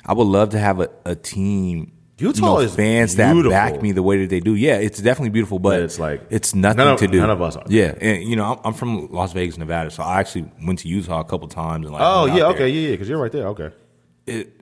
I 0.05 0.13
would 0.15 0.27
love 0.27 0.51
to 0.51 0.59
have 0.59 0.81
a, 0.81 0.89
a 1.05 1.15
team. 1.15 1.93
Utah 2.19 2.37
you 2.37 2.43
know, 2.43 2.59
is 2.61 2.75
fans 2.77 3.17
beautiful. 3.17 3.51
that 3.51 3.73
back 3.73 3.83
me 3.83 3.91
the 3.91 4.03
way 4.03 4.21
that 4.21 4.31
they 4.31 4.39
do. 4.39 4.55
Yeah, 4.55 4.77
it's 4.77 5.01
definitely 5.01 5.31
beautiful, 5.31 5.59
but, 5.59 5.71
But 5.71 5.81
it's 5.83 5.99
like- 5.99 6.23
it's 6.31 6.55
nothing 6.55 6.87
of- 6.87 6.99
to 7.01 7.09
do. 7.09 7.21
none 7.21 7.31
of 7.31 7.43
us 7.43 7.57
are. 7.57 7.65
Yeah, 7.69 7.95
and 8.01 8.23
you 8.23 8.37
know, 8.37 8.45
I'm, 8.45 8.59
I'm 8.67 8.75
from 8.75 9.09
Las 9.11 9.33
Vegas, 9.33 9.59
Nevada, 9.59 9.91
so 9.91 10.03
I 10.05 10.21
actually 10.21 10.49
went 10.65 10.81
to 10.81 10.89
Utah 10.89 11.19
a 11.21 11.25
couple 11.25 11.49
times. 11.49 11.87
And 11.87 11.93
like, 11.95 12.03
Oh 12.05 12.27
yeah, 12.27 12.45
okay, 12.49 12.59
there. 12.59 12.69
yeah, 12.69 12.81
yeah, 12.89 12.91
because 12.93 13.09
you're 13.09 13.19
right 13.21 13.33
there. 13.33 13.49
Okay, 13.49 13.71
It, 14.27 14.61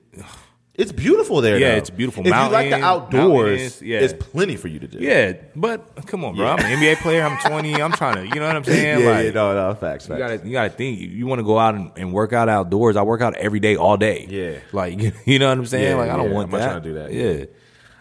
it's 0.75 0.93
beautiful 0.93 1.41
there. 1.41 1.59
Yeah, 1.59 1.73
though. 1.73 1.77
it's 1.79 1.91
beautiful. 1.91 2.23
If 2.27 2.29
you 2.29 2.49
like 2.49 2.71
the 2.71 2.83
outdoors, 2.83 3.83
yeah. 3.83 3.99
it's 3.99 4.13
plenty 4.13 4.57
for 4.57 4.69
you 4.69 4.79
to 4.79 4.87
do. 4.87 4.99
yeah, 4.99 5.33
but 5.57 6.07
come 6.07 6.25
on, 6.25 6.37
bro. 6.37 6.47
I'm 6.47 6.59
an 6.59 6.79
NBA 6.79 7.03
player. 7.03 7.23
I'm 7.23 7.39
20. 7.39 7.83
I'm 7.83 7.93
trying 7.93 8.17
to, 8.17 8.27
you 8.27 8.41
know 8.41 8.47
what 8.47 8.57
I'm 8.57 8.65
saying? 8.65 9.01
yeah, 9.05 9.11
like, 9.11 9.35
no, 9.35 9.55
no, 9.55 9.75
facts, 9.75 10.09
You 10.09 10.15
facts. 10.15 10.19
gotta, 10.19 10.47
you 10.47 10.53
gotta 10.53 10.71
think. 10.71 11.01
You, 11.01 11.09
you 11.09 11.27
want 11.27 11.41
to 11.41 11.45
go 11.45 11.59
out 11.59 11.75
and, 11.75 11.91
and 11.97 12.13
work 12.13 12.33
out 12.33 12.49
outdoors. 12.49 12.97
I 12.97 13.03
work 13.03 13.21
out 13.21 13.35
every 13.35 13.61
day, 13.61 13.77
all 13.77 13.97
day. 13.97 14.27
Yeah. 14.29 14.61
like 14.73 14.99
you 15.27 15.39
know 15.39 15.49
what 15.49 15.59
I'm 15.59 15.67
saying. 15.67 15.85
Yeah, 15.85 15.97
like 15.97 16.11
I 16.11 16.17
don't 16.17 16.29
yeah, 16.29 16.35
want 16.35 16.53
I'm 16.53 16.59
that. 16.59 16.67
trying 16.67 16.83
to 16.83 16.89
do 16.89 16.95
that. 16.95 17.13
Yeah, 17.13 17.47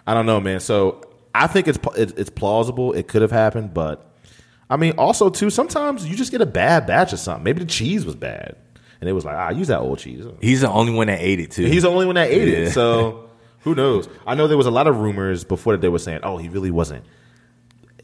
I 0.05 0.13
don't 0.13 0.25
know, 0.25 0.39
man. 0.39 0.59
So 0.59 1.01
I 1.33 1.47
think 1.47 1.67
it's 1.67 1.79
it's 1.95 2.29
plausible. 2.29 2.93
It 2.93 3.07
could 3.07 3.21
have 3.21 3.31
happened, 3.31 3.73
but 3.73 4.09
I 4.69 4.77
mean, 4.77 4.93
also 4.97 5.29
too, 5.29 5.49
sometimes 5.49 6.07
you 6.07 6.15
just 6.15 6.31
get 6.31 6.41
a 6.41 6.45
bad 6.45 6.85
batch 6.85 7.13
of 7.13 7.19
something. 7.19 7.43
Maybe 7.43 7.59
the 7.59 7.65
cheese 7.65 8.05
was 8.05 8.15
bad, 8.15 8.55
and 9.01 9.09
it 9.09 9.13
was 9.13 9.25
like, 9.25 9.35
ah, 9.35 9.49
use 9.49 9.67
that 9.69 9.79
old 9.79 9.99
cheese. 9.99 10.25
he's 10.41 10.61
the 10.61 10.69
only 10.69 10.93
one 10.93 11.07
that 11.07 11.19
ate 11.21 11.39
it 11.39 11.51
too. 11.51 11.65
He's 11.65 11.83
the 11.83 11.89
only 11.89 12.05
one 12.05 12.15
that 12.15 12.29
ate 12.29 12.47
Yeah. 12.47 12.57
it. 12.65 12.71
So 12.71 13.29
who 13.61 13.75
knows? 13.75 14.07
I 14.27 14.35
know 14.35 14.47
there 14.47 14.57
was 14.57 14.65
a 14.67 14.71
lot 14.71 14.87
of 14.87 14.97
rumors 14.99 15.43
before 15.43 15.73
that 15.73 15.81
they 15.81 15.89
were 15.89 15.99
saying, 15.99 16.19
oh, 16.23 16.37
he 16.37 16.49
really 16.49 16.71
wasn't 16.71 17.03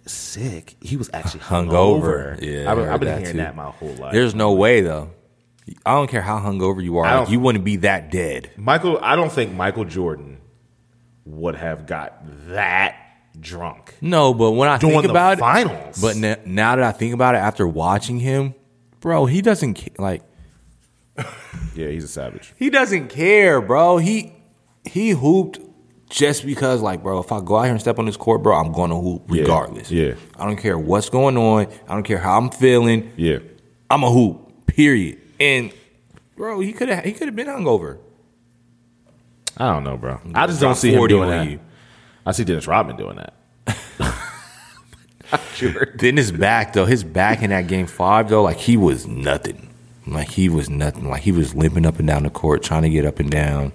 sick. 0.05 0.75
He 0.81 0.97
was 0.97 1.09
actually 1.13 1.41
hungover. 1.41 2.37
hungover. 2.37 2.41
Yeah, 2.41 2.71
I've, 2.71 2.79
I've 2.79 2.99
been 2.99 3.09
that, 3.09 3.19
hearing 3.19 3.33
too. 3.33 3.37
that 3.39 3.55
my 3.55 3.65
whole 3.71 3.93
life. 3.95 4.13
There's 4.13 4.35
no 4.35 4.53
way 4.53 4.81
though. 4.81 5.11
I 5.85 5.93
don't 5.95 6.09
care 6.09 6.21
how 6.21 6.39
hungover 6.39 6.83
you 6.83 6.97
are. 6.99 7.21
Like, 7.21 7.29
you 7.29 7.39
wouldn't 7.39 7.65
be 7.65 7.77
that 7.77 8.11
dead. 8.11 8.51
Michael, 8.55 8.99
I 9.01 9.15
don't 9.15 9.31
think 9.31 9.51
Michael 9.53 9.85
Jordan 9.85 10.37
would 11.25 11.55
have 11.55 11.87
got 11.87 12.21
that 12.49 12.95
drunk 13.39 13.95
No, 13.99 14.33
but 14.33 14.51
when 14.51 14.69
I 14.69 14.77
think 14.77 15.05
about 15.05 15.39
finals. 15.39 15.97
it, 15.97 16.01
but 16.01 16.45
now 16.47 16.75
that 16.75 16.85
I 16.85 16.91
think 16.91 17.13
about 17.15 17.33
it, 17.35 17.39
after 17.39 17.67
watching 17.67 18.19
him, 18.19 18.53
bro, 18.99 19.25
he 19.25 19.41
doesn't 19.41 19.99
like. 19.99 20.21
yeah, 21.75 21.87
he's 21.87 22.03
a 22.03 22.07
savage. 22.07 22.53
He 22.57 22.69
doesn't 22.69 23.09
care, 23.09 23.61
bro. 23.61 23.97
He 23.97 24.33
he 24.83 25.11
hooped 25.11 25.59
just 26.09 26.45
because, 26.45 26.81
like, 26.81 27.01
bro, 27.01 27.19
if 27.19 27.31
I 27.31 27.41
go 27.41 27.57
out 27.57 27.63
here 27.63 27.71
and 27.71 27.81
step 27.81 27.97
on 27.99 28.05
this 28.05 28.17
court, 28.17 28.43
bro, 28.43 28.55
I'm 28.55 28.71
going 28.71 28.91
to 28.91 28.95
hoop 28.97 29.23
regardless. 29.27 29.89
yeah. 29.91 30.13
I 30.37 30.45
don't 30.45 30.57
care 30.57 30.77
what's 30.77 31.09
going 31.09 31.35
on. 31.37 31.67
I 31.87 31.93
don't 31.93 32.03
care 32.03 32.19
how 32.19 32.37
I'm 32.37 32.49
feeling. 32.51 33.11
Yeah, 33.17 33.39
I'm 33.89 34.03
a 34.03 34.11
hoop. 34.11 34.67
Period. 34.67 35.19
And 35.39 35.71
bro, 36.35 36.59
he 36.59 36.73
could 36.73 36.89
have 36.89 37.03
he 37.05 37.13
could 37.13 37.27
have 37.27 37.35
been 37.35 37.47
hungover. 37.47 37.99
I 39.57 39.71
don't 39.73 39.83
know, 39.85 39.95
bro. 39.97 40.19
I 40.33 40.47
just 40.47 40.59
don't 40.59 40.75
see 40.75 40.91
him 40.91 41.07
doing 41.07 41.29
that. 41.29 41.47
you. 41.49 41.59
I 42.25 42.31
see 42.33 42.43
Dennis 42.43 42.67
Rodman 42.67 42.97
doing 42.97 43.17
that. 43.17 43.33
sure. 45.53 45.93
Then 45.95 46.17
his 46.17 46.31
back 46.31 46.73
though, 46.73 46.85
his 46.85 47.03
back 47.03 47.41
in 47.41 47.51
that 47.51 47.67
game 47.67 47.87
five 47.87 48.29
though, 48.29 48.43
like 48.43 48.57
he 48.57 48.75
was 48.77 49.07
nothing. 49.07 49.69
Like 50.07 50.29
he 50.29 50.49
was 50.49 50.69
nothing. 50.69 51.09
Like 51.09 51.21
he 51.23 51.31
was 51.31 51.55
limping 51.55 51.85
up 51.85 51.97
and 51.99 52.07
down 52.07 52.23
the 52.23 52.29
court, 52.29 52.63
trying 52.63 52.83
to 52.83 52.89
get 52.89 53.05
up 53.05 53.19
and 53.19 53.29
down. 53.29 53.73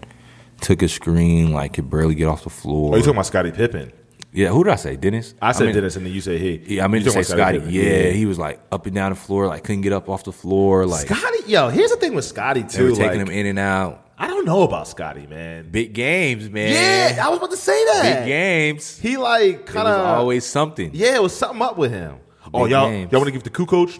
Took 0.60 0.82
a 0.82 0.88
screen, 0.88 1.52
like 1.52 1.72
could 1.74 1.88
barely 1.90 2.14
get 2.14 2.26
off 2.28 2.44
the 2.44 2.50
floor. 2.50 2.92
Oh, 2.92 2.96
you 2.96 3.02
talking 3.02 3.14
about 3.14 3.26
Scottie 3.26 3.50
Pippen? 3.50 3.92
yeah, 4.32 4.48
who 4.48 4.62
did 4.62 4.72
I 4.72 4.76
say? 4.76 4.94
Dennis? 4.96 5.34
I 5.42 5.52
said 5.52 5.64
mean- 5.66 5.74
Dennis, 5.74 5.96
and 5.96 6.04
then 6.06 6.12
you 6.12 6.20
said 6.20 6.40
he. 6.40 6.62
Yeah, 6.76 6.84
I 6.84 6.88
meant 6.88 7.04
You 7.04 7.10
to 7.12 7.24
say 7.24 7.34
Scottie. 7.34 7.58
Pippen. 7.58 7.72
Yeah, 7.74 8.10
he 8.10 8.26
was 8.26 8.38
like 8.38 8.60
up 8.70 8.84
and 8.86 8.94
down 8.94 9.10
the 9.10 9.16
floor, 9.16 9.46
like 9.46 9.64
couldn't 9.64 9.80
get 9.80 9.92
up 9.92 10.08
off 10.08 10.22
the 10.24 10.32
floor. 10.32 10.86
Like 10.86 11.06
Scottie, 11.08 11.44
yo, 11.46 11.68
here's 11.70 11.90
the 11.90 11.96
thing 11.96 12.14
with 12.14 12.24
Scottie 12.26 12.60
they 12.62 12.82
were 12.82 12.90
too. 12.90 12.96
taking 12.96 13.18
Like, 13.20 13.28
him 13.28 13.34
in 13.34 13.46
and 13.46 13.58
out. 13.58 14.06
I 14.18 14.26
don't 14.26 14.44
know 14.44 14.62
about 14.62 14.86
Scottie, 14.86 15.26
man. 15.26 15.70
Big 15.70 15.94
games, 15.94 16.50
man. 16.50 17.14
Yeah, 17.16 17.24
I 17.26 17.30
was 17.30 17.38
about 17.38 17.52
to 17.52 17.56
say 17.56 17.82
that. 17.86 18.02
big 18.02 18.26
games. 18.26 18.98
He 18.98 19.16
like 19.16 19.64
kind 19.64 19.88
of 19.88 19.98
always 20.06 20.44
something. 20.44 20.90
Yeah, 20.92 21.14
it 21.14 21.22
was 21.22 21.34
something 21.34 21.62
up 21.62 21.78
with 21.78 21.90
him. 21.90 22.18
oh, 22.52 22.66
y'all, 22.66 22.90
games. 22.90 23.10
y'all 23.10 23.20
want 23.20 23.28
to 23.28 23.32
give 23.32 23.44
the 23.44 23.50
coup 23.50 23.64
coach? 23.64 23.98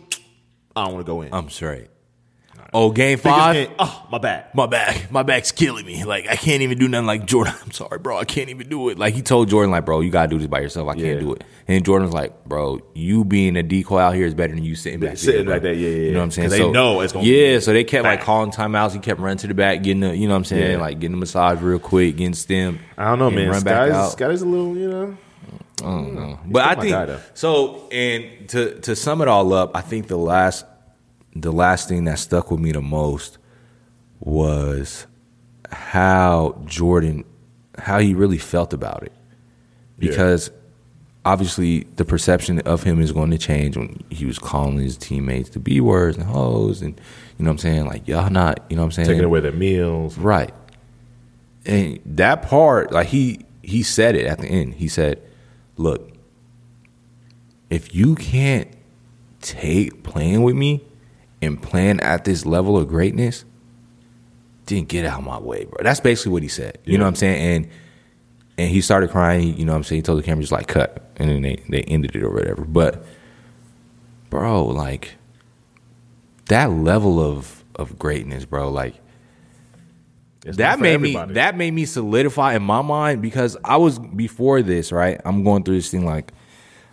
I 0.77 0.85
don't 0.85 0.93
want 0.95 1.07
to 1.07 1.11
go 1.11 1.23
in. 1.23 1.33
I'm 1.33 1.49
straight. 1.49 1.89
Oh, 2.73 2.93
game 2.93 3.19
five. 3.19 3.55
game- 3.55 3.75
Oh, 3.81 4.07
my 4.13 4.19
back. 4.19 4.55
My 4.55 4.67
back, 4.67 5.11
my 5.11 5.25
back's 5.25 5.51
killing 5.51 5.85
me. 5.85 6.05
Like 6.05 6.29
I 6.29 6.37
can't 6.37 6.63
even 6.63 6.79
do 6.79 6.87
nothing. 6.87 7.07
Like 7.07 7.27
Jordan, 7.27 7.53
I'm 7.65 7.73
sorry, 7.73 7.99
bro. 7.99 8.17
I 8.19 8.25
can't 8.25 8.49
even 8.49 8.69
do 8.69 8.89
it. 8.91 8.99
Like 8.99 9.13
he 9.15 9.23
told 9.23 9.49
Jordan, 9.49 9.71
like, 9.73 9.85
bro, 9.85 10.01
you 10.01 10.11
gotta 10.11 10.29
do 10.29 10.39
this 10.39 10.47
by 10.47 10.61
yourself. 10.61 10.89
I 10.89 10.95
Yeah. 10.95 11.07
can't 11.07 11.21
do 11.21 11.33
it. 11.35 11.45
And 11.67 11.85
Jordan's 11.85 12.13
like, 12.13 12.45
bro, 12.45 12.81
you 12.95 13.25
being 13.25 13.57
a 13.57 13.63
decoy 13.65 13.99
out 13.99 14.15
here 14.15 14.25
is 14.27 14.35
better 14.35 14.55
than 14.55 14.63
you 14.65 14.75
sitting 14.77 15.01
back 15.01 15.17
Sitting 15.19 15.47
there, 15.47 15.57
back 15.57 15.63
bro. 15.63 15.73
there, 15.73 15.81
yeah, 15.81 15.89
yeah, 15.89 15.97
You 16.07 16.13
know 16.13 16.19
what 16.19 16.25
I'm 16.25 16.31
saying? 16.31 16.49
'Cause 16.51 16.59
they 16.59 16.71
know 16.71 17.01
it's 17.01 17.13
gonna 17.13 17.25
be 17.25 17.31
Yeah, 17.53 17.59
so 17.59 17.73
they 17.73 17.83
kept 17.85 18.05
like 18.05 18.23
calling 18.23 18.51
timeouts. 18.53 18.93
He 18.93 18.99
kept 19.01 19.19
running 19.21 19.39
to 19.39 19.47
the 19.49 19.55
back, 19.55 19.83
getting 19.83 20.01
the, 20.01 20.17
you 20.17 20.29
know 20.29 20.35
what 20.35 20.39
I'm 20.39 20.45
saying, 20.45 20.71
Yeah. 20.73 20.79
like 20.81 21.01
getting 21.01 21.17
the 21.17 21.21
massage 21.21 21.61
real 21.61 21.79
quick, 21.81 22.17
getting 22.19 22.35
stem. 22.35 22.79
I 22.97 23.09
don't 23.09 23.19
know, 23.19 23.31
man. 23.31 23.49
Run 23.51 23.63
back 23.63 23.75
Scottie's, 23.89 23.95
out. 23.95 24.13
Scottie's 24.13 24.43
a 24.43 24.47
little, 24.47 24.77
you 24.77 24.89
know. 24.89 25.17
I 25.83 25.85
don't 25.87 26.15
know. 26.15 26.39
He's 26.45 26.53
But 26.53 26.67
I 26.67 26.75
think 26.81 26.91
guy, 26.93 27.17
so. 27.35 27.89
And 27.91 28.49
to 28.51 28.79
to 28.81 28.95
sum 28.95 29.23
it 29.23 29.29
all 29.29 29.53
up, 29.55 29.73
I 29.75 29.81
think 29.81 30.09
the 30.09 30.19
last 30.19 30.65
the 31.35 31.53
last 31.53 31.89
thing 31.89 32.05
that 32.05 32.19
stuck 32.19 32.51
with 32.51 32.61
me 32.61 32.73
the 32.73 32.81
most 32.83 33.39
was 34.21 35.07
how 35.71 36.61
Jordan 36.67 37.25
how 37.79 37.99
he 37.99 38.15
really 38.15 38.39
felt 38.39 38.73
about 38.73 39.03
it 39.05 39.13
Yeah. 39.99 40.11
because 40.11 40.51
obviously 41.25 41.85
the 41.97 42.05
perception 42.05 42.61
of 42.61 42.83
him 42.83 43.01
is 43.01 43.13
going 43.13 43.31
to 43.31 43.39
change 43.39 43.77
when 43.77 44.03
he 44.11 44.25
was 44.27 44.39
calling 44.39 44.79
his 44.79 44.97
teammates 44.97 45.51
the 45.51 45.59
b 45.61 45.81
words 45.81 46.17
and 46.17 46.27
hoes 46.27 46.83
and 46.83 47.01
you 47.39 47.45
know 47.45 47.51
what 47.51 47.55
I'm 47.55 47.59
saying 47.59 47.87
like 47.87 48.09
y'all 48.09 48.29
not 48.31 48.65
you 48.69 48.77
know 48.77 48.83
what 48.83 48.87
I'm 48.87 48.93
saying 48.93 49.09
Taking 49.09 49.25
away 49.25 49.41
their 49.41 49.53
meals. 49.53 50.19
Right. 50.19 50.53
And 51.67 52.01
that 52.07 52.43
part, 52.43 52.91
like 52.91 53.09
he 53.09 53.41
he 53.63 53.83
said 53.83 54.17
it 54.17 54.27
at 54.27 54.39
the 54.39 54.47
end. 54.49 54.75
He 54.75 54.89
said, 54.89 55.21
"Look, 55.77 56.11
if 57.69 57.95
you 57.95 58.15
can't 58.15 58.69
take 59.43 60.03
playing 60.03 60.43
with 60.43 60.57
me 60.57 60.83
and 61.43 61.61
playing 61.63 62.01
at 62.01 62.25
this 62.25 62.45
level 62.47 62.77
of 62.77 62.89
greatness, 62.89 63.45
didn't 64.67 64.89
get 64.89 65.05
out 65.05 65.21
of 65.21 65.25
my 65.27 65.39
way, 65.39 65.65
bro." 65.65 65.79
That's 65.83 66.01
basically 66.01 66.33
what 66.33 66.43
he 66.43 66.49
said. 66.49 66.79
You 66.85 66.99
know 66.99 67.05
what 67.05 67.09
I'm 67.09 67.15
saying? 67.17 67.57
And 67.65 67.69
and 68.59 68.71
he 68.71 68.81
started 68.81 69.11
crying. 69.11 69.57
You 69.57 69.65
know 69.65 69.73
what 69.73 69.79
I'm 69.79 69.85
saying? 69.85 69.99
He 69.99 70.03
told 70.03 70.19
the 70.19 70.23
camera 70.23 70.43
just 70.43 70.53
like 70.53 70.67
cut, 70.69 71.11
and 71.17 71.29
then 71.31 71.43
they 71.43 71.57
they 71.69 71.83
ended 71.83 72.15
it 72.15 72.23
or 72.23 72.31
whatever. 72.31 72.65
But 72.65 73.05
bro, 74.31 74.67
like 74.67 75.17
that 76.49 76.71
level 76.71 77.21
of 77.21 77.65
of 77.77 77.99
greatness, 77.99 78.45
bro, 78.45 78.71
like 78.71 78.95
It's 80.45 80.57
that 80.59 80.79
made 80.81 80.95
everybody. 80.95 81.29
me 81.29 81.35
that 81.35 81.57
made 81.57 81.73
me 81.73 81.85
solidify 81.87 82.55
in 82.55 82.63
my 82.63 82.83
mind 82.83 83.23
because 83.23 83.57
I 83.65 83.77
was 83.77 83.99
before 83.99 84.63
this, 84.63 84.93
right? 84.93 85.21
I'm 85.25 85.45
going 85.45 85.63
through 85.65 85.77
this 85.77 85.91
thing 85.91 86.05
like 86.05 86.33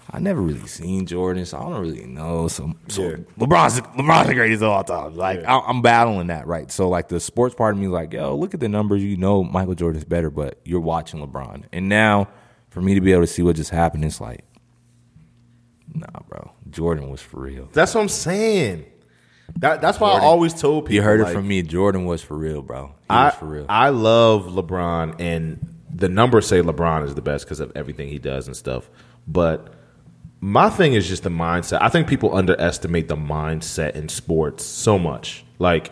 I 0.10 0.20
never 0.20 0.42
really 0.42 0.66
seen 0.68 1.06
Jordan, 1.06 1.46
so 1.46 1.58
I 1.58 1.64
don't 1.64 1.82
really 1.82 2.06
know. 2.06 2.48
So, 2.48 2.74
so 2.88 3.02
Yeah. 3.02 3.16
LeBron's 3.38 3.82
LeBron's 3.82 4.28
the 4.28 4.34
greatest 4.34 4.64
of 4.64 4.70
all 4.70 4.84
time. 4.84 5.16
Like 5.16 5.42
Yeah. 5.42 5.58
I, 5.58 5.68
I'm 5.68 5.82
battling 5.82 6.28
that, 6.28 6.48
right? 6.48 6.72
So 6.72 6.88
like 6.88 7.10
the 7.10 7.20
sports 7.20 7.56
part 7.56 7.74
of 7.74 7.80
me 7.80 7.88
is 7.88 7.92
like, 7.92 8.14
yo, 8.14 8.36
look 8.36 8.54
at 8.54 8.60
the 8.60 8.70
numbers. 8.70 9.04
You 9.04 9.18
know 9.18 9.44
Michael 9.44 9.76
Jordan's 9.76 10.06
better, 10.06 10.30
but 10.30 10.60
you're 10.64 10.80
watching 10.80 11.20
LeBron, 11.20 11.66
and 11.74 11.90
now 11.90 12.30
for 12.70 12.82
me 12.82 12.94
to 12.94 13.02
be 13.02 13.12
able 13.12 13.24
to 13.24 13.28
see 13.28 13.42
what 13.42 13.56
just 13.56 13.72
happened, 13.72 14.06
it's 14.06 14.22
like, 14.22 14.44
nah, 15.94 16.20
bro, 16.28 16.52
Jordan 16.70 17.10
was 17.10 17.22
for 17.22 17.42
real. 17.42 17.70
That's 17.74 17.96
what 17.96 18.02
I'm 18.02 18.10
saying. 18.10 18.86
That, 19.58 19.82
that's 19.82 20.00
why 20.00 20.12
I 20.12 20.20
always 20.20 20.54
told 20.54 20.86
people. 20.86 20.96
You 20.96 21.02
heard 21.02 21.22
like, 21.22 21.32
it 21.32 21.34
from 21.34 21.48
me. 21.48 21.62
Jordan 21.64 22.06
was 22.06 22.22
for 22.22 22.38
real, 22.38 22.62
bro. 22.62 22.88
He 22.88 22.94
I, 23.10 23.26
was 23.26 23.36
for 23.36 23.46
real. 23.46 23.66
I 23.70 23.90
love 23.90 24.46
LeBron, 24.46 25.20
and 25.20 25.76
the 25.90 26.10
numbers 26.10 26.48
say 26.48 26.62
LeBron 26.62 27.06
is 27.06 27.16
the 27.16 27.22
best 27.22 27.46
because 27.46 27.60
of 27.60 27.72
everything 27.76 28.10
he 28.10 28.20
does 28.20 28.48
and 28.48 28.56
stuff. 28.56 28.90
But 29.26 29.74
my 30.40 30.70
thing 30.70 30.94
is 30.94 31.08
just 31.08 31.24
the 31.24 31.30
mindset. 31.30 31.80
I 31.82 31.90
think 31.90 32.08
people 32.08 32.36
underestimate 32.36 33.08
the 33.08 33.16
mindset 33.18 33.96
in 33.96 34.10
sports 34.10 34.64
so 34.64 34.98
much. 35.00 35.44
Like 35.60 35.92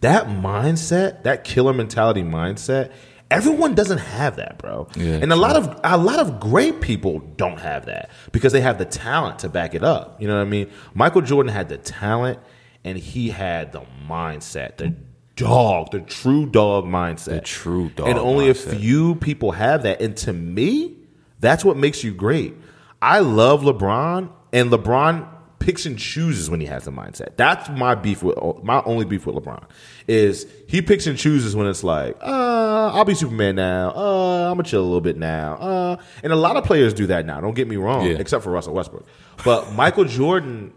that 0.00 0.26
mindset, 0.26 1.22
that 1.24 1.44
killer 1.44 1.72
mentality 1.72 2.22
mindset, 2.22 2.92
Everyone 3.30 3.74
doesn't 3.74 3.96
have 3.96 4.36
that, 4.36 4.58
bro. 4.58 4.88
Yeah, 4.94 5.14
and 5.14 5.32
a 5.32 5.36
lot 5.36 5.56
of 5.56 5.80
a 5.84 5.96
lot 5.96 6.18
of 6.18 6.38
great 6.38 6.82
people 6.82 7.20
don't 7.38 7.58
have 7.60 7.86
that 7.86 8.10
because 8.30 8.52
they 8.52 8.60
have 8.60 8.76
the 8.76 8.84
talent 8.84 9.38
to 9.38 9.48
back 9.48 9.74
it 9.74 9.82
up. 9.82 10.20
You 10.20 10.28
know 10.28 10.34
what 10.36 10.42
I 10.42 10.50
mean? 10.50 10.70
Michael 10.92 11.22
Jordan 11.22 11.50
had 11.50 11.70
the 11.70 11.78
talent 11.78 12.40
and 12.84 12.98
he 12.98 13.30
had 13.30 13.72
the 13.72 13.80
mindset, 14.06 14.76
the 14.76 14.94
dog, 15.34 15.92
the 15.92 16.00
true 16.00 16.44
dog 16.44 16.84
mindset. 16.84 17.24
The 17.24 17.40
true 17.40 17.88
dog 17.88 18.08
And 18.08 18.18
only 18.18 18.48
mindset. 18.52 18.72
a 18.74 18.76
few 18.76 19.14
people 19.14 19.52
have 19.52 19.84
that. 19.84 20.02
And 20.02 20.14
to 20.18 20.34
me, 20.34 20.98
that's 21.40 21.64
what 21.64 21.78
makes 21.78 22.04
you 22.04 22.12
great. 22.12 22.54
I 23.02 23.18
love 23.18 23.62
LeBron, 23.62 24.30
and 24.52 24.70
LeBron 24.70 25.28
picks 25.58 25.86
and 25.86 25.96
chooses 25.98 26.48
when 26.50 26.60
he 26.60 26.66
has 26.66 26.84
the 26.84 26.90
mindset. 26.90 27.36
That's 27.36 27.68
my 27.68 27.94
beef 27.94 28.22
with 28.22 28.36
my 28.64 28.82
only 28.84 29.04
beef 29.04 29.26
with 29.26 29.36
LeBron 29.36 29.62
is 30.08 30.44
he 30.66 30.82
picks 30.82 31.06
and 31.06 31.16
chooses 31.16 31.54
when 31.54 31.68
it's 31.68 31.84
like, 31.84 32.16
uh, 32.20 32.90
I'll 32.92 33.04
be 33.04 33.14
Superman 33.14 33.54
now. 33.56 33.90
Uh, 33.94 34.48
I'm 34.50 34.56
gonna 34.56 34.64
chill 34.64 34.80
a 34.80 34.84
little 34.84 35.00
bit 35.00 35.16
now. 35.16 35.54
Uh, 35.56 35.96
and 36.24 36.32
a 36.32 36.36
lot 36.36 36.56
of 36.56 36.64
players 36.64 36.92
do 36.94 37.06
that 37.08 37.26
now. 37.26 37.40
Don't 37.40 37.54
get 37.54 37.68
me 37.68 37.76
wrong, 37.76 38.06
Yeah. 38.06 38.14
except 38.18 38.42
for 38.42 38.50
Russell 38.50 38.74
Westbrook. 38.74 39.06
But 39.44 39.72
Michael 39.74 40.04
Jordan, 40.04 40.72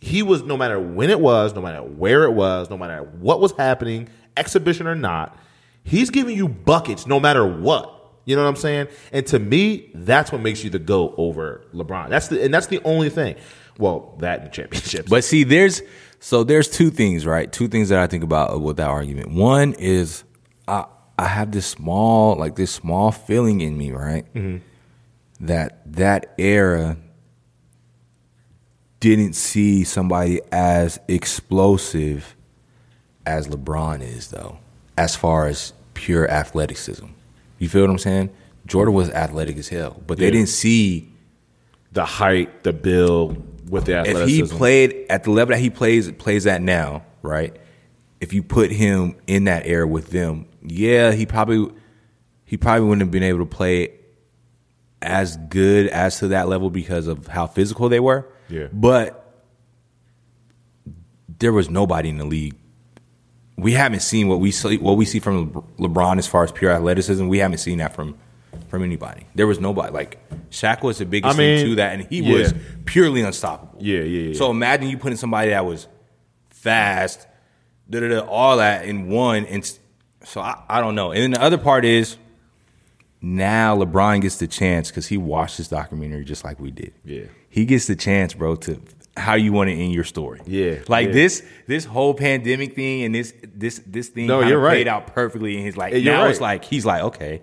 he 0.00 0.22
was 0.22 0.42
no 0.42 0.56
matter 0.58 0.78
when 0.78 1.08
it 1.08 1.20
was, 1.20 1.54
no 1.54 1.62
matter 1.62 1.80
where 1.82 2.24
it 2.24 2.32
was, 2.32 2.68
no 2.68 2.76
matter 2.76 3.08
what 3.20 3.40
was 3.40 3.52
happening, 3.52 4.08
exhibition 4.36 4.86
or 4.86 4.94
not, 4.94 5.34
he's 5.82 6.10
giving 6.10 6.36
you 6.36 6.46
buckets 6.48 7.06
no 7.06 7.18
matter 7.18 7.46
what. 7.46 7.95
You 8.26 8.36
know 8.36 8.42
what 8.42 8.48
I'm 8.48 8.56
saying? 8.56 8.88
And 9.12 9.26
to 9.28 9.38
me, 9.38 9.90
that's 9.94 10.30
what 10.30 10.42
makes 10.42 10.62
you 10.62 10.68
the 10.68 10.78
go 10.78 11.14
over 11.16 11.64
LeBron. 11.72 12.10
That's 12.10 12.28
the 12.28 12.44
and 12.44 12.52
that's 12.52 12.66
the 12.66 12.82
only 12.84 13.08
thing. 13.08 13.36
Well, 13.78 14.16
that 14.18 14.42
and 14.42 14.52
championships. 14.52 15.08
But 15.08 15.24
see, 15.24 15.44
there's 15.44 15.80
so 16.20 16.44
there's 16.44 16.68
two 16.68 16.90
things, 16.90 17.24
right? 17.24 17.50
Two 17.50 17.68
things 17.68 17.88
that 17.88 17.98
I 17.98 18.06
think 18.06 18.24
about 18.24 18.60
with 18.60 18.76
that 18.76 18.88
argument. 18.88 19.30
One 19.30 19.72
is 19.74 20.24
I 20.66 20.86
I 21.18 21.28
have 21.28 21.52
this 21.52 21.66
small 21.66 22.36
like 22.36 22.56
this 22.56 22.72
small 22.72 23.12
feeling 23.12 23.62
in 23.62 23.78
me, 23.78 23.92
right? 23.92 24.26
Mm-hmm. 24.34 24.58
That 25.46 25.80
that 25.92 26.34
era 26.36 26.96
didn't 28.98 29.34
see 29.34 29.84
somebody 29.84 30.40
as 30.50 30.98
explosive 31.06 32.34
as 33.24 33.46
LeBron 33.48 34.02
is, 34.02 34.28
though, 34.28 34.58
as 34.96 35.14
far 35.14 35.46
as 35.46 35.72
pure 35.94 36.28
athleticism. 36.30 37.06
You 37.58 37.68
feel 37.68 37.82
what 37.82 37.90
I'm 37.90 37.98
saying? 37.98 38.30
Jordan 38.66 38.94
was 38.94 39.10
athletic 39.10 39.56
as 39.58 39.68
hell, 39.68 40.02
but 40.06 40.18
they 40.18 40.24
Yeah. 40.26 40.30
didn't 40.32 40.48
see 40.48 41.12
the 41.92 42.04
height, 42.04 42.62
the 42.64 42.72
build 42.72 43.70
with 43.70 43.86
the 43.86 44.00
if 44.08 44.28
he 44.28 44.42
played 44.42 45.06
at 45.08 45.24
the 45.24 45.30
level 45.30 45.54
that 45.54 45.60
he 45.60 45.70
plays 45.70 46.10
plays 46.12 46.46
at 46.46 46.62
now, 46.62 47.02
right? 47.22 47.56
If 48.20 48.32
you 48.32 48.42
put 48.42 48.70
him 48.70 49.16
in 49.26 49.44
that 49.44 49.66
era 49.66 49.86
with 49.86 50.10
them, 50.10 50.46
yeah, 50.62 51.12
he 51.12 51.26
probably 51.26 51.70
he 52.44 52.56
probably 52.56 52.82
wouldn't 52.88 53.02
have 53.02 53.10
been 53.10 53.22
able 53.22 53.40
to 53.40 53.46
play 53.46 53.90
as 55.02 55.36
good 55.48 55.88
as 55.88 56.18
to 56.20 56.28
that 56.28 56.48
level 56.48 56.70
because 56.70 57.06
of 57.06 57.26
how 57.28 57.46
physical 57.46 57.88
they 57.88 58.00
were. 58.00 58.26
Yeah. 58.48 58.66
But 58.72 59.22
there 61.38 61.52
was 61.52 61.68
nobody 61.68 62.08
in 62.08 62.18
the 62.18 62.24
league. 62.24 62.54
We 63.56 63.72
haven't 63.72 64.00
seen 64.00 64.28
what 64.28 64.40
we 64.40 64.50
see 64.50 64.78
what 64.78 64.96
we 64.96 65.04
see 65.04 65.18
from 65.18 65.50
LeBron 65.78 66.18
as 66.18 66.26
far 66.26 66.44
as 66.44 66.52
pure 66.52 66.70
athleticism. 66.70 67.26
We 67.26 67.38
haven't 67.38 67.58
seen 67.58 67.78
that 67.78 67.94
from 67.94 68.18
from 68.68 68.82
anybody. 68.82 69.26
There 69.34 69.46
was 69.46 69.60
nobody 69.60 69.92
like 69.92 70.18
Shaq 70.50 70.82
was 70.82 70.98
the 70.98 71.06
biggest 71.06 71.34
I 71.34 71.38
mean, 71.38 71.58
thing 71.58 71.66
to 71.70 71.74
that, 71.76 71.94
and 71.94 72.06
he 72.08 72.20
yeah. 72.20 72.32
was 72.32 72.54
purely 72.84 73.22
unstoppable. 73.22 73.78
Yeah, 73.80 74.00
yeah, 74.00 74.28
yeah. 74.28 74.34
So 74.34 74.50
imagine 74.50 74.88
you 74.88 74.98
putting 74.98 75.18
somebody 75.18 75.50
that 75.50 75.64
was 75.64 75.88
fast, 76.50 77.26
da 77.88 78.00
da 78.00 78.08
da, 78.08 78.20
all 78.20 78.58
that 78.58 78.84
in 78.84 79.08
one. 79.08 79.46
And 79.46 79.64
so 80.24 80.40
I, 80.40 80.62
I 80.68 80.80
don't 80.80 80.94
know. 80.94 81.12
And 81.12 81.22
then 81.22 81.30
the 81.32 81.42
other 81.42 81.58
part 81.58 81.84
is 81.84 82.16
now 83.20 83.76
LeBron 83.76 84.20
gets 84.22 84.36
the 84.36 84.46
chance 84.46 84.90
because 84.90 85.06
he 85.06 85.16
watched 85.16 85.58
this 85.58 85.68
documentary 85.68 86.24
just 86.24 86.44
like 86.44 86.60
we 86.60 86.70
did. 86.70 86.92
Yeah. 87.04 87.24
he 87.48 87.64
gets 87.64 87.86
the 87.86 87.96
chance, 87.96 88.34
bro, 88.34 88.56
to 88.56 88.80
how 89.16 89.34
you 89.34 89.52
want 89.52 89.70
it 89.70 89.78
in 89.78 89.90
your 89.90 90.04
story. 90.04 90.40
Yeah, 90.46 90.76
like 90.88 91.08
yeah. 91.08 91.12
this 91.12 91.44
this 91.66 91.84
whole 91.84 92.14
pandemic 92.14 92.74
thing 92.74 93.02
and 93.04 93.14
this 93.14 93.32
this 93.42 93.80
this 93.86 94.08
thing. 94.08 94.26
No, 94.26 94.40
you're 94.40 94.58
right. 94.58 94.72
Played 94.74 94.88
out 94.88 95.06
perfectly, 95.08 95.56
and 95.56 95.64
he's 95.64 95.76
like 95.76 95.94
Yeah, 95.94 96.12
now 96.12 96.26
it's 96.26 96.40
like 96.40 96.64
he's 96.64 96.84
like 96.84 97.02
okay, 97.02 97.42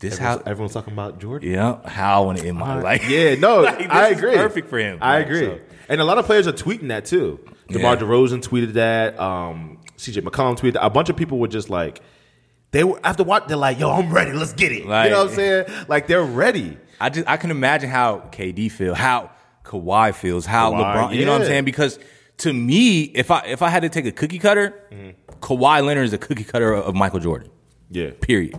this 0.00 0.18
how 0.18 0.32
everyone's, 0.32 0.48
everyone's 0.48 0.72
talking 0.74 0.92
about 0.92 1.20
Jordan. 1.20 1.50
yeah 1.50 1.88
how 1.88 2.22
I 2.22 2.26
want 2.26 2.38
to 2.38 2.46
end 2.48 2.58
my 2.58 2.80
life. 2.80 3.08
Yeah, 3.08 3.36
no, 3.36 3.60
Like, 3.62 3.78
this 3.78 3.86
I 3.90 4.08
is 4.08 4.18
agree. 4.18 4.34
perfect 4.36 4.68
for 4.68 4.78
him. 4.78 4.98
I 5.00 5.18
Like, 5.18 5.26
agree. 5.26 5.40
so- 5.46 5.60
And 5.88 6.00
a 6.00 6.04
lot 6.04 6.18
of 6.18 6.26
players 6.26 6.46
are 6.46 6.52
tweeting 6.52 6.88
that 6.88 7.04
too. 7.04 7.38
DeMar 7.68 7.94
Yeah. 7.94 8.00
DeRozan 8.02 8.42
tweeted 8.42 8.72
that. 8.74 9.18
Um, 9.18 9.78
CJ 9.96 10.22
McCollum 10.22 10.58
tweeted 10.58 10.74
that. 10.74 10.84
A 10.84 10.90
bunch 10.90 11.08
of 11.08 11.16
people 11.16 11.38
were 11.38 11.48
just 11.48 11.70
like, 11.70 12.00
they 12.72 12.84
were 12.84 12.98
after 13.04 13.22
what 13.22 13.48
they're 13.48 13.56
like, 13.56 13.78
yo, 13.78 13.90
I'm 13.90 14.12
ready. 14.12 14.32
Let's 14.32 14.52
get 14.52 14.72
it. 14.72 14.86
Like- 14.86 15.04
you 15.06 15.10
know 15.12 15.22
what 15.24 15.30
I'm 15.30 15.36
saying? 15.36 15.64
Like 15.88 16.06
they're 16.08 16.22
ready. 16.24 16.76
I 17.00 17.08
just 17.10 17.28
I 17.28 17.36
can 17.36 17.50
imagine 17.50 17.88
how 17.90 18.28
KD 18.32 18.70
feel, 18.70 18.94
how 18.94 19.30
Kawhi 19.64 20.14
feels, 20.14 20.46
how 20.46 20.72
Kawhi, 20.72 20.94
LeBron. 21.10 21.14
You 21.16 21.24
know 21.24 21.32
what 21.32 21.40
I'm 21.42 21.46
saying? 21.46 21.64
Because 21.64 21.98
to 22.38 22.52
me, 22.52 23.02
if 23.02 23.30
I 23.30 23.40
if 23.46 23.62
I 23.62 23.68
had 23.70 23.80
to 23.82 23.88
take 23.88 24.06
a 24.06 24.12
cookie 24.12 24.38
cutter, 24.38 24.74
Mm-hmm. 24.92 25.10
Kawhi 25.40 25.84
Leonard 25.84 26.04
is 26.06 26.12
a 26.12 26.18
cookie 26.18 26.44
cutter 26.44 26.72
of 26.74 26.94
Michael 26.94 27.20
Jordan. 27.20 27.50
Yeah. 27.90 28.10
Period. 28.20 28.54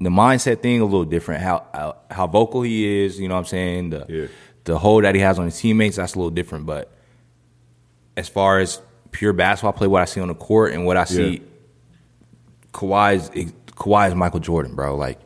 The 0.00 0.10
mindset 0.10 0.62
thing 0.62 0.80
a 0.80 0.84
little 0.84 1.04
different. 1.04 1.42
How 1.42 1.66
how, 1.74 1.96
how 2.10 2.26
vocal 2.26 2.62
he 2.62 3.04
is. 3.04 3.18
You 3.20 3.28
know 3.28 3.34
what 3.34 3.40
I'm 3.40 3.46
saying? 3.46 3.90
The 3.90 4.06
Yeah. 4.08 4.26
the 4.64 4.78
hold 4.78 5.04
that 5.04 5.14
he 5.14 5.20
has 5.20 5.38
on 5.38 5.44
his 5.46 5.58
teammates 5.58 5.96
that's 5.96 6.14
a 6.14 6.18
little 6.18 6.30
different. 6.30 6.66
But 6.66 6.92
as 8.16 8.28
far 8.28 8.58
as 8.58 8.80
pure 9.10 9.32
basketball 9.32 9.72
play, 9.72 9.86
what 9.86 10.02
I 10.02 10.06
see 10.06 10.20
on 10.20 10.28
the 10.28 10.34
court 10.34 10.72
and 10.72 10.84
what 10.86 10.96
I 10.96 11.04
see, 11.04 11.30
Yeah. 11.34 11.38
Kawhi 12.72 13.14
is 13.36 13.52
Kawhi 13.72 14.08
is 14.08 14.14
Michael 14.14 14.40
Jordan, 14.40 14.74
bro. 14.74 14.96
Like. 14.96 15.20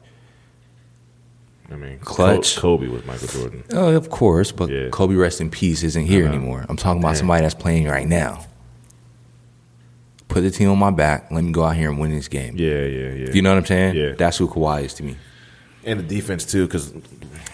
I 1.72 1.76
mean, 1.76 1.98
Clutch. 2.00 2.56
Kobe 2.56 2.88
was 2.88 3.04
Michael 3.06 3.28
Jordan. 3.28 3.64
Oh, 3.72 3.94
of 3.96 4.10
course, 4.10 4.52
but 4.52 4.68
Yeah. 4.70 4.88
Kobe, 4.90 5.14
rest 5.14 5.40
in 5.40 5.50
peace, 5.50 5.82
isn't 5.82 6.06
here 6.06 6.24
know. 6.24 6.32
anymore. 6.34 6.66
I'm 6.68 6.76
talking 6.76 7.02
about 7.02 7.16
somebody 7.16 7.42
that's 7.42 7.54
playing 7.54 7.86
right 7.86 8.06
now. 8.06 8.44
Put 10.28 10.40
the 10.42 10.50
team 10.50 10.70
on 10.70 10.78
my 10.78 10.90
back. 10.90 11.30
Let 11.30 11.44
me 11.44 11.52
go 11.52 11.64
out 11.64 11.76
here 11.76 11.90
and 11.90 11.98
win 11.98 12.10
this 12.10 12.28
game. 12.28 12.56
Yeah, 12.56 12.84
yeah, 12.84 13.12
yeah. 13.12 13.30
You 13.32 13.42
know 13.42 13.50
what 13.50 13.58
I'm 13.58 13.66
saying? 13.66 13.96
Yeah. 13.96 14.12
That's 14.12 14.38
who 14.38 14.48
Kawhi 14.48 14.84
is 14.84 14.94
to 14.94 15.02
me. 15.02 15.16
and 15.84 15.98
the 16.00 16.04
defense 16.04 16.44
too, 16.46 16.66
because 16.66 16.92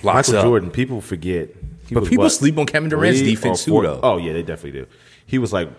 Locks 0.02 0.28
Michael 0.28 0.36
up. 0.36 0.44
Jordan, 0.44 0.70
people 0.70 1.00
forget. 1.00 1.48
He 1.88 1.94
But 1.94 2.00
was, 2.02 2.08
people 2.10 2.24
what, 2.24 2.32
sleep 2.32 2.56
on 2.58 2.66
Kevin 2.66 2.88
Durant's 2.90 3.20
three 3.20 3.30
defense 3.30 3.66
or 3.66 3.82
too, 3.82 3.86
though. 3.88 4.00
Oh 4.02 4.18
yeah, 4.18 4.32
they 4.32 4.42
definitely 4.42 4.80
do. 4.82 4.86
He 5.26 5.38
was 5.38 5.52
like 5.52 5.70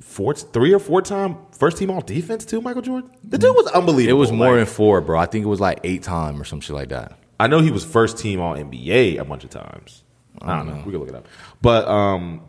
four, 0.00 0.32
three 0.34 0.72
or 0.72 0.78
four 0.78 1.02
time 1.02 1.36
first 1.58 1.76
team 1.76 1.90
all 1.90 2.00
defense 2.00 2.44
too. 2.46 2.60
Michael 2.62 2.82
Jordan, 2.82 3.10
the 3.24 3.36
dude 3.38 3.54
was 3.54 3.66
unbelievable. 3.66 4.16
It 4.16 4.18
was 4.18 4.32
more 4.32 4.56
Like, 4.56 4.66
than 4.66 4.74
four, 4.74 5.00
bro. 5.00 5.18
I 5.18 5.26
think 5.26 5.44
it 5.44 5.48
was 5.48 5.60
like 5.60 5.80
eight 5.84 6.02
time 6.02 6.40
or 6.40 6.44
some 6.44 6.60
shit 6.60 6.74
like 6.76 6.88
that. 6.90 7.18
I 7.40 7.46
know 7.48 7.60
he 7.60 7.70
was 7.70 7.84
first 7.84 8.18
team 8.18 8.40
all 8.40 8.54
NBA 8.54 9.18
a 9.18 9.24
bunch 9.24 9.44
of 9.44 9.50
times. 9.50 10.04
I 10.40 10.56
don't 10.56 10.66
know. 10.66 10.82
We 10.84 10.92
can 10.92 11.00
look 11.00 11.08
it 11.08 11.14
up. 11.14 11.26
But 11.60 11.86
um, 11.88 12.42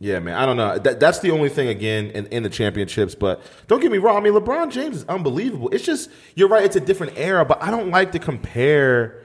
yeah, 0.00 0.20
man, 0.20 0.34
I 0.36 0.46
don't 0.46 0.56
know. 0.56 0.78
That, 0.78 1.00
that's 1.00 1.18
the 1.18 1.30
only 1.32 1.48
thing 1.48 1.68
again 1.68 2.06
in, 2.10 2.26
in 2.26 2.42
the 2.44 2.48
championships. 2.50 3.14
But 3.14 3.42
don't 3.66 3.80
get 3.80 3.90
me 3.92 3.98
wrong. 3.98 4.16
I 4.16 4.20
mean, 4.20 4.32
LeBron 4.32 4.70
James 4.70 4.98
is 4.98 5.04
unbelievable. 5.04 5.68
It's 5.70 5.84
just 5.84 6.10
you're 6.34 6.48
right. 6.48 6.64
It's 6.64 6.76
a 6.76 6.80
different 6.80 7.14
era, 7.16 7.44
but 7.44 7.62
I 7.62 7.70
don't 7.70 7.90
like 7.90 8.12
to 8.12 8.18
compare. 8.18 9.24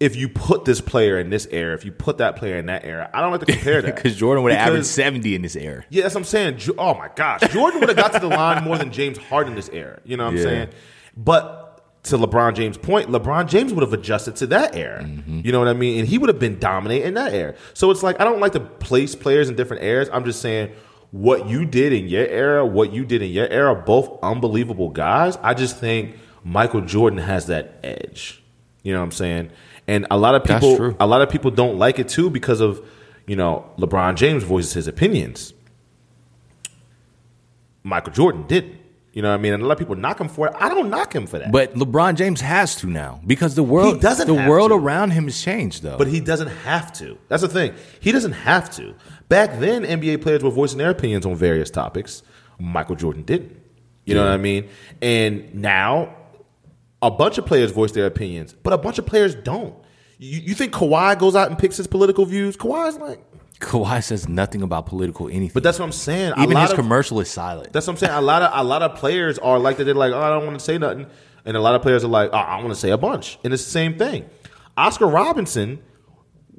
If 0.00 0.14
you 0.14 0.28
put 0.28 0.64
this 0.64 0.80
player 0.80 1.18
in 1.18 1.28
this 1.28 1.48
era, 1.50 1.74
if 1.74 1.84
you 1.84 1.90
put 1.90 2.18
that 2.18 2.36
player 2.36 2.56
in 2.56 2.66
that 2.66 2.84
era, 2.84 3.10
I 3.12 3.20
don't 3.20 3.32
like 3.32 3.40
to 3.40 3.46
compare 3.46 3.82
that 3.82 3.94
Because 3.96 4.14
Jordan 4.14 4.44
would 4.44 4.52
have 4.52 4.68
averaged 4.68 4.86
70 4.86 5.34
in 5.34 5.42
this 5.42 5.56
era. 5.56 5.84
yeah, 5.90 6.02
that's 6.02 6.14
what 6.14 6.20
I'm 6.20 6.24
saying. 6.24 6.60
Oh 6.78 6.94
my 6.94 7.08
gosh, 7.16 7.40
Jordan 7.52 7.80
would 7.80 7.88
have 7.88 7.98
got 7.98 8.12
to 8.12 8.20
the 8.20 8.28
line 8.28 8.62
more 8.62 8.78
than 8.78 8.92
James 8.92 9.18
Harden 9.18 9.54
in 9.54 9.56
this 9.56 9.68
era. 9.70 9.98
You 10.04 10.16
know 10.16 10.26
what 10.26 10.30
I'm 10.30 10.36
Yeah. 10.36 10.42
saying? 10.44 10.68
But 11.16 11.67
to 12.04 12.16
LeBron 12.16 12.54
James' 12.54 12.78
point, 12.78 13.08
LeBron 13.08 13.48
James 13.48 13.72
would 13.72 13.82
have 13.82 13.92
adjusted 13.92 14.36
to 14.36 14.46
that 14.48 14.74
era. 14.74 15.02
Mm-hmm. 15.02 15.40
You 15.44 15.52
know 15.52 15.58
what 15.58 15.68
I 15.68 15.72
mean? 15.74 16.00
And 16.00 16.08
he 16.08 16.18
would 16.18 16.28
have 16.28 16.38
been 16.38 16.58
dominating 16.58 17.14
that 17.14 17.34
era. 17.34 17.54
So 17.74 17.90
it's 17.90 18.02
like 18.02 18.20
I 18.20 18.24
don't 18.24 18.40
like 18.40 18.52
to 18.52 18.60
place 18.60 19.14
players 19.14 19.48
in 19.48 19.56
different 19.56 19.82
eras. 19.82 20.08
I'm 20.12 20.24
just 20.24 20.40
saying 20.40 20.72
what 21.10 21.48
you 21.48 21.64
did 21.64 21.92
in 21.92 22.08
your 22.08 22.26
era, 22.26 22.64
what 22.64 22.92
you 22.92 23.04
did 23.04 23.22
in 23.22 23.30
your 23.30 23.48
era, 23.48 23.74
both 23.74 24.18
unbelievable 24.22 24.90
guys. 24.90 25.36
I 25.42 25.54
just 25.54 25.78
think 25.78 26.16
Michael 26.44 26.82
Jordan 26.82 27.18
has 27.18 27.46
that 27.46 27.78
edge. 27.82 28.42
You 28.82 28.92
know 28.92 29.00
what 29.00 29.06
I'm 29.06 29.12
saying? 29.12 29.50
And 29.86 30.06
a 30.10 30.18
lot 30.18 30.34
of 30.34 30.44
people, 30.44 30.94
a 31.00 31.06
lot 31.06 31.22
of 31.22 31.30
people 31.30 31.50
don't 31.50 31.78
like 31.78 31.98
it 31.98 32.08
too 32.08 32.30
because 32.30 32.60
of 32.60 32.86
you 33.26 33.36
know 33.36 33.70
LeBron 33.78 34.16
James 34.16 34.44
voices 34.44 34.74
his 34.74 34.86
opinions. 34.86 35.52
Michael 37.82 38.12
Jordan 38.12 38.46
didn't. 38.46 38.77
You 39.12 39.22
know 39.22 39.30
what 39.30 39.34
I 39.34 39.42
mean? 39.42 39.54
And 39.54 39.62
a 39.62 39.66
lot 39.66 39.72
of 39.72 39.78
people 39.78 39.96
knock 39.96 40.20
him 40.20 40.28
for 40.28 40.48
it. 40.48 40.54
I 40.58 40.68
don't 40.68 40.90
knock 40.90 41.14
him 41.14 41.26
for 41.26 41.38
that. 41.38 41.50
But 41.50 41.74
LeBron 41.74 42.14
James 42.16 42.40
has 42.40 42.76
to 42.76 42.86
now 42.86 43.20
because 43.26 43.54
the 43.54 43.62
world 43.62 43.94
He 43.94 44.00
doesn't 44.00 44.26
the 44.26 44.34
world 44.34 44.70
to. 44.70 44.76
around 44.76 45.12
him 45.12 45.24
has 45.24 45.40
changed 45.40 45.82
though. 45.82 45.96
But 45.96 46.08
he 46.08 46.20
doesn't 46.20 46.48
have 46.48 46.92
to. 46.94 47.18
That's 47.28 47.42
the 47.42 47.48
thing. 47.48 47.74
He 48.00 48.12
doesn't 48.12 48.32
have 48.32 48.70
to. 48.76 48.94
Back 49.28 49.58
then, 49.58 49.82
NBA 49.82 50.22
players 50.22 50.42
were 50.42 50.50
voicing 50.50 50.78
their 50.78 50.90
opinions 50.90 51.24
on 51.26 51.34
various 51.34 51.70
topics. 51.70 52.22
Michael 52.58 52.96
Jordan 52.96 53.22
didn't. 53.22 53.56
You 54.04 54.14
know 54.14 54.24
what 54.24 54.32
I 54.32 54.38
mean? 54.38 54.68
And 55.02 55.54
now, 55.54 56.16
a 57.02 57.10
bunch 57.10 57.36
of 57.36 57.44
players 57.44 57.70
voice 57.72 57.92
their 57.92 58.06
opinions, 58.06 58.54
but 58.54 58.72
a 58.72 58.78
bunch 58.78 58.98
of 58.98 59.04
players 59.04 59.34
don't. 59.34 59.74
You, 60.18 60.40
you 60.40 60.54
think 60.54 60.72
Kawhi 60.72 61.18
goes 61.18 61.36
out 61.36 61.48
and 61.50 61.58
picks 61.58 61.76
his 61.76 61.86
political 61.86 62.24
views? 62.24 62.56
Kawhi's 62.56 62.96
like, 62.96 63.22
Kawhi 63.66 64.02
says 64.02 64.28
nothing 64.28 64.62
about 64.62 64.86
political 64.86 65.28
anything. 65.28 65.50
but 65.54 65.62
that's 65.62 65.78
what 65.78 65.84
I'm 65.86 65.92
saying. 65.92 66.32
A 66.36 66.42
Even 66.42 66.54
lot 66.54 66.62
his 66.62 66.70
of- 66.70 66.76
commercial 66.76 67.20
is 67.20 67.30
silent. 67.30 67.72
That's 67.72 67.86
what 67.86 67.94
I'm 67.94 67.98
saying. 67.98 68.12
A 68.12 68.20
lot 68.20 68.42
of 68.42 68.50
a 68.54 68.62
lot 68.64 68.82
of 68.82 68.94
players 68.96 69.38
are 69.38 69.58
like 69.58 69.76
that. 69.78 69.84
They're 69.84 69.94
like, 69.94 70.12
oh, 70.12 70.20
I 70.20 70.28
don't 70.30 70.46
want 70.46 70.58
to 70.58 70.64
say 70.64 70.78
nothing 70.78 71.06
and 71.44 71.56
a 71.56 71.60
lot 71.60 71.74
of 71.74 71.80
players 71.82 72.04
are 72.04 72.08
like, 72.08 72.28
oh, 72.32 72.36
I 72.36 72.56
want 72.56 72.70
to 72.70 72.74
say 72.74 72.90
a 72.90 72.98
bunch, 72.98 73.38
and 73.42 73.54
it's 73.54 73.64
the 73.64 73.70
same 73.70 73.96
thing. 73.96 74.28
Oscar 74.76 75.06
Robinson, 75.06 75.80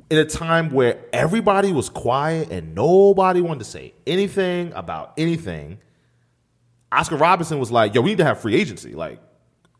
in 0.09 0.17
a 0.17 0.25
time 0.25 0.71
where 0.71 0.99
everybody 1.13 1.71
was 1.71 1.89
quiet 1.89 2.49
and 2.49 2.73
nobody 2.73 3.39
wanted 3.39 3.59
to 3.59 3.65
say 3.65 3.93
anything 4.07 4.73
about 4.73 5.13
anything, 5.15 5.77
Oscar 6.91 7.17
Robinson 7.17 7.59
was 7.59 7.71
like, 7.71 7.93
"Yo, 7.93 8.01
we 8.01 8.11
need 8.11 8.17
to 8.17 8.25
have 8.25 8.39
free 8.39 8.55
agency. 8.55 8.93
Like, 8.95 9.21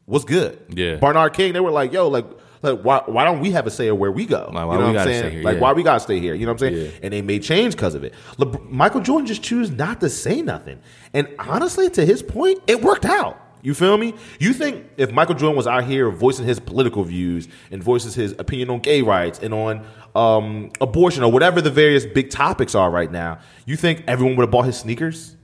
what's 0.05 0.26
good?" 0.26 0.59
Yeah. 0.70 0.97
Bernard 0.97 1.34
King, 1.34 1.53
they 1.53 1.59
were 1.59 1.72
like, 1.72 1.91
"Yo, 1.91 2.07
like." 2.07 2.26
Like 2.62 2.82
why, 2.82 3.01
why 3.05 3.24
don't 3.24 3.39
we 3.39 3.51
have 3.51 3.66
a 3.68 3.72
say 3.72 3.88
of 3.88 3.97
where 3.97 4.12
we 4.12 4.26
go? 4.26 4.49
Like, 4.53 4.68
why 4.68 4.74
you 4.74 4.80
know 4.80 4.88
we 4.88 4.93
what 4.93 4.97
I'm 4.99 5.07
saying? 5.07 5.32
here? 5.32 5.43
Like 5.43 5.55
Yeah. 5.55 5.62
why 5.62 5.74
we 5.74 5.84
gotta 5.84 5.99
stay 5.99 6.20
here? 6.20 6.34
You 6.36 6.45
know 6.45 6.51
what 6.53 6.62
I'm 6.64 6.74
saying? 6.74 6.86
Yeah. 6.86 6.91
And 7.03 7.14
they 7.14 7.22
made 7.22 7.43
change 7.43 7.76
because 7.76 7.95
of 7.95 8.03
it. 8.03 8.14
LeBr- 8.38 8.70
Michael 8.70 9.01
Jordan 9.01 9.26
just 9.28 9.41
choose 9.43 9.72
not 9.72 9.99
to 10.01 10.10
say 10.10 10.41
nothing. 10.41 10.80
And 11.14 11.28
honestly, 11.39 11.89
to 11.91 12.05
his 12.05 12.22
point, 12.22 12.60
it 12.68 12.82
worked 12.82 13.05
out. 13.05 13.39
You 13.62 13.74
feel 13.74 13.97
me? 13.97 14.14
You 14.39 14.53
think 14.53 14.86
if 14.95 15.12
Michael 15.12 15.36
Jordan 15.36 15.57
was 15.57 15.68
out 15.68 15.84
here 15.84 16.10
voicing 16.10 16.45
his 16.45 16.60
political 16.60 17.03
views 17.03 17.47
and 17.72 17.84
voices 17.84 18.16
his 18.16 18.32
opinion 18.39 18.70
on 18.70 18.80
gay 18.80 19.01
rights 19.01 19.39
and 19.39 19.53
on 19.53 19.86
um, 20.16 20.72
abortion 20.80 21.24
or 21.24 21.32
whatever 21.32 21.60
the 21.62 21.70
various 21.70 22.05
big 22.05 22.30
topics 22.30 22.74
are 22.74 22.89
right 22.89 23.12
now, 23.12 23.39
you 23.66 23.76
think 23.76 24.03
everyone 24.07 24.38
would 24.38 24.43
have 24.43 24.51
bought 24.51 24.66
his 24.66 24.78
sneakers? 24.78 25.36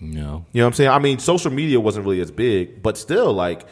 No. 0.00 0.44
You 0.52 0.60
know 0.60 0.64
what 0.64 0.68
I'm 0.68 0.72
saying? 0.74 0.90
I 0.90 0.98
mean, 0.98 1.18
social 1.20 1.50
media 1.52 1.78
wasn't 1.78 2.06
really 2.06 2.20
as 2.20 2.30
big, 2.30 2.82
but 2.82 2.96
still, 2.98 3.32
like, 3.32 3.66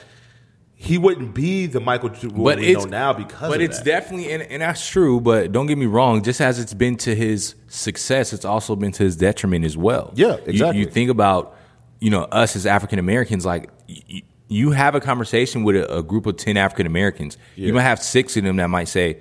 he 0.81 0.97
wouldn't 0.97 1.35
be 1.35 1.67
the 1.67 1.81
Michael 1.81 2.09
Jordan 2.11 2.45
But 2.45 2.59
we 2.61 2.73
know 2.73 2.85
now 2.85 3.13
because 3.13 3.51
But 3.51 3.61
it's 3.61 3.79
that. 3.79 3.85
definitely 3.85 4.31
and, 4.33 4.45
and 4.45 4.63
that's 4.63 4.89
true. 4.89 5.21
But 5.21 5.51
don't 5.51 5.67
get 5.67 5.77
me 5.77 5.87
wrong. 5.87 6.23
Just 6.23 6.41
as 6.41 6.61
it's 6.61 6.73
been 6.73 6.97
to 6.99 7.15
his 7.17 7.57
success, 7.67 8.33
it's 8.33 8.45
also 8.45 8.77
been 8.77 8.93
to 8.93 9.03
his 9.03 9.17
detriment 9.17 9.65
as 9.65 9.77
well. 9.77 10.13
Yeah, 10.15 10.37
You- 10.37 10.43
exactly. 10.47 10.79
You, 10.81 10.87
think 10.87 11.11
about 11.11 11.57
you 12.01 12.11
know 12.11 12.23
us 12.25 12.55
as 12.55 12.65
African 12.65 13.01
Americans. 13.01 13.45
Like 13.45 13.71
y- 13.89 14.23
you 14.47 14.71
have 14.71 14.95
a 14.95 15.01
conversation 15.01 15.65
with 15.65 15.75
a, 15.77 15.97
a 15.99 16.03
group 16.03 16.27
of 16.27 16.37
ten 16.37 16.57
African 16.57 16.87
Americans. 16.87 17.37
You 17.57 17.73
might 17.75 17.83
have 17.83 18.01
six 18.01 18.37
of 18.37 18.45
them 18.45 18.57
that 18.57 18.69
might 18.71 18.89
say. 18.89 19.19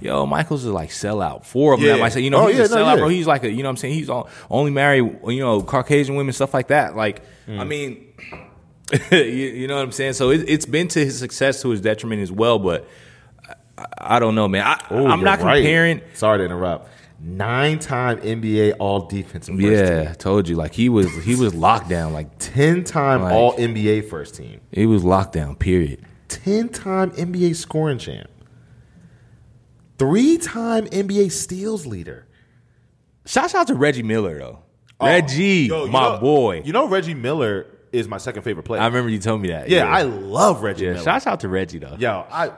Yo, 0.00 0.24
Michael's 0.24 0.64
is 0.64 0.70
like 0.70 0.90
sellout. 0.90 1.44
Four 1.44 1.74
of 1.74 1.80
them 1.80 1.88
Yeah. 1.88 1.94
that 1.96 2.00
might 2.00 2.12
say, 2.12 2.20
you 2.20 2.30
know, 2.30 2.44
Oh, 2.44 2.46
he's 2.46 2.58
yeah, 2.58 2.66
a 2.66 2.68
no, 2.68 2.76
sellout, 2.76 2.94
yeah. 2.94 2.96
bro. 3.00 3.08
He's 3.08 3.26
like 3.26 3.42
a, 3.42 3.50
you 3.50 3.64
know, 3.64 3.64
what 3.64 3.70
I'm 3.70 3.76
saying 3.76 3.94
he's 3.94 4.08
on, 4.08 4.28
only 4.48 4.70
married, 4.70 5.18
you 5.26 5.40
know, 5.40 5.60
Caucasian 5.62 6.14
women, 6.14 6.32
stuff 6.32 6.54
like 6.54 6.68
that. 6.68 6.94
Like, 6.94 7.22
Mm. 7.48 7.58
I 7.58 7.64
mean, 7.64 8.06
you, 9.12 9.18
you 9.18 9.66
know 9.68 9.76
what 9.76 9.82
I'm 9.84 9.92
saying? 9.92 10.14
So 10.14 10.30
it, 10.30 10.48
it's 10.48 10.66
been 10.66 10.88
to 10.88 11.04
his 11.04 11.18
success 11.18 11.62
to 11.62 11.70
his 11.70 11.80
detriment 11.80 12.22
as 12.22 12.32
well. 12.32 12.58
But 12.58 12.88
I, 13.78 13.84
I 13.98 14.18
don't 14.18 14.34
know, 14.34 14.48
man. 14.48 14.66
I, 14.66 14.80
I'm 14.90 15.02
you're 15.02 15.18
not 15.18 15.40
right. 15.40 15.56
comparing. 15.62 16.00
Sorry 16.14 16.38
to 16.38 16.44
interrupt. 16.44 16.88
Nine-time 17.22 18.18
NBA 18.22 18.76
All 18.78 19.00
Defensive 19.00 19.54
First 19.54 19.66
Yeah, 19.66 20.04
Team. 20.06 20.14
Told 20.14 20.48
you, 20.48 20.56
like 20.56 20.72
he 20.72 20.88
was 20.88 21.14
he 21.22 21.34
was 21.36 21.54
locked 21.54 21.88
down. 21.90 22.14
Like 22.14 22.30
Ten-time 22.38 23.22
Like- 23.22 23.32
All 23.34 23.52
NBA 23.58 24.08
First 24.08 24.36
Team. 24.36 24.60
he 24.72 24.86
was 24.86 25.04
locked 25.04 25.34
down. 25.34 25.56
Period. 25.56 26.00
Ten-time 26.28 27.10
NBA 27.10 27.56
scoring 27.56 27.98
champ. 27.98 28.30
Three-time 29.98 30.86
NBA 30.86 31.30
steals 31.30 31.86
leader. 31.86 32.26
Shouts 33.26 33.54
out 33.54 33.66
to 33.66 33.74
Reggie 33.74 34.02
Miller 34.02 34.38
though. 34.38 34.60
Oh, 34.98 35.06
Reggie, 35.06 35.70
Oh, 35.70 35.84
Yo, 35.84 35.90
my 35.90 36.14
know- 36.14 36.20
boy. 36.20 36.62
You 36.64 36.72
know 36.72 36.88
Reggie 36.88 37.14
Miller 37.14 37.66
is 37.92 38.08
my 38.08 38.18
second 38.18 38.42
favorite 38.42 38.64
player. 38.64 38.80
I 38.80 38.86
remember 38.86 39.10
you 39.10 39.18
told 39.18 39.40
me 39.40 39.48
that. 39.48 39.68
yeah, 39.68 39.86
I 39.86 40.02
love 40.02 40.62
Reggie 40.62 40.84
yeah. 40.84 40.92
Miller. 40.92 41.04
Shouts 41.04 41.26
out 41.26 41.40
to 41.40 41.48
Reggie 41.48 41.78
though. 41.78 41.96
Yo, 41.98 42.26
I 42.30 42.52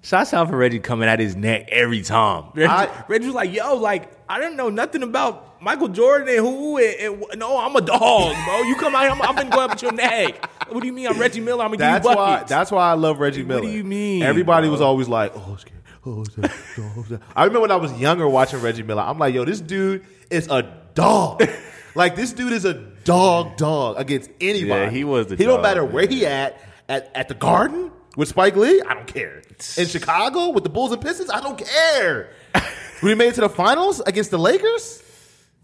Shouts 0.00 0.32
out 0.32 0.48
for 0.48 0.56
Reggie 0.56 0.78
coming 0.78 1.08
at 1.08 1.18
his 1.18 1.34
neck 1.34 1.68
every 1.70 2.02
time. 2.02 2.44
Reggie, 2.54 2.70
I- 2.70 3.04
Reggie 3.08 3.26
was 3.26 3.34
like, 3.34 3.52
"Yo, 3.52 3.74
like 3.74 4.10
I 4.28 4.38
didn't 4.40 4.56
know 4.56 4.70
nothing 4.70 5.02
about 5.02 5.60
Michael 5.60 5.88
Jordan 5.88 6.28
and 6.28 6.38
who 6.38 6.78
and, 6.78 7.22
and 7.24 7.38
no, 7.40 7.58
I'm 7.58 7.74
a 7.74 7.80
dog, 7.80 8.36
bro. 8.44 8.62
You 8.62 8.76
come 8.76 8.94
out 8.94 9.02
here, 9.02 9.10
I'm, 9.10 9.20
I'm 9.22 9.34
gonna 9.34 9.50
go 9.50 9.60
up 9.60 9.72
at 9.72 9.82
your 9.82 9.92
neck. 9.92 10.48
What 10.68 10.80
do 10.80 10.86
you 10.86 10.92
mean? 10.92 11.08
I'm 11.08 11.18
Reggie 11.18 11.40
Miller. 11.40 11.64
I'm 11.64 11.70
gonna 11.70 11.78
that's 11.78 12.06
give 12.06 12.12
you 12.12 12.16
why 12.16 12.44
that's 12.44 12.70
why 12.70 12.90
I 12.90 12.92
love 12.94 13.18
Reggie 13.18 13.42
Miller. 13.42 13.60
What 13.60 13.66
do 13.66 13.76
you 13.76 13.82
mean, 13.84 14.22
Everybody 14.22 14.68
bro? 14.68 14.72
was 14.72 14.80
always 14.80 15.08
like, 15.08 15.32
"Oh, 15.34 15.54
it's 15.54 15.62
scared. 15.62 15.82
Oh, 16.06 16.20
it's 16.22 16.34
that. 16.36 16.52
Oh, 16.78 16.92
it's 17.00 17.08
that." 17.08 17.22
I 17.34 17.44
remember 17.44 17.62
when 17.62 17.70
I 17.72 17.76
was 17.76 17.92
younger 17.98 18.28
watching 18.28 18.60
Reggie 18.60 18.84
Miller. 18.84 19.02
I'm 19.02 19.18
like, 19.18 19.34
"Yo, 19.34 19.44
this 19.44 19.60
dude 19.60 20.04
is 20.30 20.46
a 20.48 20.62
dog. 20.94 21.42
like 21.96 22.14
this 22.14 22.32
dude 22.32 22.52
is 22.52 22.64
a 22.64 22.74
dog, 23.08 23.56
dog 23.56 23.96
against 23.98 24.30
anybody. 24.40 24.84
Yeah, 24.84 24.90
he 24.90 25.04
was 25.04 25.26
the 25.28 25.36
He 25.36 25.44
don't 25.44 25.56
dog, 25.56 25.62
matter 25.62 25.84
where 25.84 26.06
he 26.06 26.26
at 26.26 26.60
at 26.88 27.10
at 27.14 27.28
the 27.28 27.34
Garden 27.34 27.90
with 28.16 28.28
Spike 28.28 28.56
Lee. 28.56 28.80
I 28.82 28.94
don't 28.94 29.06
care. 29.06 29.42
In 29.76 29.86
Chicago 29.86 30.50
with 30.50 30.62
the 30.64 30.70
Bulls 30.70 30.92
and 30.92 31.00
Pistons, 31.02 31.30
I 31.30 31.40
don't 31.40 31.58
care. 31.58 32.30
when 33.00 33.10
he 33.10 33.14
made 33.14 33.28
it 33.28 33.34
to 33.36 33.40
the 33.42 33.48
finals 33.48 34.00
against 34.00 34.30
the 34.30 34.38
Lakers, 34.38 35.02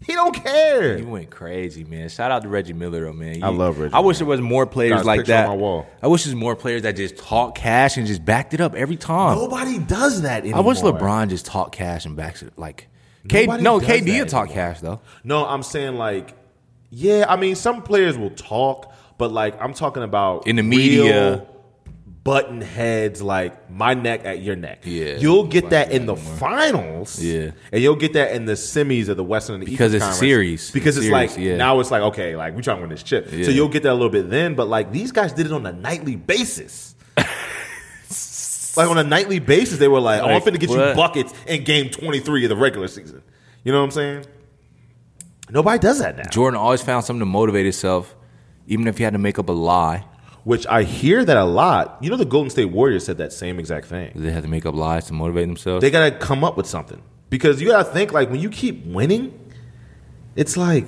he 0.01 0.13
don't 0.13 0.35
care. 0.35 0.97
He 0.97 1.03
went 1.03 1.29
crazy, 1.29 1.83
man. 1.83 2.09
Shout 2.09 2.29
out 2.29 2.41
to 2.43 2.49
Reggie 2.49 2.73
Miller, 2.73 3.05
though, 3.05 3.13
man. 3.13 3.41
I 3.43 3.47
love 3.47 3.79
Reggie 3.79 3.93
I 3.93 3.99
wish 3.99 4.17
there 4.17 4.27
was 4.27 4.41
more 4.41 4.65
Got 4.65 4.73
players 4.73 4.97
his 4.97 5.05
like 5.05 5.19
picture 5.21 5.33
on 5.35 5.43
that. 5.43 5.47
my 5.49 5.55
wall. 5.55 5.87
I 6.03 6.07
wish 6.07 6.25
there's 6.25 6.35
more 6.35 6.55
players 6.55 6.81
that 6.81 6.95
just 6.97 7.17
talk 7.17 7.55
cash 7.55 7.95
and 7.97 8.05
just 8.05 8.23
backed 8.25 8.53
it 8.53 8.61
up 8.61 8.75
every 8.75 8.97
time. 8.97 9.37
Nobody 9.37 9.79
does 9.79 10.23
that 10.23 10.45
I 10.45 10.59
wish 10.59 10.81
LeBron 10.81 11.29
just 11.29 11.45
talk 11.45 11.71
cash 11.71 12.05
and 12.05 12.15
backs 12.15 12.43
it. 12.43 12.53
Like, 12.57 12.87
K, 13.27 13.45
Nobody 13.45 13.63
no, 13.63 13.79
KD 13.79 14.05
that 14.05 14.19
will 14.19 14.25
talk 14.25 14.49
anymore. 14.49 14.53
cash 14.55 14.81
though. 14.81 14.99
No, 15.23 15.45
I'm 15.47 15.63
saying 15.63 15.95
like, 15.95 16.35
yeah. 16.95 17.25
I 17.27 17.35
mean, 17.35 17.55
some 17.55 17.81
players 17.81 18.17
will 18.17 18.29
talk, 18.31 18.93
but 19.17 19.31
like, 19.31 19.59
I'm 19.61 19.73
talking 19.73 20.03
about 20.03 20.47
In 20.47 20.55
the 20.55 20.63
media. 20.63 21.45
button 22.23 22.59
heads, 22.61 23.21
like 23.21 23.69
my 23.69 23.93
neck 23.93 24.25
at 24.25 24.41
your 24.41 24.55
neck. 24.55 24.79
Yeah. 24.83 25.17
you'll 25.17 25.45
get 25.45 25.69
that 25.71 25.91
in 25.91 26.05
the 26.07 26.15
finals. 26.15 27.21
Yeah. 27.21 27.51
and 27.71 27.81
you'll 27.83 27.95
get 27.97 28.13
that 28.13 28.31
in 28.31 28.45
the 28.45 28.53
semis 28.53 29.09
of 29.09 29.17
the 29.17 29.23
Western 29.23 29.55
and 29.55 29.63
the 29.63 29.69
Because 29.69 29.93
Eastern 29.93 29.95
it's 29.97 30.03
Conference. 30.05 30.19
series. 30.19 30.71
Because 30.71 30.97
It's 30.97 31.05
series, 31.07 31.31
like 31.31 31.37
yeah. 31.37 31.57
now 31.57 31.79
it's 31.81 31.91
like 31.91 32.01
okay, 32.01 32.35
like 32.35 32.55
we 32.55 32.61
trying 32.63 32.77
to 32.77 32.81
win 32.81 32.89
this 32.89 33.03
chip. 33.03 33.29
Yeah. 33.31 33.45
So 33.45 33.51
you'll 33.51 33.69
get 33.69 33.83
that 33.83 33.91
a 33.91 33.93
little 33.93 34.09
bit 34.09 34.29
then, 34.31 34.55
but 34.55 34.67
like 34.67 34.91
these 34.91 35.11
guys 35.11 35.33
did 35.33 35.45
it 35.45 35.51
on 35.51 35.65
a 35.67 35.73
nightly 35.73 36.15
basis. 36.15 36.95
like 38.77 38.89
on 38.89 38.97
a 38.97 39.03
nightly 39.03 39.39
basis, 39.39 39.77
they 39.79 39.87
were 39.87 39.99
like, 39.99 40.21
"Oh, 40.21 40.25
I'm 40.25 40.33
Like, 40.33 40.43
finna 40.45 40.59
get 40.59 40.69
you 40.69 40.77
buckets 40.77 41.33
in 41.47 41.63
game 41.63 41.89
23 41.89 42.45
of 42.45 42.49
the 42.49 42.55
regular 42.55 42.87
season." 42.87 43.21
You 43.63 43.71
know 43.71 43.79
what 43.79 43.85
I'm 43.85 43.91
saying? 43.91 44.25
Nobody 45.49 45.79
does 45.79 45.99
that 45.99 46.17
now. 46.17 46.23
Jordan 46.29 46.59
always 46.59 46.81
found 46.81 47.05
something 47.05 47.19
to 47.21 47.25
motivate 47.25 47.65
himself, 47.65 48.15
even 48.67 48.87
if 48.87 48.97
he 48.97 49.03
had 49.03 49.13
to 49.13 49.19
make 49.19 49.37
up 49.37 49.49
a 49.49 49.53
lie. 49.53 50.05
Which 50.43 50.67
I 50.67 50.83
hear 50.83 51.25
that 51.25 51.37
a 51.37 51.43
lot. 51.43 51.97
You 52.01 52.11
know, 52.11 52.17
the 52.17 52.25
Golden 52.25 52.51
State 52.51 52.65
Warriors 52.65 53.05
said 53.05 53.17
that 53.17 53.33
same 53.33 53.59
exact 53.59 53.87
thing. 53.87 54.11
They 54.15 54.31
had 54.31 54.43
to 54.43 54.49
make 54.49 54.65
up 54.65 54.75
lies 54.75 55.05
to 55.05 55.13
motivate 55.13 55.47
themselves. 55.47 55.81
They 55.81 55.89
gotta 55.89 56.15
come 56.15 56.43
up 56.43 56.55
with 56.55 56.67
something 56.67 57.01
because 57.29 57.61
you 57.61 57.69
gotta 57.69 57.89
think 57.89 58.13
like 58.13 58.29
when 58.29 58.39
you 58.39 58.49
keep 58.49 58.85
winning, 58.85 59.39
it's 60.35 60.55
like 60.55 60.87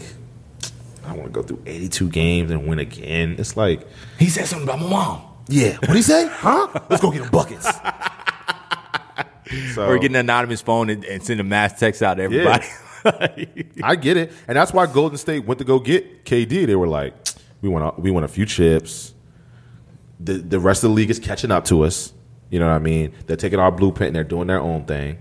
I 1.06 1.14
want 1.14 1.26
to 1.26 1.30
go 1.32 1.42
through 1.42 1.64
82 1.66 2.10
games 2.10 2.52
and 2.52 2.68
win 2.68 2.80
again. 2.80 3.36
It's 3.40 3.56
like, 3.56 3.88
he 4.20 4.28
said 4.30 4.46
something 4.46 4.68
about 4.68 4.82
my 4.82 4.90
mom. 4.90 5.22
yeah, 5.48 5.78
what 5.78 5.96
he 5.96 6.02
say? 6.02 6.28
Huh? 6.32 6.68
Let's 6.90 7.02
go 7.02 7.12
get 7.12 7.22
him 7.22 7.32
buckets. 7.32 7.66
so 9.74 9.88
Or 9.88 9.98
getting 9.98 10.18
an 10.18 10.26
anonymous 10.26 10.62
phone 10.62 10.90
and, 10.90 11.06
and 11.06 11.24
send 11.24 11.40
a 11.40 11.44
mass 11.44 11.80
text 11.80 12.04
out 12.04 12.16
to 12.16 12.24
everybody. 12.24 12.66
I 13.84 13.96
get 13.96 14.18
it, 14.18 14.32
and 14.48 14.58
that's 14.58 14.74
why 14.74 14.86
Golden 14.88 15.18
State 15.18 15.46
went 15.46 15.60
to 15.60 15.66
go 15.66 15.80
get 15.80 16.26
KD. 16.26 16.66
They 16.66 16.76
were 16.76 16.88
like, 16.88 17.14
we 17.62 17.70
want 17.70 17.98
a, 17.98 18.02
we 18.02 18.12
want 18.12 18.26
a 18.26 18.30
few 18.30 18.46
chips. 18.46 19.14
The 20.20 20.34
the 20.34 20.60
rest 20.60 20.84
of 20.84 20.90
the 20.90 20.96
league 20.96 21.10
is 21.10 21.20
catching 21.20 21.52
up 21.52 21.66
to 21.66 21.84
us. 21.84 22.14
You 22.50 22.60
know 22.60 22.68
what 22.68 22.76
I 22.76 22.80
mean? 22.80 23.14
They're 23.26 23.38
taking 23.38 23.60
our 23.60 23.72
blueprint 23.72 24.10
and 24.10 24.16
they're 24.16 24.24
doing 24.24 24.48
their 24.48 24.62
own 24.62 24.86
thing. 24.86 25.20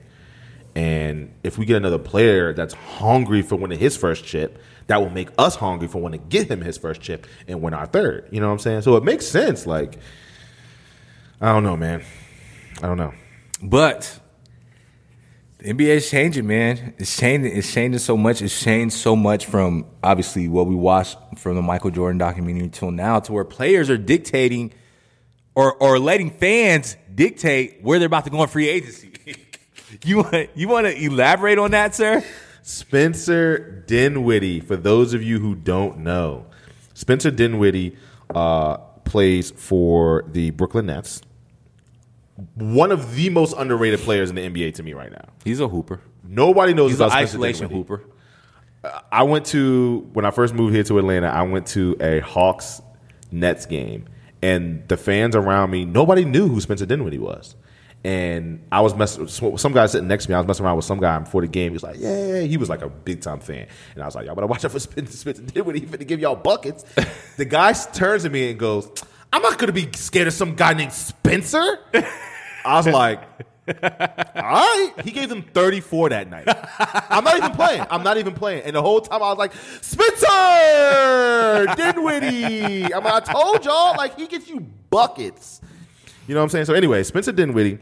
And 0.77 1.33
if 1.43 1.57
we 1.57 1.65
get 1.65 1.79
another 1.79 1.99
player 1.99 2.53
that's 2.53 2.75
hungry 2.75 3.41
for 3.43 3.57
winning 3.57 3.79
his 3.79 3.97
first 3.97 4.25
chip, 4.25 4.63
that 4.89 5.01
will 5.01 5.11
make 5.11 5.31
us 5.39 5.57
hungry 5.57 5.89
for 5.89 6.01
wanting 6.01 6.21
to 6.21 6.27
get 6.27 6.51
him 6.51 6.61
his 6.61 6.77
first 6.77 7.01
chip 7.01 7.27
and 7.49 7.63
win 7.63 7.75
our 7.75 7.87
third. 7.87 8.29
You 8.31 8.41
know 8.41 8.49
what 8.49 8.53
I'm 8.53 8.59
saying? 8.59 8.83
So 8.83 8.95
it 8.97 9.03
makes 9.03 9.27
sense. 9.27 9.67
Like, 9.67 9.99
I 11.41 11.53
don't 11.53 11.65
know, 11.65 11.77
man. 11.77 12.03
I 12.83 12.87
don't 12.87 12.99
know. 12.99 13.15
But 13.63 14.21
the 15.59 15.73
NBA 15.73 15.89
is 15.89 16.11
changing, 16.11 16.47
man. 16.47 16.95
It's 16.99 17.17
changing. 17.17 17.57
It's 17.57 17.73
changing 17.73 17.99
so 17.99 18.17
much. 18.17 18.43
It's 18.43 18.61
changed 18.61 18.95
so 18.95 19.17
much 19.17 19.47
from 19.47 19.87
obviously 20.03 20.49
what 20.49 20.67
we 20.67 20.75
watched 20.75 21.17
from 21.39 21.57
the 21.57 21.63
Michael 21.63 21.91
Jordan 21.91 22.19
documentary 22.19 22.69
till 22.69 22.91
now, 22.91 23.21
to 23.21 23.33
where 23.33 23.45
players 23.45 23.89
are 23.89 23.97
dictating 23.97 24.75
or 25.55 25.75
or 25.75 25.99
letting 25.99 26.31
fans 26.31 26.97
dictate 27.15 27.79
where 27.83 27.99
they're 27.99 28.07
about 28.07 28.25
to 28.25 28.31
go 28.31 28.43
in 28.43 28.49
free 28.49 28.69
agency. 28.69 29.13
you 30.05 30.19
want 30.19 30.51
you 30.55 30.69
want 30.69 30.87
to 30.87 30.95
elaborate 30.95 31.59
on 31.59 31.71
that, 31.71 31.95
sir? 31.95 32.23
Spencer 32.63 33.85
Dinwiddie, 33.87 34.61
for 34.61 34.77
those 34.77 35.15
of 35.15 35.23
you 35.23 35.39
who 35.39 35.55
don't 35.55 35.99
know, 35.99 36.47
Spencer 36.95 37.31
Dinwiddie 37.31 37.97
uh, 38.35 38.77
plays 39.05 39.53
for 39.53 40.25
the 40.27 40.51
Brooklyn 40.51 40.87
Nets. 40.87 41.23
One 42.55 42.93
of 42.93 43.15
the 43.15 43.31
most 43.31 43.55
underrated 43.57 44.01
players 44.01 44.31
in 44.31 44.37
the 44.37 44.43
NBA 44.43 44.75
to 44.75 44.83
me 44.83 44.93
right 44.93 45.11
now. 45.11 45.25
He's 45.45 45.61
a 45.61 45.69
hooper. 45.69 46.01
Nobody 46.23 46.75
knows 46.75 46.91
He's 46.91 47.01
an 47.01 47.07
about 47.07 47.13
Spencer 47.17 47.37
isolation 47.37 47.69
Dinwiddie. 47.69 47.89
hooper. 47.89 48.05
Uh, 48.85 49.01
I 49.11 49.23
went 49.23 49.47
to 49.47 50.09
when 50.13 50.25
I 50.25 50.31
first 50.31 50.53
moved 50.55 50.75
here 50.75 50.85
to 50.85 50.99
Atlanta. 50.99 51.29
I 51.29 51.43
went 51.43 51.67
to 51.69 51.97
a 52.01 52.21
Hawks 52.21 52.83
Nets 53.33 53.65
game, 53.67 54.07
and 54.43 54.87
the 54.89 54.97
fans 54.97 55.35
around 55.35 55.71
me, 55.71 55.85
nobody 55.85 56.25
knew 56.25 56.47
who 56.49 56.61
Spencer 56.61 56.85
Dinwiddie 56.87 57.19
was. 57.19 57.57
And 58.05 58.65
I 58.71 58.83
was 58.83 58.95
messing 58.95 59.27
some 59.27 59.73
guy 59.73 59.87
sitting 59.87 60.07
next 60.07 60.27
to 60.27 60.31
me. 60.31 60.35
I 60.37 60.39
was 60.39 60.47
messing 60.47 60.65
around 60.65 60.77
with 60.77 60.85
some 60.85 61.01
guy 61.01 61.19
before 61.19 61.41
the 61.41 61.49
game. 61.49 61.73
He 61.73 61.75
was 61.75 61.83
like, 61.83 61.97
"Yeah," 61.99 62.43
he 62.43 62.57
was 62.57 62.69
like 62.69 62.83
a 62.83 62.89
big 62.89 63.21
time 63.21 63.41
fan, 63.41 63.67
and 63.95 64.03
I 64.03 64.07
was 64.07 64.15
like, 64.15 64.27
"Y'all 64.27 64.35
better 64.37 64.47
watch 64.47 64.65
out 64.65 64.71
for 64.71 64.79
Spencer, 64.79 65.17
Spencer 65.17 65.43
Dinwiddie. 65.43 65.81
He 65.81 65.87
finna 65.87 66.07
give 66.07 66.21
y'all 66.21 66.37
buckets." 66.37 66.85
the 67.37 67.45
guy 67.45 67.73
turns 67.73 68.23
to 68.23 68.31
me 68.31 68.51
and 68.51 68.59
goes, 68.61 68.89
I'm 69.33 69.43
not 69.43 69.59
gonna 69.59 69.73
be 69.73 69.89
scared 69.95 70.29
of 70.29 70.35
some 70.35 70.55
guy 70.55 70.73
named 70.75 70.93
Spencer. 70.93 71.79
I 72.65 72.77
was 72.77 72.87
like, 72.87 73.23
all 73.69 73.75
right. 74.35 74.93
He 75.05 75.11
gave 75.11 75.29
them 75.29 75.43
34 75.43 76.11
that 76.11 76.31
night. 76.31 76.45
I'm 77.11 77.25
not 77.25 77.37
even 77.37 77.51
playing. 77.53 77.85
I'm 77.91 78.03
not 78.03 78.17
even 78.17 78.35
playing. 78.35 78.63
And 78.63 78.77
the 78.77 78.83
whole 78.83 79.01
time 79.01 79.23
I 79.23 79.31
was 79.31 79.39
like, 79.39 79.53
Spencer 79.83 80.27
Dinwiddie. 81.77 82.95
I'm 82.95 83.05
like, 83.05 83.29
I 83.29 83.33
told 83.33 83.65
y'all, 83.65 83.97
like 83.97 84.17
he 84.17 84.27
gets 84.27 84.49
you 84.49 84.61
buckets. 84.91 85.61
You 86.27 86.35
know 86.35 86.41
what 86.41 86.45
I'm 86.45 86.51
saying? 86.51 86.65
So 86.67 86.75
anyway, 86.75 87.03
Spencer 87.03 87.33
Dinwiddie 87.33 87.79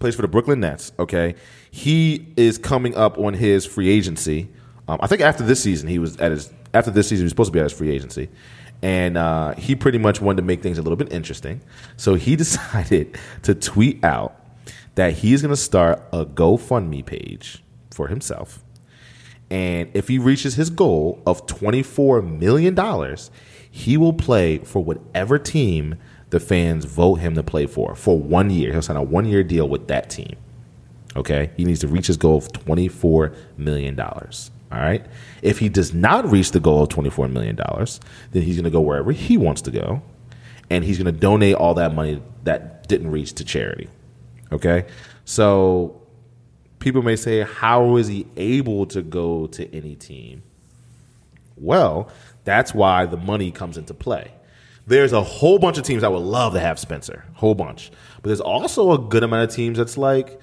plays 0.00 0.14
for 0.14 0.22
the 0.22 0.28
Brooklyn 0.28 0.60
Nets. 0.60 0.92
Okay, 0.98 1.34
he 1.70 2.26
is 2.36 2.58
coming 2.58 2.94
up 2.94 3.18
on 3.18 3.34
his 3.34 3.66
free 3.66 3.88
agency. 3.88 4.48
Um, 4.88 4.98
I 5.00 5.06
think 5.06 5.22
after 5.22 5.42
this 5.44 5.62
season, 5.62 5.88
he 5.88 5.98
was 5.98 6.16
at 6.18 6.30
his 6.30 6.52
after 6.72 6.90
this 6.90 7.08
season 7.08 7.22
he 7.22 7.24
was 7.24 7.32
supposed 7.32 7.48
to 7.48 7.52
be 7.52 7.60
at 7.60 7.64
his 7.64 7.72
free 7.72 7.90
agency, 7.90 8.28
and 8.84 9.16
uh, 9.16 9.54
he 9.54 9.74
pretty 9.74 9.96
much 9.96 10.20
wanted 10.20 10.36
to 10.36 10.42
make 10.42 10.62
things 10.62 10.76
a 10.76 10.82
little 10.82 10.98
bit 10.98 11.10
interesting. 11.10 11.62
So 11.96 12.14
he 12.14 12.36
decided 12.44 13.18
to 13.42 13.54
tweet 13.54 14.04
out 14.04 14.38
that 14.94 15.14
he's 15.14 15.40
going 15.42 15.52
to 15.52 15.60
start 15.60 16.02
a 16.12 16.26
GoFundMe 16.26 17.04
page 17.04 17.64
for 17.90 18.08
himself, 18.08 18.62
and 19.50 19.90
if 19.94 20.08
he 20.08 20.18
reaches 20.18 20.54
his 20.54 20.68
goal 20.70 21.22
of 21.26 21.46
twenty 21.46 21.82
four 21.82 22.20
million 22.22 22.74
dollars, 22.74 23.30
he 23.70 23.96
will 23.96 24.12
play 24.12 24.58
for 24.58 24.84
whatever 24.84 25.38
team 25.38 25.96
the 26.30 26.40
fans 26.40 26.84
vote 26.84 27.16
him 27.16 27.34
to 27.36 27.42
play 27.42 27.66
for 27.66 27.94
for 27.94 28.18
one 28.18 28.50
year. 28.50 28.72
He'll 28.72 28.82
sign 28.82 28.96
a 28.96 29.02
one 29.02 29.24
year 29.24 29.42
deal 29.42 29.68
with 29.68 29.88
that 29.88 30.10
team. 30.10 30.36
Okay, 31.16 31.50
he 31.56 31.64
needs 31.64 31.80
to 31.80 31.88
reach 31.88 32.08
his 32.08 32.16
goal 32.16 32.36
of 32.36 32.52
twenty 32.52 32.88
four 32.88 33.32
million 33.56 33.94
dollars. 33.94 34.50
All 34.72 34.80
right. 34.80 35.04
If 35.42 35.58
he 35.58 35.68
does 35.68 35.94
not 35.94 36.30
reach 36.30 36.50
the 36.50 36.60
goal 36.60 36.82
of 36.82 36.88
twenty 36.88 37.10
four 37.10 37.28
million 37.28 37.56
dollars, 37.56 38.00
then 38.32 38.42
he's 38.42 38.56
going 38.56 38.64
to 38.64 38.70
go 38.70 38.80
wherever 38.80 39.12
he 39.12 39.36
wants 39.36 39.62
to 39.62 39.70
go, 39.70 40.02
and 40.70 40.84
he's 40.84 40.98
going 40.98 41.12
to 41.12 41.20
donate 41.20 41.54
all 41.54 41.74
that 41.74 41.94
money 41.94 42.22
that 42.42 42.88
didn't 42.88 43.10
reach 43.10 43.34
to 43.34 43.44
charity. 43.44 43.88
Okay, 44.50 44.86
so 45.24 46.00
people 46.78 47.02
may 47.02 47.16
say, 47.16 47.42
how 47.42 47.96
is 47.96 48.08
he 48.08 48.26
able 48.36 48.86
to 48.86 49.02
go 49.02 49.46
to 49.48 49.74
any 49.74 49.94
team? 49.94 50.42
Well, 51.56 52.10
that's 52.44 52.74
why 52.74 53.06
the 53.06 53.16
money 53.16 53.50
comes 53.50 53.78
into 53.78 53.94
play. 53.94 54.32
There's 54.86 55.12
a 55.12 55.22
whole 55.22 55.58
bunch 55.58 55.78
of 55.78 55.84
teams 55.84 56.02
that 56.02 56.12
would 56.12 56.18
love 56.22 56.52
to 56.52 56.60
have 56.60 56.78
Spencer, 56.78 57.24
whole 57.34 57.54
bunch. 57.54 57.90
But 58.16 58.24
there's 58.28 58.40
also 58.40 58.92
a 58.92 58.98
good 58.98 59.22
amount 59.22 59.48
of 59.48 59.56
teams 59.56 59.78
that's 59.78 59.96
like, 59.96 60.38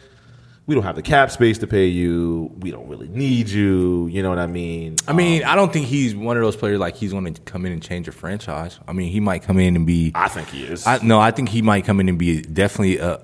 we 0.68 0.76
don't 0.76 0.84
have 0.84 0.95
the 0.95 1.01
cap 1.01 1.32
space 1.32 1.57
to 1.59 1.68
pay 1.68 1.88
you. 1.88 2.51
We 2.59 2.72
don't 2.72 2.88
really 2.88 3.07
need 3.07 3.49
you. 3.49 4.07
You 4.07 4.22
know 4.24 4.30
what 4.30 4.39
I 4.39 4.47
mean? 4.47 4.95
I 5.07 5.14
mean, 5.14 5.43
um, 5.43 5.49
I 5.49 5.55
don't 5.55 5.74
think 5.74 5.88
he's 5.88 6.16
one 6.16 6.38
of 6.38 6.43
those 6.43 6.55
players 6.55 6.80
like 6.80 6.95
he's 6.95 7.12
going 7.12 7.34
to 7.34 7.41
come 7.41 7.66
in 7.66 7.72
and 7.72 7.82
change 7.82 8.07
a 8.07 8.12
franchise. 8.12 8.80
I 8.88 8.93
mean, 8.93 9.12
he 9.12 9.20
might 9.20 9.43
come 9.43 9.59
in 9.59 9.76
and 9.76 9.86
be. 9.88 10.12
I 10.16 10.28
think 10.28 10.49
he 10.49 10.64
is. 10.64 10.86
I, 10.86 10.99
no, 11.03 11.20
I 11.20 11.32
think 11.32 11.49
he 11.49 11.62
might 11.62 11.84
come 11.86 11.99
in 11.99 12.07
and 12.09 12.18
be 12.18 12.41
definitely 12.41 12.99
a 12.99 13.22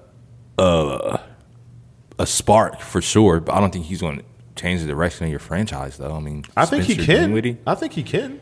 a, 0.58 1.20
a 2.20 2.26
spark 2.26 2.80
for 2.82 3.02
sure. 3.02 3.40
But 3.40 3.54
I 3.56 3.60
don't 3.60 3.72
think 3.72 3.86
he's 3.86 4.02
going 4.02 4.18
to 4.20 4.26
change 4.56 4.82
the 4.82 4.88
direction 4.88 5.26
of 5.26 5.30
your 5.30 5.40
franchise, 5.40 5.98
though. 5.98 6.16
I 6.16 6.20
mean, 6.20 6.44
I 6.56 6.66
think 6.66 6.84
he 6.84 6.96
can. 6.96 7.06
Dinwiddie, 7.30 7.60
I 7.66 7.76
think 7.76 7.94
he 7.94 8.04
can. 8.04 8.40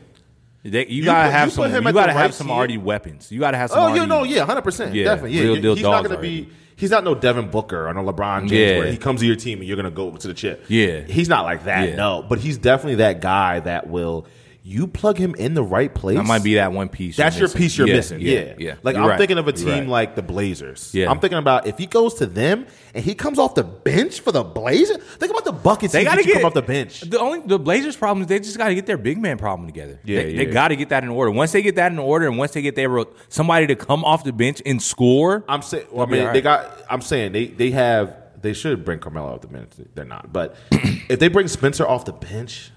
they, 0.63 0.87
you, 0.87 0.95
You 0.99 1.03
gotta 1.05 1.27
put- 1.27 1.33
have 1.33 1.47
you 1.49 1.51
some. 1.51 1.85
You 1.85 1.93
gotta 1.93 2.13
have 2.13 2.21
right 2.21 2.33
some 2.33 2.47
tier. 2.47 2.55
already 2.55 2.77
weapons. 2.77 3.31
You 3.31 3.41
gotta 3.41 3.57
have 3.57 3.69
some. 3.69 3.79
Oh, 3.79 3.83
already, 3.83 3.99
yeah, 3.99 4.05
no, 4.05 4.23
yeah, 4.23 4.45
hundred 4.45 4.61
percent, 4.63 4.95
Yeah, 4.95 5.03
definitely. 5.03 5.37
Yeah, 5.37 5.43
real 5.43 5.61
deal 5.61 5.75
he's 5.75 5.83
not 5.83 6.03
going 6.05 6.15
to 6.15 6.21
be. 6.21 6.49
He's 6.77 6.91
not 6.91 7.03
no 7.03 7.15
Devin 7.15 7.49
Booker 7.51 7.87
or 7.87 7.93
no 7.93 8.03
LeBron 8.03 8.41
James 8.47 8.51
Yeah. 8.51 8.77
where 8.79 8.91
he 8.91 8.97
comes 8.97 9.21
to 9.21 9.25
your 9.27 9.35
team 9.37 9.59
and 9.59 9.67
you're 9.67 9.77
going 9.77 9.85
to 9.85 9.91
go 9.91 10.11
to 10.11 10.27
the 10.27 10.33
chip. 10.33 10.65
Yeah. 10.67 11.01
he's 11.01 11.29
not 11.29 11.45
like 11.45 11.63
that. 11.65 11.89
Yeah. 11.89 11.95
No, 11.95 12.25
but 12.27 12.39
he's 12.39 12.57
definitely 12.57 12.95
that 12.95 13.21
guy 13.21 13.59
that 13.61 13.87
will. 13.89 14.27
You 14.67 14.87
plug 14.87 15.19
him 15.19 15.35
in 15.35 15.53
the 15.53 15.61
right 15.61 15.93
place. 15.93 16.17
That 16.17 16.25
might 16.25 16.43
be 16.43 16.55
that 16.55 16.71
one 16.71 16.89
piece. 16.89 17.15
That's 17.15 17.37
your 17.37 17.43
missing. 17.49 17.57
piece 17.59 17.77
you're 17.77 17.87
Yeah, 17.87 17.93
missing. 17.93 18.19
Yeah, 18.19 18.55
yeah. 18.57 18.75
Like 18.81 18.95
You're 18.95 19.03
I'm 19.03 19.09
right. 19.11 19.19
thinking 19.19 19.37
of 19.37 19.47
a 19.47 19.51
team 19.51 19.67
right. 19.67 19.87
like 19.87 20.15
the 20.15 20.23
Blazers. 20.23 20.91
Yeah. 20.91 21.11
I'm 21.11 21.19
thinking 21.19 21.37
about 21.37 21.67
if 21.67 21.77
he 21.77 21.85
goes 21.85 22.15
to 22.15 22.25
them 22.25 22.65
and 22.95 23.05
he 23.05 23.13
comes 23.13 23.37
off 23.37 23.53
the 23.53 23.63
bench 23.63 24.21
for 24.21 24.31
the 24.31 24.43
Blazers. 24.43 24.97
Think 24.97 25.29
about 25.29 25.45
the 25.45 25.51
buckets 25.51 25.93
They 25.93 25.99
he 25.99 26.05
got 26.05 26.15
to 26.15 26.23
get 26.23 26.37
come 26.37 26.45
off 26.45 26.55
the 26.55 26.63
bench. 26.63 27.01
The 27.01 27.19
only 27.19 27.41
the 27.41 27.59
Blazers' 27.59 27.95
problem 27.95 28.23
is 28.23 28.27
they 28.27 28.39
just 28.39 28.57
got 28.57 28.69
to 28.69 28.73
get 28.73 28.87
their 28.87 28.97
big 28.97 29.19
man 29.19 29.37
problem 29.37 29.67
together. 29.67 29.99
Yeah, 30.03 30.23
they, 30.23 30.31
yeah. 30.31 30.37
they 30.37 30.45
got 30.47 30.69
to 30.69 30.75
get 30.75 30.89
that 30.89 31.03
in 31.03 31.09
order. 31.11 31.29
Once 31.29 31.51
they 31.51 31.61
get 31.61 31.75
that 31.75 31.91
in 31.91 31.99
order, 31.99 32.25
and 32.25 32.35
once 32.35 32.53
they 32.53 32.63
get 32.63 32.75
their 32.75 32.89
somebody 33.29 33.67
to 33.67 33.75
come 33.75 34.03
off 34.03 34.23
the 34.23 34.33
bench 34.33 34.63
and 34.65 34.81
score, 34.81 35.45
I'm 35.47 35.61
saying. 35.61 35.85
Well, 35.91 36.07
I 36.07 36.09
mean, 36.09 36.25
all 36.25 36.33
they 36.33 36.41
got. 36.41 36.75
I'm 36.89 37.01
saying 37.01 37.33
they 37.33 37.45
they 37.45 37.69
have. 37.69 38.15
They 38.41 38.53
should 38.53 38.83
bring 38.83 38.97
Carmelo 38.97 39.33
off 39.33 39.41
the 39.41 39.47
bench. 39.47 39.73
They're 39.93 40.05
not. 40.05 40.33
But 40.33 40.55
if 40.71 41.19
they 41.19 41.27
bring 41.27 41.47
Spencer 41.47 41.87
off 41.87 42.05
the 42.05 42.13
bench, 42.13 42.71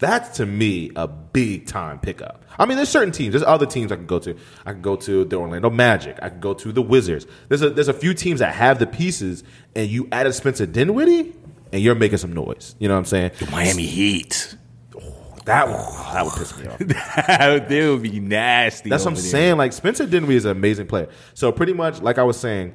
that's 0.00 0.38
to 0.38 0.46
me 0.46 0.90
a 0.96 1.06
big 1.06 1.66
time 1.66 2.00
pickup. 2.00 2.42
I 2.58 2.66
mean, 2.66 2.76
there's 2.76 2.88
certain 2.88 3.12
teams. 3.12 3.32
There's 3.32 3.44
other 3.44 3.66
teams 3.66 3.92
I 3.92 3.96
can 3.96 4.06
go 4.06 4.18
to. 4.18 4.34
I 4.66 4.72
can 4.72 4.82
go 4.82 4.96
to 4.96 5.24
the 5.24 5.36
Orlando 5.36 5.70
Magic. 5.70 6.18
I 6.22 6.30
can 6.30 6.40
go 6.40 6.54
to 6.54 6.72
the 6.72 6.82
Wizards. 6.82 7.26
There's 7.48 7.62
a 7.62 7.70
there's 7.70 7.88
a 7.88 7.94
few 7.94 8.14
teams 8.14 8.40
that 8.40 8.54
have 8.54 8.78
the 8.78 8.86
pieces, 8.86 9.44
and 9.76 9.88
you 9.88 10.08
added 10.10 10.32
Spencer 10.32 10.66
Dinwiddie, 10.66 11.34
and 11.72 11.82
you're 11.82 11.94
making 11.94 12.18
some 12.18 12.32
noise. 12.32 12.74
You 12.78 12.88
know 12.88 12.94
what 12.94 13.00
I'm 13.00 13.04
saying? 13.04 13.32
The 13.38 13.50
Miami 13.50 13.86
Heat. 13.86 14.56
Oh, 14.96 15.36
that 15.44 15.68
would, 15.68 15.76
that 15.76 16.24
would 16.24 16.34
piss 16.34 16.58
me 16.58 16.66
off. 16.66 16.78
that 17.26 17.60
would 17.68 18.02
be 18.02 18.20
nasty. 18.20 18.88
That's 18.88 19.04
what 19.04 19.10
I'm 19.10 19.14
there. 19.14 19.22
saying. 19.22 19.56
Like 19.58 19.72
Spencer 19.74 20.06
Dinwiddie 20.06 20.36
is 20.36 20.44
an 20.46 20.52
amazing 20.52 20.86
player. 20.86 21.08
So 21.34 21.52
pretty 21.52 21.74
much, 21.74 22.00
like 22.00 22.18
I 22.18 22.22
was 22.22 22.38
saying, 22.40 22.74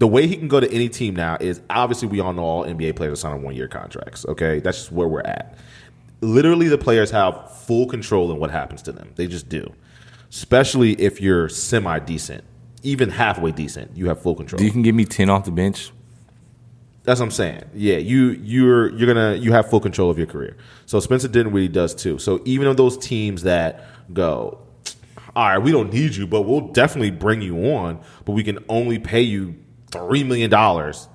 the 0.00 0.06
way 0.06 0.26
he 0.26 0.34
can 0.34 0.48
go 0.48 0.58
to 0.58 0.72
any 0.72 0.88
team 0.88 1.14
now 1.14 1.36
is 1.40 1.60
obviously 1.68 2.08
we 2.08 2.20
all 2.20 2.32
know 2.32 2.42
all 2.42 2.64
NBA 2.64 2.96
players 2.96 3.12
are 3.12 3.20
signing 3.20 3.42
one 3.42 3.54
year 3.54 3.68
contracts. 3.68 4.24
Okay, 4.26 4.58
that's 4.58 4.78
just 4.78 4.92
where 4.92 5.06
we're 5.06 5.20
at. 5.20 5.58
Literally, 6.22 6.68
the 6.68 6.78
players 6.78 7.10
have 7.10 7.54
full 7.64 7.86
control 7.86 8.32
in 8.32 8.38
what 8.38 8.50
happens 8.50 8.80
to 8.82 8.92
them. 8.92 9.12
They 9.16 9.26
just 9.26 9.48
do. 9.50 9.72
Especially 10.30 10.92
if 10.92 11.20
you're 11.20 11.50
semi 11.50 11.98
decent, 11.98 12.44
even 12.82 13.10
halfway 13.10 13.52
decent, 13.52 13.94
you 13.94 14.08
have 14.08 14.22
full 14.22 14.34
control. 14.34 14.62
You 14.62 14.70
can 14.70 14.80
give 14.80 14.94
me 14.94 15.04
ten 15.04 15.28
off 15.28 15.44
the 15.44 15.50
bench. 15.50 15.92
That's 17.02 17.20
what 17.20 17.26
I'm 17.26 17.30
saying. 17.30 17.64
Yeah, 17.74 17.98
you 17.98 18.30
you're 18.42 18.88
you're 18.96 19.06
gonna 19.06 19.34
you 19.34 19.52
have 19.52 19.68
full 19.68 19.80
control 19.80 20.08
of 20.08 20.16
your 20.16 20.26
career. 20.26 20.56
So 20.86 20.98
Spencer 21.00 21.28
Dinwiddie 21.28 21.68
does 21.68 21.94
too. 21.94 22.18
So 22.18 22.40
even 22.46 22.68
of 22.68 22.78
those 22.78 22.96
teams 22.96 23.42
that 23.42 23.84
go, 24.14 24.60
all 25.36 25.48
right, 25.48 25.58
we 25.58 25.72
don't 25.72 25.92
need 25.92 26.14
you, 26.14 26.26
but 26.26 26.42
we'll 26.42 26.68
definitely 26.68 27.10
bring 27.10 27.42
you 27.42 27.70
on, 27.74 28.00
but 28.24 28.32
we 28.32 28.42
can 28.42 28.64
only 28.70 28.98
pay 28.98 29.20
you 29.20 29.56
three 29.90 30.24
million 30.24 30.50
dollars. 30.50 31.08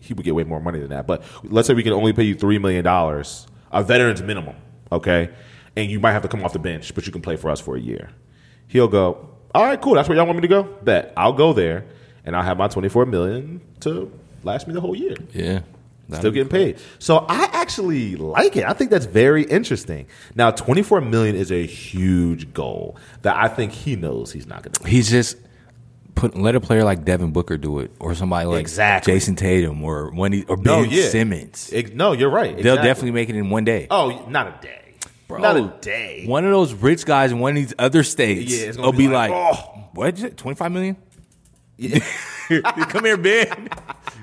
He 0.00 0.14
would 0.14 0.24
get 0.24 0.34
way 0.34 0.44
more 0.44 0.60
money 0.60 0.78
than 0.78 0.90
that, 0.90 1.06
but 1.06 1.22
let's 1.44 1.68
say 1.68 1.74
we 1.74 1.82
can 1.82 1.92
only 1.92 2.12
pay 2.12 2.24
you 2.24 2.34
three 2.34 2.58
million 2.58 2.84
dollars, 2.84 3.46
a 3.70 3.82
veteran's 3.82 4.22
minimum, 4.22 4.56
okay, 4.90 5.30
and 5.76 5.90
you 5.90 6.00
might 6.00 6.12
have 6.12 6.22
to 6.22 6.28
come 6.28 6.44
off 6.44 6.52
the 6.52 6.58
bench, 6.58 6.94
but 6.94 7.06
you 7.06 7.12
can 7.12 7.22
play 7.22 7.36
for 7.36 7.50
us 7.50 7.60
for 7.60 7.76
a 7.76 7.80
year. 7.80 8.10
He'll 8.68 8.88
go, 8.88 9.30
all 9.54 9.64
right, 9.64 9.80
cool. 9.80 9.94
That's 9.94 10.08
where 10.08 10.16
y'all 10.16 10.26
want 10.26 10.36
me 10.36 10.42
to 10.42 10.48
go. 10.48 10.62
Bet 10.62 11.12
I'll 11.16 11.32
go 11.32 11.52
there, 11.52 11.84
and 12.24 12.36
I'll 12.36 12.42
have 12.42 12.58
my 12.58 12.68
twenty 12.68 12.88
four 12.88 13.06
million 13.06 13.60
to 13.80 14.10
last 14.44 14.66
me 14.68 14.74
the 14.74 14.80
whole 14.80 14.94
year 14.94 15.16
Yeah, 15.34 15.60
still 16.18 16.30
getting 16.30 16.48
paid. 16.48 16.78
So 16.98 17.26
I 17.28 17.48
actually 17.52 18.16
like 18.16 18.56
it. 18.56 18.64
I 18.64 18.72
think 18.72 18.90
that's 18.90 19.04
very 19.06 19.42
interesting. 19.42 20.06
Now, 20.34 20.50
24 20.50 21.00
million 21.02 21.36
is 21.36 21.50
a 21.52 21.66
huge 21.66 22.54
goal 22.54 22.96
that 23.22 23.36
I 23.36 23.48
think 23.48 23.72
he 23.72 23.94
knows 23.96 24.32
he's 24.32 24.46
not 24.46 24.62
going 24.62 24.72
to. 24.72 24.88
He's 24.88 25.10
just 25.10 25.36
put 26.18 26.36
let 26.36 26.54
a 26.54 26.60
player 26.60 26.84
like 26.84 27.04
Devin 27.04 27.32
Booker 27.32 27.56
do 27.56 27.78
it, 27.80 27.90
or 28.00 28.14
somebody 28.14 28.46
like 28.46 28.60
Exactly. 28.60 29.12
Jayson 29.12 29.36
Tatum, 29.36 29.82
or 29.82 30.12
when 30.12 30.32
he 30.32 30.44
or 30.44 30.56
Ben 30.56 30.64
No, 30.64 30.82
yeah. 30.82 31.08
Simmons. 31.08 31.72
No, 31.94 32.12
you're 32.12 32.30
right. 32.30 32.56
They'll 32.56 32.76
definitely 32.76 33.12
make 33.12 33.28
it 33.28 33.36
in 33.36 33.50
one 33.50 33.64
day. 33.64 33.86
Oh, 33.90 34.26
not 34.28 34.46
a 34.46 34.58
day. 34.60 34.94
Bro, 35.28 35.40
not 35.40 35.56
a 35.56 35.74
day. 35.80 36.24
One 36.26 36.44
of 36.46 36.50
those 36.50 36.72
rich 36.72 37.04
guys 37.04 37.32
in 37.32 37.38
one 37.38 37.50
of 37.50 37.56
these 37.56 37.74
other 37.78 38.02
states 38.02 38.50
Yeah, 38.50 38.80
will 38.80 38.92
be 38.92 38.98
be 38.98 39.08
like, 39.08 39.30
like, 39.30 39.54
oh. 39.54 39.88
what 39.92 40.14
is 40.14 40.24
it? 40.24 40.36
Twenty 40.38 40.56
five 40.56 40.72
million? 40.72 40.96
come 41.78 43.04
here, 43.04 43.16
Ben. 43.16 43.68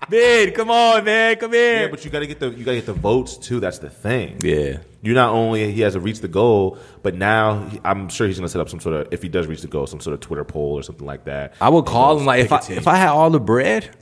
Ben, 0.09 0.51
come 0.51 0.71
on, 0.71 1.03
man. 1.05 1.35
Come 1.37 1.53
here. 1.53 1.83
Yeah, 1.83 1.87
but 1.89 2.03
you 2.03 2.11
got 2.11 2.19
to 2.19 2.27
get 2.27 2.39
the 2.39 2.49
you 2.49 2.65
got 2.65 2.71
to 2.71 2.77
get 2.77 2.85
the 2.87 2.93
votes 2.93 3.37
too. 3.37 3.59
That's 3.59 3.79
the 3.79 3.89
thing. 3.89 4.39
Yeah. 4.43 4.79
You 5.05 5.13
not 5.13 5.29
only 5.33 5.71
he 5.71 5.81
has 5.81 5.93
to 5.93 5.99
reach 5.99 6.19
the 6.19 6.27
goal, 6.27 6.77
but 7.03 7.15
now 7.15 7.65
he- 7.69 7.79
I'm 7.85 8.09
sure 8.09 8.27
he's 8.27 8.37
going 8.37 8.45
to 8.47 8.51
set 8.51 8.59
up 8.59 8.69
some 8.69 8.79
sort 8.79 8.95
of 8.95 9.13
if 9.13 9.21
he 9.21 9.29
does 9.29 9.47
reach 9.47 9.61
the 9.61 9.67
goal, 9.67 9.85
some 9.87 9.99
sort 9.99 10.13
of 10.15 10.19
Twitter 10.19 10.43
poll 10.43 10.73
or 10.73 10.83
something 10.83 11.05
like 11.05 11.25
that. 11.25 11.53
I 11.61 11.69
would 11.69 11.85
call 11.85 12.17
him 12.19 12.25
like 12.25 12.43
if 12.45 12.51
I 12.51 12.57
pick 12.57 12.63
a 12.65 12.67
team. 12.69 12.77
if 12.79 12.87
I 12.87 12.95
had 12.95 13.09
all 13.09 13.29
the 13.29 13.39
bread, 13.39 13.95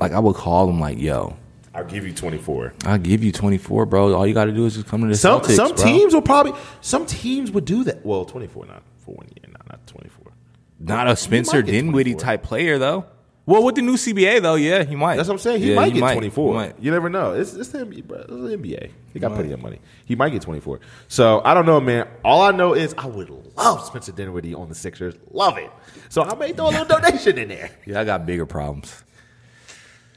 like 0.00 0.12
I 0.12 0.18
would 0.20 0.36
call 0.36 0.70
him 0.70 0.78
like, 0.80 0.98
yo, 0.98 1.36
I'll 1.74 1.84
give 1.84 2.06
you 2.06 2.12
24. 2.14 2.72
I'll 2.86 2.98
give 2.98 3.22
you 3.22 3.30
twenty 3.32 3.58
four, 3.58 3.84
bro. 3.86 4.14
All 4.14 4.26
you 4.26 4.34
got 4.34 4.46
to 4.46 4.52
do 4.52 4.64
is 4.66 4.74
just 4.74 4.86
come 4.86 5.02
to 5.02 5.08
the 5.08 5.16
Some 5.16 5.40
Celtics, 5.40 5.56
some 5.56 5.74
bro. 5.74 5.84
teams 5.84 6.14
will 6.14 6.22
probably 6.22 6.52
some 6.80 7.04
teams 7.04 7.50
would 7.50 7.64
do 7.64 7.84
that. 7.84 8.04
Well, 8.06 8.24
24 8.24 8.66
not 8.66 8.82
for 9.04 9.14
one 9.14 9.26
year, 9.36 9.52
not 9.52 9.68
not 9.68 9.86
24. 9.86 10.32
Not 10.80 11.08
a 11.08 11.16
Spencer 11.16 11.62
Dinwiddie 11.62 12.14
type 12.14 12.42
player 12.44 12.78
though. 12.78 13.06
Well, 13.48 13.64
with 13.64 13.76
the 13.76 13.80
new 13.80 13.94
CBA 13.94 14.42
though, 14.42 14.56
yeah, 14.56 14.84
he 14.84 14.94
might. 14.94 15.16
That's 15.16 15.26
what 15.26 15.36
I'm 15.36 15.38
saying. 15.38 15.62
He 15.62 15.70
Yeah, 15.70 15.76
might 15.76 15.94
get 15.94 16.00
24. 16.00 16.52
He 16.52 16.54
might. 16.54 16.78
You 16.78 16.90
never 16.90 17.08
know. 17.08 17.32
It's, 17.32 17.54
it's 17.54 17.70
the 17.70 17.78
NBA, 17.78 18.06
bro. 18.06 18.18
It's 18.18 18.28
the 18.28 18.34
NBA. 18.34 18.90
He 19.14 19.18
got 19.18 19.32
plenty 19.32 19.52
of 19.52 19.62
money. 19.62 19.80
He 20.04 20.14
might 20.14 20.28
get 20.32 20.42
24. 20.42 20.80
So 21.08 21.40
I 21.42 21.54
don't 21.54 21.64
know, 21.64 21.80
man. 21.80 22.06
All 22.22 22.42
I 22.42 22.50
know 22.50 22.74
is 22.74 22.94
I 22.98 23.06
would 23.06 23.30
love 23.56 23.86
Spencer 23.86 24.12
Dinwiddie 24.12 24.54
on 24.54 24.68
the 24.68 24.74
Sixers. 24.74 25.14
Love 25.30 25.56
it. 25.56 25.70
So 26.10 26.24
I 26.24 26.34
may 26.34 26.52
throw 26.52 26.66
a 26.66 26.72
little 26.72 26.84
donation 26.84 27.38
in 27.38 27.48
there. 27.48 27.70
Yeah, 27.86 28.00
I 28.00 28.04
got 28.04 28.26
bigger 28.26 28.44
problems. 28.44 29.02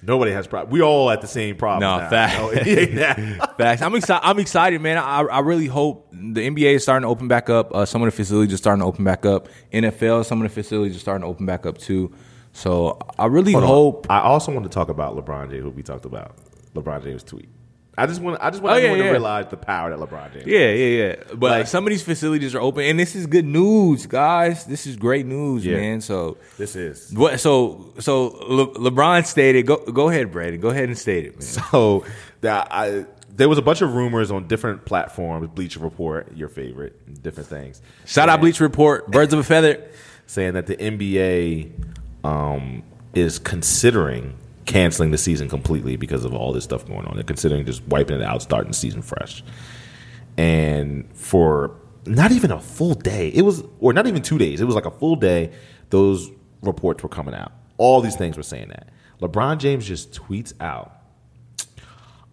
Nobody 0.04 0.32
has 0.34 0.46
problem. 0.46 0.70
We 0.74 0.82
all 0.82 1.10
at 1.10 1.22
the 1.22 1.28
same 1.28 1.56
problem. 1.56 1.82
No, 1.82 2.04
now. 2.04 2.10
fact. 2.10 2.38
No, 2.38 2.50
it 2.50 2.68
ain't 2.68 2.96
that. 2.96 3.58
Facts. 3.58 3.82
I'm 3.82 3.96
excited. 3.96 4.28
I'm 4.28 4.40
excited, 4.40 4.82
man. 4.82 4.98
I, 4.98 5.22
I 5.22 5.40
really 5.40 5.68
hope 5.68 6.10
the 6.12 6.46
NBA 6.50 6.76
is 6.76 6.84
starting 6.84 7.04
to 7.04 7.08
open 7.08 7.30
back 7.30 7.50
up. 7.50 7.74
Uh, 7.74 7.86
some 7.86 8.02
of 8.02 8.08
the 8.08 8.12
facilities 8.12 8.54
are 8.54 8.58
starting 8.58 8.82
to 8.82 8.88
open 8.88 9.06
back 9.06 9.26
up. 9.26 9.48
NFL, 9.72 10.26
some 10.26 10.42
of 10.42 10.50
the 10.50 10.54
facilities 10.54 10.98
are 10.98 11.00
starting 11.00 11.22
to 11.22 11.28
open 11.28 11.46
back 11.46 11.66
up 11.66 11.78
too. 11.78 12.14
So 12.54 13.00
I 13.18 13.26
really 13.28 13.54
Hold 13.54 13.64
on. 13.64 13.70
hope. 13.70 14.08
I 14.10 14.20
also 14.22 14.52
want 14.52 14.64
to 14.64 14.70
talk 14.70 14.90
about 14.90 15.16
LeBron 15.16 15.50
James, 15.52 15.64
who 15.64 15.70
we 15.70 15.84
talked 15.84 16.06
about. 16.06 16.36
LeBron 16.76 17.04
James 17.04 17.24
tweet. 17.24 17.50
I 17.98 18.06
just 18.08 18.22
want. 18.22 18.38
I 18.42 18.50
just 18.50 18.64
want 18.64 18.74
Oh, 18.74 18.78
yeah, 18.78 18.84
everyone 18.86 19.00
yeah. 19.00 19.06
to 19.08 19.12
realize 19.12 19.48
the 19.50 19.58
power 19.58 19.90
that 19.90 20.00
LeBron 20.00 20.34
James. 20.34 20.48
Yeah, 20.48 20.72
yeah, 20.72 21.04
yeah. 21.08 21.16
But 21.36 21.52
Like- 21.52 21.68
some 21.68 21.86
of 21.86 21.90
these 21.92 22.02
facilities 22.02 22.56
are 22.56 22.62
open, 22.62 22.86
and 22.86 22.98
this 23.00 23.16
is 23.16 23.26
good 23.28 23.46
news, 23.46 24.06
guys. 24.06 24.66
This 24.66 24.88
is 24.88 24.96
great 24.96 25.26
news, 25.26 25.66
Yeah. 25.66 25.76
man. 25.76 26.02
So 26.02 26.38
This 26.58 26.76
is. 26.76 27.12
what? 27.14 27.40
So 27.42 27.94
so 28.00 28.28
Le- 28.48 28.74
LeBron 28.92 29.26
stated. 29.26 29.66
Go 29.66 29.78
go 29.78 30.10
ahead, 30.10 30.32
Brandon. 30.32 30.62
Go 30.62 30.70
ahead 30.70 30.86
and 30.86 30.98
state 30.98 31.26
it, 31.26 31.34
man. 31.34 31.42
So 31.72 32.06
that 32.42 32.70
I 32.72 33.06
there 33.34 33.50
was 33.50 33.58
a 33.58 33.62
bunch 33.62 33.82
of 33.82 33.94
rumors 33.94 34.32
on 34.32 34.48
different 34.48 34.86
platforms, 34.86 35.50
Bleacher 35.54 35.80
Report, 35.82 36.32
your 36.36 36.48
favorite, 36.50 37.22
different 37.24 37.50
things. 37.50 37.82
Shout 38.06 38.30
out 38.30 38.34
saying- 38.36 38.42
Bleach 38.42 38.60
Report. 38.62 39.10
Birds 39.12 39.34
of 39.34 39.40
a 39.40 39.44
feather. 39.44 39.84
saying 40.28 40.54
that 40.54 40.66
the 40.66 40.78
NBA 40.78 41.72
um, 42.24 42.84
is 43.14 43.40
considering 43.40 44.36
canceling 44.66 45.12
the 45.12 45.18
season 45.18 45.50
completely 45.50 45.96
because 45.96 46.24
of 46.24 46.34
all 46.34 46.54
this 46.54 46.64
stuff 46.64 46.86
going 46.86 47.06
on. 47.06 47.16
They're 47.16 47.24
considering 47.24 47.66
just 47.66 47.86
wiping 47.88 48.18
it 48.18 48.24
out, 48.24 48.42
starting 48.42 48.72
the 48.72 48.78
season 48.78 49.02
fresh. 49.02 49.44
And 50.38 51.10
for 51.14 51.76
not 52.06 52.32
even 52.32 52.52
a 52.52 52.60
full 52.60 52.94
day, 52.94 53.30
it 53.30 53.42
was, 53.42 53.64
or 53.80 53.94
not 53.94 54.08
even 54.08 54.22
two 54.22 54.38
days, 54.38 54.62
it 54.62 54.66
was 54.66 54.76
like 54.76 54.86
a 54.86 54.92
full 54.92 55.16
day, 55.16 55.52
those 55.90 56.32
reports 56.62 57.04
were 57.04 57.10
coming 57.10 57.34
out. 57.34 57.52
All 57.78 58.02
these 58.02 58.16
things 58.16 58.38
were 58.38 58.44
saying 58.44 58.70
that. 58.70 58.90
LeBron 59.22 59.58
James 59.60 59.86
just 59.86 60.14
tweets 60.14 60.54
out. 60.60 60.98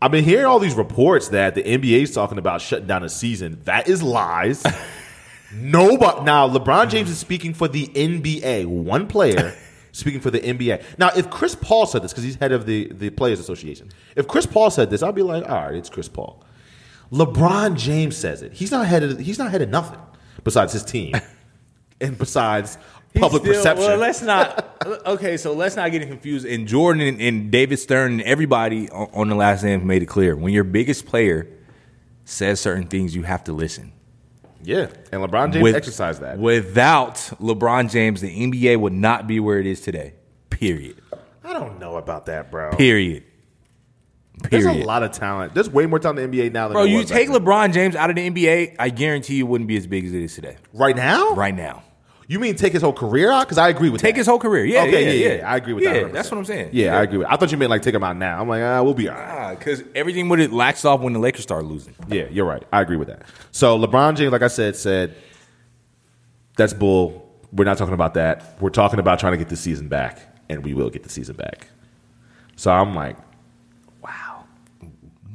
I've 0.01 0.12
been 0.12 0.24
hearing 0.24 0.47
all 0.47 0.61
these 0.61 0.74
reports 0.74 1.28
that 1.28 1.55
the 1.55 1.62
NBA 1.62 2.03
is 2.03 2.14
talking 2.14 2.39
about 2.39 2.61
shutting 2.61 2.86
down 2.86 3.03
a 3.03 3.09
season. 3.09 3.61
That 3.64 3.89
is 3.89 4.03
lies. 4.03 4.64
Nobody 5.53 6.22
now. 6.22 6.49
LeBron 6.49 6.89
James 6.89 7.11
is 7.11 7.18
speaking 7.18 7.53
for 7.53 7.66
the 7.66 7.86
NBA. 7.89 8.66
One 8.66 9.09
player 9.09 9.57
speaking 9.99 10.20
for 10.20 10.30
the 10.30 10.40
NBA. 10.40 10.82
Now, 10.99 11.11
if 11.16 11.28
Chris 11.30 11.55
Paul 11.55 11.86
said 11.86 12.03
this 12.03 12.12
because 12.12 12.24
he's 12.24 12.36
head 12.36 12.53
of 12.53 12.66
the 12.66 12.88
the 12.92 13.11
Players 13.11 13.40
Association, 13.40 13.90
if 14.16 14.26
Chris 14.28 14.46
Paul 14.46 14.70
said 14.70 14.90
this, 14.90 15.03
I'd 15.03 15.14
be 15.14 15.22
like, 15.22 15.49
all 15.49 15.66
right, 15.66 15.74
it's 15.74 15.90
Chris 15.90 16.09
Paul. 16.09 16.42
LeBron 17.12 17.76
James 17.76 18.16
says 18.16 18.42
it. 18.42 18.53
He's 18.53 18.70
not 18.70 18.86
head 18.86 19.03
of. 19.03 19.18
He's 19.18 19.38
not 19.38 19.51
head 19.51 19.62
of 19.62 19.68
nothing 19.70 19.99
besides 20.44 20.72
his 20.72 20.84
team, 20.84 21.14
and 22.01 22.16
besides 22.18 22.78
public 23.14 23.42
Still- 23.42 23.55
perception. 23.55 23.86
Well, 23.86 23.99
let's 23.99 24.22
not. 24.22 24.64
Okay, 25.05 25.36
so 25.36 25.53
let's 25.53 25.76
not 25.76 25.90
get 25.90 26.07
confused. 26.09 26.46
And 26.46 26.66
Jordan 26.66 27.03
and, 27.03 27.20
and 27.20 27.51
David 27.51 27.78
Stern 27.78 28.12
and 28.12 28.22
everybody 28.22 28.88
on, 28.88 29.09
on 29.12 29.28
the 29.28 29.34
last 29.34 29.62
name 29.62 29.86
made 29.86 30.03
it 30.03 30.07
clear: 30.07 30.34
when 30.36 30.53
your 30.53 30.64
biggest 30.64 31.05
player 31.05 31.46
says 32.24 32.61
certain 32.61 32.86
things, 32.86 33.14
you 33.14 33.22
have 33.24 33.44
to 33.44 33.53
listen. 33.53 33.92
Yeah, 34.68 34.88
and 35.10 35.22
LeBron 35.22 35.52
James 35.54 35.62
With- 35.62 35.74
exercised 35.74 36.20
that. 36.20 36.38
Without 36.38 37.14
LeBron 37.40 37.90
James, 37.90 38.20
the 38.20 38.28
NBA 38.28 38.78
would 38.78 38.92
not 38.92 39.26
be 39.26 39.40
where 39.40 39.58
it 39.58 39.66
is 39.66 39.80
today. 39.80 40.12
Period. 40.50 41.00
I 41.42 41.54
don't 41.54 41.80
know 41.80 41.96
about 41.96 42.26
that, 42.26 42.50
bro. 42.50 42.72
Period. 42.72 43.24
Period. 44.42 44.66
There's 44.66 44.66
a 44.66 44.84
lot 44.84 45.02
of 45.02 45.12
talent. 45.12 45.54
There's 45.54 45.70
way 45.70 45.86
more 45.86 45.98
talent 45.98 46.18
in 46.20 46.30
the 46.30 46.38
NBA 46.38 46.52
now 46.52 46.68
than 46.68 46.74
Bro, 46.74 46.84
you 46.84 47.02
take. 47.04 47.30
LeBron 47.30 47.72
James 47.72 47.96
out 47.96 48.10
of 48.10 48.16
the 48.16 48.28
NBA, 48.30 48.76
I 48.78 48.90
guarantee 48.90 49.36
you 49.36 49.46
wouldn't 49.46 49.66
be 49.68 49.76
as 49.78 49.86
big 49.86 50.04
as 50.04 50.12
it 50.12 50.22
is 50.22 50.34
today. 50.34 50.58
right 50.74 50.94
now. 50.94 51.34
Right 51.34 51.54
now. 51.54 51.82
You 52.30 52.38
mean 52.38 52.56
take 52.56 52.74
his 52.74 52.82
whole 52.82 52.92
career 52.92 53.30
out? 53.30 53.46
Because 53.46 53.56
I 53.56 53.70
agree 53.70 53.88
with 53.88 54.02
Take 54.02 54.14
that. 54.14 54.18
his 54.18 54.26
whole 54.26 54.38
career. 54.38 54.62
Yeah, 54.66 54.82
okay, 54.82 55.18
yeah, 55.18 55.28
yeah, 55.28 55.34
yeah. 55.38 55.50
I 55.50 55.56
agree 55.56 55.72
with 55.72 55.82
Yeah, 55.82 55.94
that. 55.94 56.02
100%. 56.04 56.12
that's 56.12 56.30
what 56.30 56.36
I'm 56.36 56.44
saying. 56.44 56.68
Yeah, 56.72 56.86
Yeah. 56.92 56.98
I 56.98 57.02
agree 57.02 57.16
with. 57.18 57.26
That. 57.26 57.32
I 57.32 57.36
thought 57.38 57.50
you 57.50 57.56
meant 57.56 57.70
like 57.70 57.80
take 57.80 57.94
him 57.94 58.04
out 58.04 58.16
now. 58.18 58.38
I'm 58.38 58.46
like, 58.48 58.62
ah, 58.62 58.82
we'll 58.82 58.92
be 58.92 59.08
all 59.08 59.16
right. 59.16 59.58
Because 59.58 59.82
everything 59.94 60.28
would 60.28 60.38
have 60.38 60.52
latched 60.52 60.84
off 60.84 61.00
when 61.00 61.14
the 61.14 61.18
Lakers 61.18 61.42
started 61.42 61.66
losing. 61.66 61.94
Yeah, 62.06 62.26
you're 62.30 62.44
right. 62.44 62.62
I 62.70 62.82
agree 62.82 62.98
with 62.98 63.08
that. 63.08 63.22
So 63.50 63.78
LeBron 63.78 64.16
James, 64.16 64.30
like 64.30 64.42
I 64.42 64.48
said, 64.48 64.76
said 64.76 65.14
that's 66.58 66.74
bull. 66.74 67.24
We're 67.50 67.64
not 67.64 67.78
talking 67.78 67.94
about 67.94 68.12
that. 68.14 68.58
We're 68.60 68.68
talking 68.68 68.98
about 68.98 69.18
trying 69.18 69.32
to 69.32 69.38
get 69.38 69.48
the 69.48 69.56
season 69.56 69.88
back, 69.88 70.20
and 70.50 70.62
we 70.62 70.74
will 70.74 70.90
get 70.90 71.04
the 71.04 71.08
season 71.08 71.34
back. 71.34 71.66
So 72.56 72.70
I'm 72.70 72.94
like. 72.94 73.16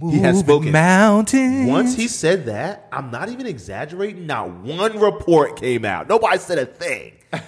He 0.02 0.20
has 0.20 0.40
spoken. 0.40 0.72
mountains. 0.72 1.70
Once 1.70 1.96
he 1.96 2.08
said 2.08 2.46
that, 2.48 2.88
I'm 2.92 3.12
not 3.12 3.30
even 3.30 3.46
exaggerating. 3.48 4.26
Not 4.26 4.50
one 4.52 5.00
report 5.00 5.60
came 5.60 5.86
out. 5.86 6.10
Nobody 6.10 6.38
said 6.40 6.58
a 6.58 6.66
thing. 6.66 7.14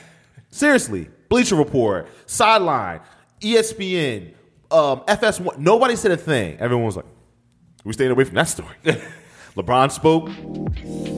Seriously, 0.49 1.09
Bleacher 1.27 1.55
Report, 1.55 2.07
Sideline, 2.27 3.01
ESPN, 3.41 4.33
um, 4.71 5.01
FS1. 5.01 5.57
Nobody 5.57 5.95
said 5.95 6.11
a 6.11 6.17
thing. 6.17 6.57
Everyone 6.59 6.85
was 6.85 6.95
like, 6.95 7.05
"We 7.83 7.93
staying 7.93 8.11
away 8.11 8.23
from 8.23 8.35
that 8.35 8.47
story." 8.47 8.75
LeBron 9.55 9.91
spoke. 9.91 10.29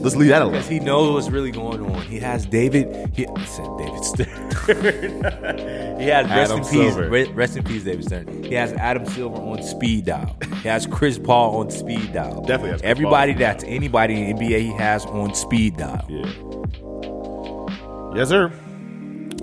Let's 0.00 0.16
leave 0.16 0.28
that 0.28 0.42
alone. 0.42 0.52
Because 0.54 0.68
he 0.68 0.80
knows 0.80 1.12
what's 1.14 1.28
really 1.28 1.50
going 1.50 1.80
on. 1.84 2.02
He 2.02 2.18
has 2.20 2.46
David. 2.46 3.10
He 3.14 3.26
I 3.26 3.44
said 3.44 3.66
David 3.78 4.04
Stern. 4.04 4.50
he 6.00 6.06
has 6.06 6.26
rest 6.26 6.52
Adam 6.52 6.58
in 6.58 6.62
peace. 6.64 6.70
Silver. 6.70 7.32
Rest 7.34 7.56
in 7.56 7.64
peace, 7.64 7.84
David 7.84 8.04
Stern. 8.04 8.44
He 8.44 8.54
has 8.54 8.72
Adam 8.74 9.04
Silver 9.06 9.36
on 9.36 9.62
speed 9.62 10.06
dial. 10.06 10.36
He 10.62 10.68
has 10.68 10.86
Chris 10.86 11.18
Paul 11.18 11.56
on 11.58 11.70
speed 11.70 12.12
dial. 12.12 12.40
Definitely 12.42 12.70
has 12.70 12.80
Chris 12.80 12.90
Everybody 12.90 13.32
Paul. 13.32 13.38
that's 13.40 13.64
anybody 13.64 14.22
in 14.30 14.36
NBA 14.38 14.60
he 14.60 14.72
has 14.72 15.04
on 15.06 15.34
speed 15.34 15.76
dial. 15.76 16.04
Yeah. 16.08 16.26
Yes, 18.14 18.28
sir. 18.28 18.52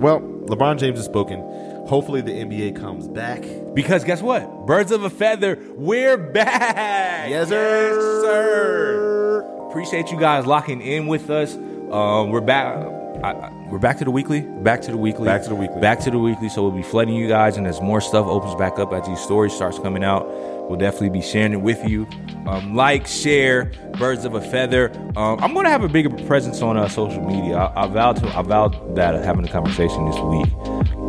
Well, 0.00 0.20
LeBron 0.20 0.78
James 0.78 0.96
has 0.98 1.04
spoken. 1.06 1.40
Hopefully, 1.86 2.20
the 2.20 2.32
NBA 2.32 2.76
comes 2.80 3.06
back. 3.06 3.44
Because 3.74 4.02
guess 4.04 4.20
what? 4.20 4.66
Birds 4.66 4.90
of 4.90 5.04
a 5.04 5.10
feather, 5.10 5.58
we're 5.76 6.16
back. 6.18 7.30
Yes, 7.30 7.48
sir. 7.48 8.22
sir. 8.22 9.55
Appreciate 9.68 10.10
you 10.10 10.18
guys 10.18 10.46
locking 10.46 10.80
in 10.80 11.06
with 11.06 11.28
us. 11.30 11.54
Um, 11.54 12.30
we're 12.30 12.40
back. 12.40 12.76
I, 13.22 13.30
I- 13.32 13.52
we're 13.66 13.80
back 13.80 13.98
to 13.98 14.04
the 14.04 14.12
weekly. 14.12 14.42
Back 14.42 14.80
to 14.82 14.92
the 14.92 14.96
weekly. 14.96 15.24
Back 15.24 15.42
to 15.42 15.48
the 15.48 15.54
weekly. 15.56 15.80
Back 15.80 15.98
to 16.00 16.10
the 16.12 16.18
weekly. 16.20 16.48
So 16.48 16.62
we'll 16.62 16.70
be 16.70 16.84
flooding 16.84 17.16
you 17.16 17.26
guys, 17.26 17.56
and 17.56 17.66
as 17.66 17.80
more 17.80 18.00
stuff 18.00 18.24
opens 18.26 18.54
back 18.54 18.78
up, 18.78 18.92
as 18.92 19.04
these 19.08 19.18
stories 19.18 19.52
starts 19.52 19.80
coming 19.80 20.04
out, 20.04 20.24
we'll 20.70 20.78
definitely 20.78 21.10
be 21.10 21.20
sharing 21.20 21.52
it 21.52 21.60
with 21.60 21.84
you. 21.88 22.06
Um, 22.46 22.76
like, 22.76 23.08
share, 23.08 23.64
birds 23.98 24.24
of 24.24 24.34
a 24.34 24.40
feather. 24.40 24.92
Um, 25.16 25.40
I'm 25.42 25.52
gonna 25.52 25.68
have 25.68 25.82
a 25.82 25.88
bigger 25.88 26.10
presence 26.26 26.62
on 26.62 26.76
uh, 26.76 26.86
social 26.88 27.20
media. 27.24 27.56
I, 27.56 27.84
I 27.84 27.86
vowed 27.88 28.16
to. 28.18 28.38
I 28.38 28.42
vowed 28.42 28.94
that 28.94 29.16
having 29.24 29.44
a 29.44 29.50
conversation 29.50 30.06
this 30.08 30.18
week. 30.20 30.52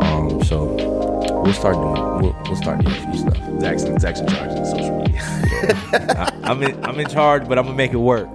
Um, 0.02 0.44
so 0.44 0.64
we'll 1.44 1.54
start 1.54 1.76
doing. 1.76 1.94
We'll, 2.24 2.36
we'll 2.46 2.56
start 2.56 2.84
doing 2.84 2.96
some 3.04 3.18
stuff. 3.18 3.38
Zach's, 3.62 4.02
Zach's 4.02 4.20
in 4.22 4.28
charge 4.30 4.50
of 4.60 4.66
social 4.66 4.97
media. 5.42 6.40
I'm 6.44 6.62
in, 6.64 6.84
I'm 6.86 7.00
in 7.00 7.08
charge, 7.10 7.48
but 7.48 7.58
I'm 7.58 7.66
gonna 7.66 7.78
make 7.78 7.94
it 7.94 7.98
work. 7.98 8.30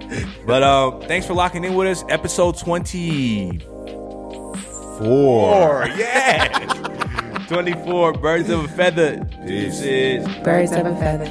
But 0.45 0.63
um, 0.63 1.01
thanks 1.01 1.25
for 1.25 1.33
locking 1.33 1.63
in 1.63 1.73
with 1.75 1.87
us. 1.87 2.03
Episode 2.09 2.57
24. 2.57 4.55
Four. 4.97 5.87
Yeah. 5.95 6.47
24. 7.47 8.13
Birds 8.13 8.49
of 8.49 8.65
a 8.65 8.67
feather. 8.69 9.25
Peace. 9.45 9.79
Deuces. 9.81 10.27
Birds 10.43 10.71
of 10.71 10.85
a 10.85 10.95
feather. 10.95 11.29